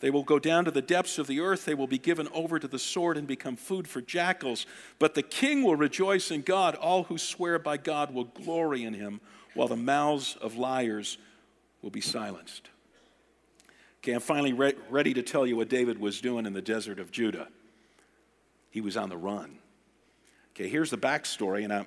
They 0.00 0.10
will 0.10 0.22
go 0.22 0.38
down 0.38 0.64
to 0.64 0.70
the 0.70 0.80
depths 0.80 1.18
of 1.18 1.26
the 1.26 1.40
earth. 1.40 1.66
They 1.66 1.74
will 1.74 1.86
be 1.86 1.98
given 1.98 2.26
over 2.32 2.58
to 2.58 2.66
the 2.66 2.78
sword 2.78 3.18
and 3.18 3.26
become 3.26 3.56
food 3.56 3.86
for 3.86 4.00
jackals. 4.00 4.64
But 4.98 5.14
the 5.14 5.22
king 5.22 5.62
will 5.62 5.76
rejoice 5.76 6.30
in 6.30 6.40
God. 6.40 6.74
All 6.74 7.04
who 7.04 7.18
swear 7.18 7.58
by 7.58 7.76
God 7.76 8.14
will 8.14 8.24
glory 8.24 8.84
in 8.84 8.94
him, 8.94 9.20
while 9.54 9.68
the 9.68 9.76
mouths 9.76 10.36
of 10.40 10.56
liars 10.56 11.18
will 11.82 11.90
be 11.90 12.00
silenced. 12.00 12.70
Okay, 13.98 14.12
I'm 14.12 14.20
finally 14.20 14.54
re- 14.54 14.74
ready 14.88 15.12
to 15.12 15.22
tell 15.22 15.46
you 15.46 15.56
what 15.56 15.68
David 15.68 15.98
was 15.98 16.22
doing 16.22 16.46
in 16.46 16.54
the 16.54 16.62
desert 16.62 16.98
of 16.98 17.10
Judah. 17.10 17.48
He 18.70 18.80
was 18.80 18.96
on 18.96 19.10
the 19.10 19.18
run. 19.18 19.58
Okay, 20.54 20.68
here's 20.68 20.90
the 20.90 20.96
backstory, 20.96 21.64
and 21.64 21.72
I'm 21.72 21.86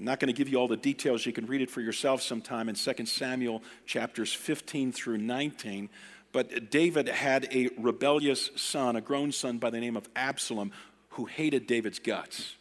I'm 0.00 0.06
not 0.06 0.18
going 0.18 0.32
to 0.32 0.32
give 0.32 0.48
you 0.48 0.56
all 0.56 0.66
the 0.66 0.78
details. 0.78 1.26
You 1.26 1.32
can 1.34 1.44
read 1.44 1.60
it 1.60 1.70
for 1.70 1.82
yourself 1.82 2.22
sometime 2.22 2.70
in 2.70 2.74
2 2.74 3.04
Samuel 3.04 3.62
chapters 3.84 4.32
15 4.32 4.92
through 4.92 5.18
19. 5.18 5.90
But 6.32 6.70
David 6.70 7.06
had 7.06 7.46
a 7.52 7.68
rebellious 7.76 8.50
son, 8.56 8.96
a 8.96 9.02
grown 9.02 9.30
son 9.30 9.58
by 9.58 9.68
the 9.68 9.78
name 9.78 9.98
of 9.98 10.08
Absalom, 10.16 10.72
who 11.10 11.26
hated 11.26 11.66
David's 11.66 11.98
guts. 11.98 12.56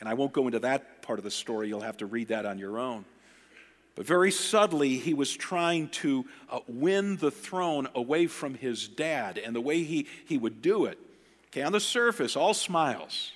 And 0.00 0.08
I 0.08 0.14
won't 0.14 0.32
go 0.32 0.46
into 0.46 0.60
that 0.60 1.02
part 1.02 1.18
of 1.18 1.24
the 1.24 1.30
story. 1.30 1.68
You'll 1.68 1.82
have 1.82 1.98
to 1.98 2.06
read 2.06 2.28
that 2.28 2.46
on 2.46 2.58
your 2.58 2.78
own. 2.78 3.04
But 3.94 4.06
very 4.06 4.30
subtly, 4.30 4.96
he 4.96 5.12
was 5.12 5.36
trying 5.36 5.90
to 5.90 6.24
uh, 6.48 6.60
win 6.66 7.18
the 7.18 7.30
throne 7.30 7.86
away 7.94 8.28
from 8.28 8.54
his 8.54 8.88
dad. 8.88 9.36
And 9.36 9.54
the 9.54 9.60
way 9.60 9.82
he, 9.82 10.06
he 10.24 10.38
would 10.38 10.62
do 10.62 10.86
it, 10.86 10.98
okay, 11.48 11.60
on 11.60 11.72
the 11.72 11.80
surface, 11.80 12.34
all 12.34 12.54
smiles. 12.54 13.32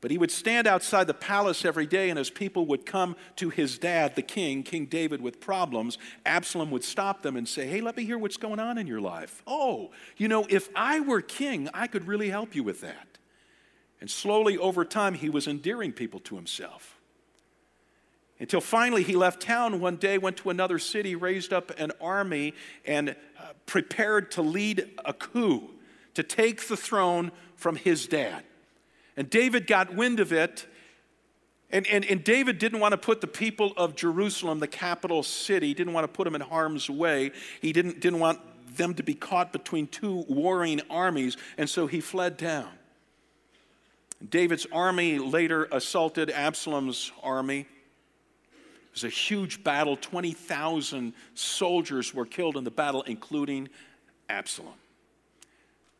But 0.00 0.10
he 0.10 0.16
would 0.16 0.30
stand 0.30 0.66
outside 0.66 1.06
the 1.06 1.14
palace 1.14 1.64
every 1.64 1.86
day, 1.86 2.08
and 2.08 2.18
as 2.18 2.30
people 2.30 2.64
would 2.66 2.86
come 2.86 3.16
to 3.36 3.50
his 3.50 3.78
dad, 3.78 4.16
the 4.16 4.22
king, 4.22 4.62
King 4.62 4.86
David, 4.86 5.20
with 5.20 5.40
problems, 5.40 5.98
Absalom 6.24 6.70
would 6.70 6.84
stop 6.84 7.22
them 7.22 7.36
and 7.36 7.46
say, 7.46 7.66
Hey, 7.66 7.82
let 7.82 7.96
me 7.96 8.04
hear 8.04 8.16
what's 8.16 8.38
going 8.38 8.60
on 8.60 8.78
in 8.78 8.86
your 8.86 9.00
life. 9.00 9.42
Oh, 9.46 9.90
you 10.16 10.26
know, 10.26 10.46
if 10.48 10.70
I 10.74 11.00
were 11.00 11.20
king, 11.20 11.68
I 11.74 11.86
could 11.86 12.06
really 12.06 12.30
help 12.30 12.54
you 12.54 12.62
with 12.62 12.80
that. 12.80 13.18
And 14.00 14.10
slowly 14.10 14.56
over 14.56 14.86
time, 14.86 15.12
he 15.12 15.28
was 15.28 15.46
endearing 15.46 15.92
people 15.92 16.20
to 16.20 16.36
himself. 16.36 16.96
Until 18.38 18.62
finally, 18.62 19.02
he 19.02 19.16
left 19.16 19.42
town 19.42 19.80
one 19.80 19.96
day, 19.96 20.16
went 20.16 20.38
to 20.38 20.48
another 20.48 20.78
city, 20.78 21.14
raised 21.14 21.52
up 21.52 21.78
an 21.78 21.92
army, 22.00 22.54
and 22.86 23.10
uh, 23.10 23.52
prepared 23.66 24.30
to 24.30 24.40
lead 24.40 24.98
a 25.04 25.12
coup 25.12 25.68
to 26.14 26.22
take 26.22 26.66
the 26.68 26.76
throne 26.76 27.32
from 27.54 27.76
his 27.76 28.06
dad. 28.06 28.42
And 29.20 29.28
David 29.28 29.66
got 29.66 29.94
wind 29.94 30.18
of 30.18 30.32
it. 30.32 30.66
And, 31.70 31.86
and, 31.88 32.06
and 32.06 32.24
David 32.24 32.56
didn't 32.56 32.80
want 32.80 32.92
to 32.92 32.96
put 32.96 33.20
the 33.20 33.26
people 33.26 33.74
of 33.76 33.94
Jerusalem, 33.94 34.60
the 34.60 34.66
capital 34.66 35.22
city, 35.22 35.74
didn't 35.74 35.92
want 35.92 36.04
to 36.04 36.08
put 36.08 36.24
them 36.24 36.34
in 36.34 36.40
harm's 36.40 36.88
way. 36.88 37.32
He 37.60 37.74
didn't, 37.74 38.00
didn't 38.00 38.18
want 38.18 38.40
them 38.78 38.94
to 38.94 39.02
be 39.02 39.12
caught 39.12 39.52
between 39.52 39.88
two 39.88 40.24
warring 40.26 40.80
armies, 40.88 41.36
and 41.58 41.68
so 41.68 41.86
he 41.86 42.00
fled 42.00 42.38
down. 42.38 42.70
David's 44.26 44.66
army 44.72 45.18
later 45.18 45.68
assaulted 45.70 46.30
Absalom's 46.30 47.12
army. 47.22 47.60
It 47.60 48.94
was 48.94 49.04
a 49.04 49.10
huge 49.10 49.62
battle. 49.62 49.98
20,000 49.98 51.12
soldiers 51.34 52.14
were 52.14 52.24
killed 52.24 52.56
in 52.56 52.64
the 52.64 52.70
battle, 52.70 53.02
including 53.02 53.68
Absalom. 54.30 54.72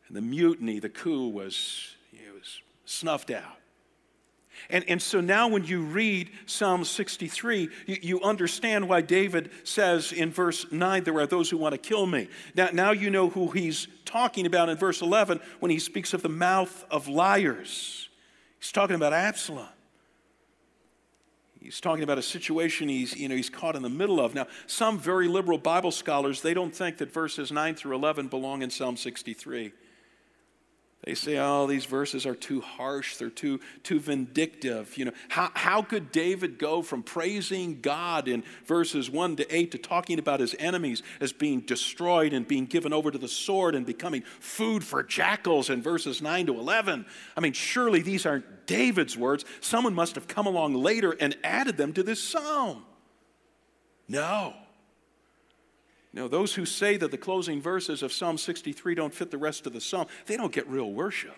And 0.07 0.17
the 0.17 0.21
mutiny, 0.21 0.79
the 0.79 0.89
coup, 0.89 1.27
was 1.27 1.97
snuffed 2.91 3.31
out. 3.31 3.57
And, 4.69 4.85
and 4.87 5.01
so 5.01 5.21
now, 5.21 5.47
when 5.47 5.63
you 5.63 5.81
read 5.81 6.29
Psalm 6.45 6.83
63, 6.83 7.69
you, 7.87 7.97
you, 8.01 8.21
understand 8.21 8.87
why 8.87 9.01
David 9.01 9.49
says 9.63 10.11
in 10.11 10.29
verse 10.29 10.71
9, 10.71 11.03
There 11.03 11.17
are 11.19 11.25
those 11.25 11.49
who 11.49 11.57
want 11.57 11.73
to 11.73 11.77
kill 11.77 12.05
me. 12.05 12.27
Now, 12.53 12.69
now 12.71 12.91
you 12.91 13.09
know 13.09 13.29
who 13.29 13.49
he's 13.51 13.87
talking 14.05 14.45
about 14.45 14.69
in 14.69 14.77
verse 14.77 15.01
11 15.01 15.39
when 15.61 15.71
he 15.71 15.79
speaks 15.79 16.13
of 16.13 16.21
the 16.21 16.29
mouth 16.29 16.85
of 16.91 17.07
liars. 17.07 18.09
He's 18.59 18.71
talking 18.71 18.95
about 18.95 19.13
Absalom. 19.13 19.67
He's 21.59 21.79
talking 21.79 22.03
about 22.03 22.17
a 22.17 22.23
situation 22.23 22.89
he's, 22.89 23.15
you 23.15 23.29
know, 23.29 23.35
he's 23.35 23.49
caught 23.49 23.75
in 23.75 23.83
the 23.83 23.89
middle 23.89 24.19
of. 24.19 24.35
Now, 24.35 24.47
some 24.67 24.99
very 24.99 25.27
liberal 25.27 25.57
Bible 25.57 25.91
scholars, 25.91 26.41
they 26.41 26.53
don't 26.53 26.75
think 26.75 26.97
that 26.97 27.13
verses 27.13 27.51
9 27.51 27.75
through 27.75 27.95
11 27.95 28.27
belong 28.27 28.61
in 28.61 28.69
Psalm 28.69 28.97
63. 28.97 29.71
They 31.03 31.15
say, 31.15 31.37
oh, 31.39 31.65
these 31.65 31.85
verses 31.85 32.27
are 32.27 32.35
too 32.35 32.61
harsh, 32.61 33.15
they're 33.15 33.31
too, 33.31 33.59
too 33.81 33.99
vindictive. 33.99 34.95
You 34.99 35.05
know, 35.05 35.11
how, 35.29 35.49
how 35.55 35.81
could 35.81 36.11
David 36.11 36.59
go 36.59 36.83
from 36.83 37.01
praising 37.01 37.81
God 37.81 38.27
in 38.27 38.43
verses 38.65 39.09
1 39.09 39.37
to 39.37 39.55
8 39.55 39.71
to 39.71 39.77
talking 39.79 40.19
about 40.19 40.39
his 40.39 40.55
enemies 40.59 41.01
as 41.19 41.33
being 41.33 41.61
destroyed 41.61 42.33
and 42.33 42.47
being 42.47 42.67
given 42.67 42.93
over 42.93 43.09
to 43.09 43.17
the 43.17 43.27
sword 43.27 43.73
and 43.73 43.83
becoming 43.83 44.21
food 44.39 44.83
for 44.83 45.01
jackals 45.01 45.71
in 45.71 45.81
verses 45.81 46.21
9 46.21 46.45
to 46.45 46.59
11? 46.59 47.07
I 47.35 47.39
mean, 47.39 47.53
surely 47.53 48.03
these 48.03 48.27
aren't 48.27 48.67
David's 48.67 49.17
words. 49.17 49.43
Someone 49.59 49.95
must 49.95 50.13
have 50.13 50.27
come 50.27 50.45
along 50.45 50.75
later 50.75 51.15
and 51.19 51.35
added 51.43 51.77
them 51.77 51.93
to 51.93 52.03
this 52.03 52.21
psalm. 52.21 52.85
No. 54.07 54.53
Know, 56.13 56.27
those 56.27 56.53
who 56.53 56.65
say 56.65 56.97
that 56.97 57.11
the 57.11 57.17
closing 57.17 57.61
verses 57.61 58.03
of 58.03 58.11
Psalm 58.11 58.37
63 58.37 58.95
don't 58.95 59.13
fit 59.13 59.31
the 59.31 59.37
rest 59.37 59.65
of 59.65 59.73
the 59.73 59.79
psalm, 59.79 60.07
they 60.25 60.35
don't 60.35 60.51
get 60.51 60.67
real 60.67 60.91
worship. 60.91 61.37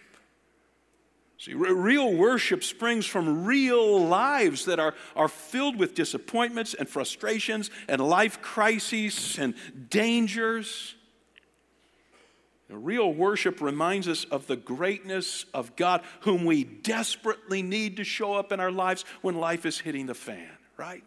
See, 1.38 1.54
real 1.54 2.14
worship 2.14 2.64
springs 2.64 3.06
from 3.06 3.44
real 3.44 4.06
lives 4.06 4.66
that 4.66 4.80
are, 4.80 4.96
are 5.16 5.28
filled 5.28 5.76
with 5.76 5.94
disappointments 5.94 6.74
and 6.74 6.88
frustrations 6.88 7.70
and 7.90 8.00
life 8.00 8.42
crises 8.42 9.38
and 9.38 9.54
dangers. 9.90 10.96
real 12.70 13.14
worship 13.14 13.62
reminds 13.62 14.08
us 14.08 14.24
of 14.26 14.48
the 14.48 14.56
greatness 14.56 15.46
of 15.54 15.76
God, 15.76 16.02
whom 16.22 16.46
we 16.46 16.64
desperately 16.64 17.62
need 17.62 17.98
to 17.98 18.04
show 18.06 18.36
up 18.36 18.52
in 18.54 18.60
our 18.60 18.72
lives 18.72 19.04
when 19.22 19.36
life 19.36 19.66
is 19.66 19.78
hitting 19.78 20.06
the 20.06 20.16
fan, 20.16 20.50
right? 20.78 21.04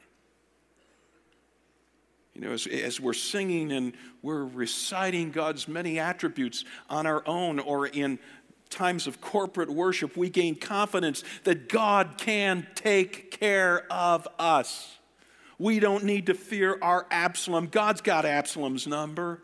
You 2.36 2.42
know, 2.42 2.52
as, 2.52 2.66
as 2.66 3.00
we're 3.00 3.14
singing 3.14 3.72
and 3.72 3.94
we're 4.20 4.44
reciting 4.44 5.30
God's 5.30 5.66
many 5.66 5.98
attributes 5.98 6.66
on 6.90 7.06
our 7.06 7.26
own 7.26 7.58
or 7.58 7.86
in 7.86 8.18
times 8.68 9.06
of 9.06 9.22
corporate 9.22 9.70
worship, 9.70 10.18
we 10.18 10.28
gain 10.28 10.54
confidence 10.54 11.24
that 11.44 11.70
God 11.70 12.18
can 12.18 12.66
take 12.74 13.30
care 13.30 13.90
of 13.90 14.28
us. 14.38 14.98
We 15.58 15.80
don't 15.80 16.04
need 16.04 16.26
to 16.26 16.34
fear 16.34 16.78
our 16.82 17.06
Absalom. 17.10 17.68
God's 17.68 18.02
got 18.02 18.26
Absalom's 18.26 18.86
number. 18.86 19.40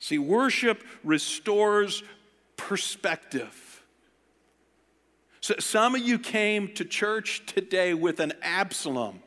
See, 0.00 0.18
worship 0.18 0.82
restores 1.04 2.02
perspective. 2.56 3.84
So 5.40 5.54
some 5.60 5.94
of 5.94 6.00
you 6.00 6.18
came 6.18 6.74
to 6.74 6.84
church 6.84 7.46
today 7.46 7.94
with 7.94 8.18
an 8.18 8.32
Absalom 8.42 9.22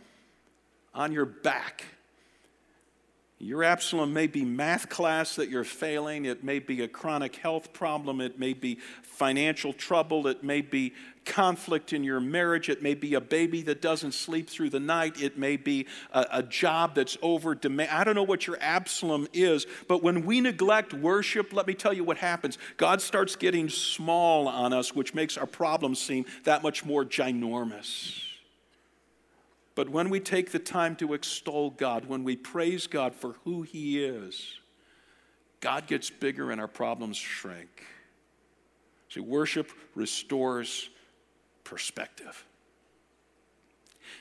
on 0.96 1.12
your 1.12 1.26
back. 1.26 1.84
Your 3.38 3.64
Absalom 3.66 4.14
may 4.14 4.28
be 4.28 4.46
math 4.46 4.88
class 4.88 5.36
that 5.36 5.50
you're 5.50 5.66
failing. 5.66 6.24
It 6.24 6.44
may 6.44 6.60
be 6.60 6.82
a 6.82 6.88
chronic 6.88 7.36
health 7.36 7.74
problem. 7.74 8.22
It 8.22 8.40
may 8.40 8.54
be 8.54 8.80
financial 9.04 9.74
trouble. 9.74 10.26
It 10.28 10.42
may 10.42 10.62
be 10.62 10.94
conflict 11.26 11.92
in 11.92 12.04
your 12.04 12.22
marriage. 12.22 12.70
It 12.70 12.82
may 12.82 12.94
be 12.94 13.14
a 13.14 13.22
baby 13.22 13.62
that 13.64 13.82
doesn't 13.82 14.14
sleep 14.14 14.50
through 14.50 14.70
the 14.70 14.80
night. 14.80 15.22
It 15.22 15.38
may 15.38 15.58
be 15.58 15.86
a, 16.14 16.26
a 16.32 16.44
job 16.44 16.96
that's 16.96 17.18
over 17.22 17.54
demand. 17.56 17.92
I 17.92 18.06
don't 18.06 18.16
know 18.16 18.24
what 18.24 18.48
your 18.48 18.58
Absalom 18.62 19.28
is, 19.34 19.68
but 19.90 20.02
when 20.02 20.26
we 20.26 20.40
neglect 20.40 20.94
worship, 20.94 21.52
let 21.52 21.68
me 21.68 21.74
tell 21.74 21.94
you 21.94 22.06
what 22.06 22.18
happens. 22.18 22.58
God 22.78 23.02
starts 23.02 23.36
getting 23.36 23.68
small 23.68 24.48
on 24.48 24.72
us, 24.72 24.96
which 24.96 25.14
makes 25.14 25.38
our 25.38 25.48
problems 25.48 26.00
seem 26.00 26.26
that 26.46 26.64
much 26.64 26.86
more 26.86 27.04
ginormous. 27.04 28.25
But 29.76 29.90
when 29.90 30.10
we 30.10 30.22
take 30.22 30.52
the 30.52 30.60
time 30.60 30.96
to 30.98 31.14
extol 31.14 31.70
God, 31.72 32.06
when 32.06 32.24
we 32.24 32.38
praise 32.38 32.88
God 32.88 33.14
for 33.14 33.34
who 33.44 33.62
He 33.62 34.04
is, 34.04 34.60
God 35.60 35.86
gets 35.88 36.10
bigger 36.10 36.52
and 36.52 36.62
our 36.62 36.68
problems 36.68 37.18
shrink. 37.18 37.84
See, 39.10 39.20
worship 39.20 39.72
restores 39.94 40.90
perspective. 41.64 42.46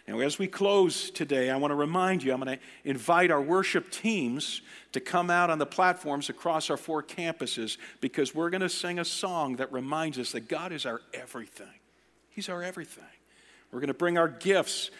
Now, 0.09 0.19
as 0.19 0.39
we 0.39 0.49
close 0.49 1.11
today, 1.11 1.51
I 1.51 1.57
want 1.57 1.71
to 1.71 1.77
remind 1.77 2.23
you, 2.23 2.33
I'm 2.33 2.41
going 2.41 2.59
to 2.59 2.65
invite 2.85 3.31
our 3.31 3.41
worship 3.41 3.91
teams 3.91 4.61
to 4.93 5.01
come 5.01 5.31
out 5.31 5.51
on 5.51 5.59
the 5.59 5.67
platforms 5.67 6.29
across 6.29 6.69
our 6.69 6.77
four 6.77 7.03
campuses 7.03 7.79
because 8.01 8.35
we're 8.35 8.51
going 8.51 8.61
to 8.61 8.69
sing 8.69 8.99
a 8.99 9.05
song 9.05 9.57
that 9.57 9.73
reminds 9.73 10.19
us 10.19 10.33
that 10.33 10.49
God 10.49 10.73
is 10.73 10.85
our 10.85 11.01
everything. 11.15 11.67
He's 12.29 12.49
our 12.49 12.63
everything. 12.63 13.05
We're 13.73 13.81
going 13.81 13.89
to 13.89 13.95
bring 13.95 14.19
our 14.19 14.29
gifts, 14.29 14.91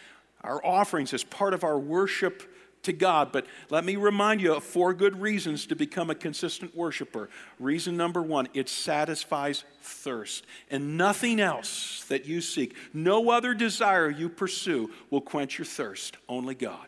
our 0.45 0.65
offerings 0.65 1.13
as 1.13 1.23
part 1.23 1.53
of 1.53 1.63
our 1.63 1.77
worship 1.77 2.43
to 2.85 2.93
God. 2.93 3.31
But 3.31 3.45
let 3.69 3.83
me 3.83 3.95
remind 3.95 4.41
you 4.41 4.53
of 4.53 4.63
four 4.63 4.93
good 4.93 5.19
reasons 5.19 5.65
to 5.67 5.75
become 5.75 6.09
a 6.09 6.15
consistent 6.15 6.75
worshiper. 6.75 7.29
Reason 7.59 7.97
number 7.97 8.21
one 8.21 8.47
it 8.53 8.69
satisfies 8.69 9.63
thirst. 9.81 10.45
And 10.71 10.97
nothing 10.97 11.39
else 11.39 12.05
that 12.09 12.25
you 12.25 12.41
seek, 12.41 12.75
no 12.93 13.29
other 13.29 13.53
desire 13.53 14.09
you 14.09 14.29
pursue 14.29 14.91
will 15.09 15.21
quench 15.21 15.57
your 15.57 15.65
thirst, 15.65 16.17
only 16.29 16.55
God. 16.55 16.87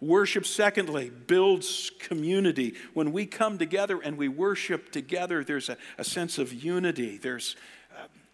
Worship, 0.00 0.44
secondly, 0.44 1.10
builds 1.10 1.90
community. 1.98 2.74
When 2.92 3.12
we 3.12 3.24
come 3.24 3.56
together 3.56 3.98
and 3.98 4.18
we 4.18 4.28
worship 4.28 4.92
together, 4.92 5.42
there's 5.42 5.70
a, 5.70 5.78
a 5.96 6.04
sense 6.04 6.36
of 6.36 6.52
unity. 6.52 7.16
There's 7.16 7.56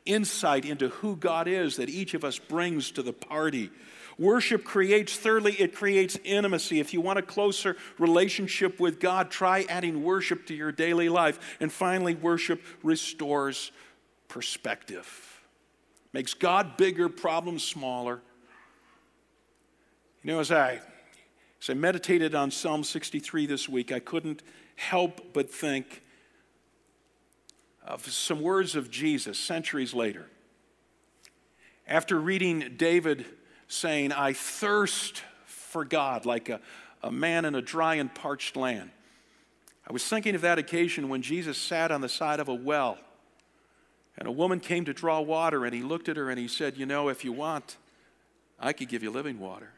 insight 0.04 0.64
into 0.64 0.88
who 0.88 1.16
God 1.16 1.48
is 1.48 1.76
that 1.76 1.88
each 1.88 2.14
of 2.14 2.24
us 2.24 2.38
brings 2.38 2.90
to 2.92 3.02
the 3.02 3.12
party. 3.12 3.70
Worship 4.18 4.64
creates, 4.64 5.16
thirdly, 5.16 5.52
it 5.54 5.74
creates 5.74 6.18
intimacy. 6.24 6.80
If 6.80 6.92
you 6.92 7.00
want 7.00 7.18
a 7.18 7.22
closer 7.22 7.76
relationship 7.98 8.78
with 8.78 9.00
God, 9.00 9.30
try 9.30 9.64
adding 9.68 10.02
worship 10.02 10.46
to 10.46 10.54
your 10.54 10.72
daily 10.72 11.08
life. 11.08 11.56
And 11.60 11.72
finally, 11.72 12.14
worship 12.14 12.62
restores 12.82 13.72
perspective, 14.28 15.42
makes 16.12 16.34
God 16.34 16.76
bigger, 16.76 17.08
problems 17.08 17.64
smaller. 17.64 18.20
You 20.22 20.32
know, 20.32 20.40
as 20.40 20.52
I, 20.52 20.80
as 21.60 21.70
I 21.70 21.74
meditated 21.74 22.34
on 22.34 22.50
Psalm 22.50 22.84
63 22.84 23.46
this 23.46 23.68
week, 23.68 23.92
I 23.92 23.98
couldn't 23.98 24.42
help 24.76 25.32
but 25.32 25.50
think 25.50 26.02
of 27.84 28.06
some 28.06 28.40
words 28.40 28.76
of 28.76 28.90
Jesus 28.90 29.38
centuries 29.38 29.92
later. 29.92 30.26
After 31.86 32.20
reading 32.20 32.74
David 32.76 33.26
saying, 33.66 34.12
I 34.12 34.32
thirst 34.32 35.22
for 35.46 35.84
God 35.84 36.26
like 36.26 36.48
a, 36.48 36.60
a 37.02 37.10
man 37.10 37.44
in 37.44 37.54
a 37.54 37.62
dry 37.62 37.96
and 37.96 38.14
parched 38.14 38.56
land. 38.56 38.90
I 39.88 39.92
was 39.92 40.06
thinking 40.06 40.34
of 40.34 40.42
that 40.42 40.58
occasion 40.58 41.08
when 41.08 41.22
Jesus 41.22 41.58
sat 41.58 41.90
on 41.90 42.00
the 42.00 42.08
side 42.08 42.38
of 42.38 42.48
a 42.48 42.54
well 42.54 42.98
and 44.16 44.28
a 44.28 44.32
woman 44.32 44.60
came 44.60 44.84
to 44.84 44.92
draw 44.92 45.20
water 45.20 45.64
and 45.64 45.74
he 45.74 45.82
looked 45.82 46.08
at 46.08 46.16
her 46.16 46.30
and 46.30 46.38
he 46.38 46.46
said, 46.46 46.76
You 46.76 46.86
know, 46.86 47.08
if 47.08 47.24
you 47.24 47.32
want, 47.32 47.76
I 48.60 48.72
could 48.72 48.88
give 48.88 49.02
you 49.02 49.10
living 49.10 49.40
water. 49.40 49.72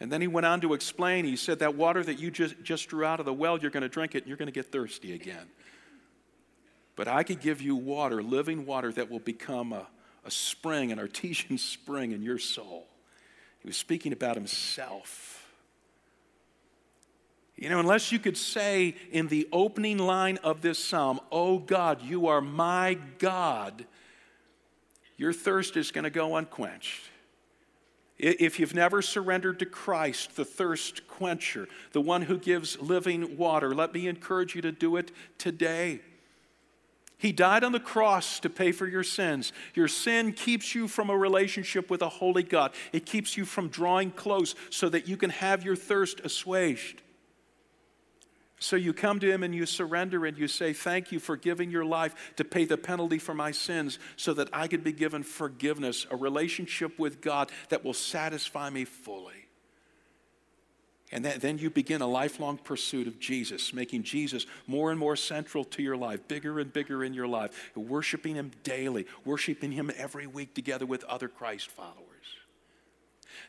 And 0.00 0.12
then 0.12 0.20
he 0.20 0.26
went 0.26 0.44
on 0.44 0.60
to 0.62 0.74
explain, 0.74 1.24
he 1.24 1.36
said, 1.36 1.60
That 1.60 1.76
water 1.76 2.02
that 2.02 2.18
you 2.18 2.30
just, 2.30 2.62
just 2.62 2.88
drew 2.88 3.04
out 3.04 3.20
of 3.20 3.26
the 3.26 3.32
well, 3.32 3.58
you're 3.58 3.70
going 3.70 3.82
to 3.82 3.88
drink 3.88 4.14
it 4.14 4.18
and 4.18 4.28
you're 4.28 4.36
going 4.36 4.46
to 4.46 4.52
get 4.52 4.70
thirsty 4.70 5.14
again. 5.14 5.46
But 6.96 7.08
I 7.08 7.22
could 7.22 7.40
give 7.40 7.60
you 7.60 7.74
water, 7.74 8.22
living 8.22 8.66
water 8.66 8.92
that 8.92 9.10
will 9.10 9.18
become 9.18 9.72
a, 9.72 9.86
a 10.24 10.30
spring, 10.30 10.92
an 10.92 10.98
artesian 10.98 11.58
spring 11.58 12.12
in 12.12 12.22
your 12.22 12.38
soul. 12.38 12.86
He 13.60 13.68
was 13.68 13.76
speaking 13.76 14.12
about 14.12 14.36
himself. 14.36 15.34
You 17.56 17.68
know, 17.68 17.78
unless 17.78 18.10
you 18.10 18.18
could 18.18 18.36
say 18.36 18.96
in 19.12 19.28
the 19.28 19.48
opening 19.52 19.98
line 19.98 20.38
of 20.42 20.60
this 20.60 20.78
psalm, 20.78 21.20
Oh 21.30 21.58
God, 21.58 22.02
you 22.02 22.26
are 22.26 22.40
my 22.40 22.98
God, 23.18 23.86
your 25.16 25.32
thirst 25.32 25.76
is 25.76 25.90
going 25.90 26.04
to 26.04 26.10
go 26.10 26.36
unquenched. 26.36 27.02
If 28.18 28.60
you've 28.60 28.74
never 28.74 29.02
surrendered 29.02 29.58
to 29.58 29.66
Christ, 29.66 30.36
the 30.36 30.44
thirst 30.44 31.06
quencher, 31.08 31.68
the 31.92 32.00
one 32.00 32.22
who 32.22 32.38
gives 32.38 32.80
living 32.80 33.36
water, 33.36 33.74
let 33.74 33.92
me 33.92 34.06
encourage 34.06 34.54
you 34.54 34.62
to 34.62 34.72
do 34.72 34.96
it 34.96 35.10
today. 35.36 36.00
He 37.24 37.32
died 37.32 37.64
on 37.64 37.72
the 37.72 37.80
cross 37.80 38.38
to 38.40 38.50
pay 38.50 38.70
for 38.70 38.86
your 38.86 39.02
sins. 39.02 39.54
Your 39.72 39.88
sin 39.88 40.34
keeps 40.34 40.74
you 40.74 40.86
from 40.86 41.08
a 41.08 41.16
relationship 41.16 41.88
with 41.88 42.02
a 42.02 42.08
holy 42.10 42.42
God. 42.42 42.74
It 42.92 43.06
keeps 43.06 43.34
you 43.34 43.46
from 43.46 43.68
drawing 43.68 44.10
close 44.10 44.54
so 44.68 44.90
that 44.90 45.08
you 45.08 45.16
can 45.16 45.30
have 45.30 45.64
your 45.64 45.74
thirst 45.74 46.20
assuaged. 46.20 47.00
So 48.58 48.76
you 48.76 48.92
come 48.92 49.20
to 49.20 49.32
Him 49.32 49.42
and 49.42 49.54
you 49.54 49.64
surrender 49.64 50.26
and 50.26 50.36
you 50.36 50.46
say, 50.46 50.74
Thank 50.74 51.12
you 51.12 51.18
for 51.18 51.38
giving 51.38 51.70
your 51.70 51.86
life 51.86 52.34
to 52.36 52.44
pay 52.44 52.66
the 52.66 52.76
penalty 52.76 53.18
for 53.18 53.32
my 53.32 53.52
sins 53.52 53.98
so 54.16 54.34
that 54.34 54.50
I 54.52 54.68
could 54.68 54.84
be 54.84 54.92
given 54.92 55.22
forgiveness, 55.22 56.06
a 56.10 56.16
relationship 56.16 56.98
with 56.98 57.22
God 57.22 57.50
that 57.70 57.82
will 57.82 57.94
satisfy 57.94 58.68
me 58.68 58.84
fully. 58.84 59.43
And 61.14 61.24
then 61.24 61.58
you 61.58 61.70
begin 61.70 62.02
a 62.02 62.08
lifelong 62.08 62.58
pursuit 62.58 63.06
of 63.06 63.20
Jesus, 63.20 63.72
making 63.72 64.02
Jesus 64.02 64.46
more 64.66 64.90
and 64.90 64.98
more 64.98 65.14
central 65.14 65.62
to 65.66 65.80
your 65.80 65.96
life, 65.96 66.26
bigger 66.26 66.58
and 66.58 66.72
bigger 66.72 67.04
in 67.04 67.14
your 67.14 67.28
life, 67.28 67.70
worshiping 67.76 68.34
Him 68.34 68.50
daily, 68.64 69.06
worshiping 69.24 69.70
Him 69.70 69.92
every 69.96 70.26
week 70.26 70.54
together 70.54 70.86
with 70.86 71.04
other 71.04 71.28
Christ 71.28 71.70
followers. 71.70 72.00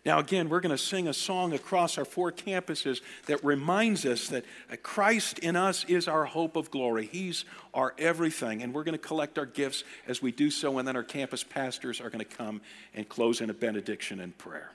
Now, 0.06 0.20
again, 0.20 0.48
we're 0.48 0.60
going 0.60 0.76
to 0.76 0.78
sing 0.78 1.08
a 1.08 1.14
song 1.14 1.54
across 1.54 1.98
our 1.98 2.06
four 2.06 2.32
campuses 2.32 3.02
that 3.26 3.44
reminds 3.44 4.06
us 4.06 4.28
that 4.28 4.46
Christ 4.84 5.40
in 5.40 5.56
us 5.56 5.86
is 5.86 6.08
our 6.08 6.26
hope 6.26 6.56
of 6.56 6.70
glory. 6.70 7.08
He's 7.12 7.46
our 7.74 7.96
everything. 7.98 8.62
And 8.62 8.76
we're 8.76 8.84
going 8.84 8.94
to 8.94 9.00
collect 9.00 9.40
our 9.40 9.48
gifts 9.48 9.84
as 10.08 10.22
we 10.22 10.32
do 10.32 10.52
so, 10.52 10.78
and 10.78 10.88
then 10.88 10.96
our 10.96 11.04
campus 11.04 11.44
pastors 11.44 12.00
are 12.00 12.12
going 12.12 12.24
to 12.24 12.26
come 12.26 12.62
and 12.94 13.10
close 13.10 13.42
in 13.42 13.50
a 13.50 13.56
benediction 13.56 14.20
and 14.20 14.38
prayer. 14.38 14.70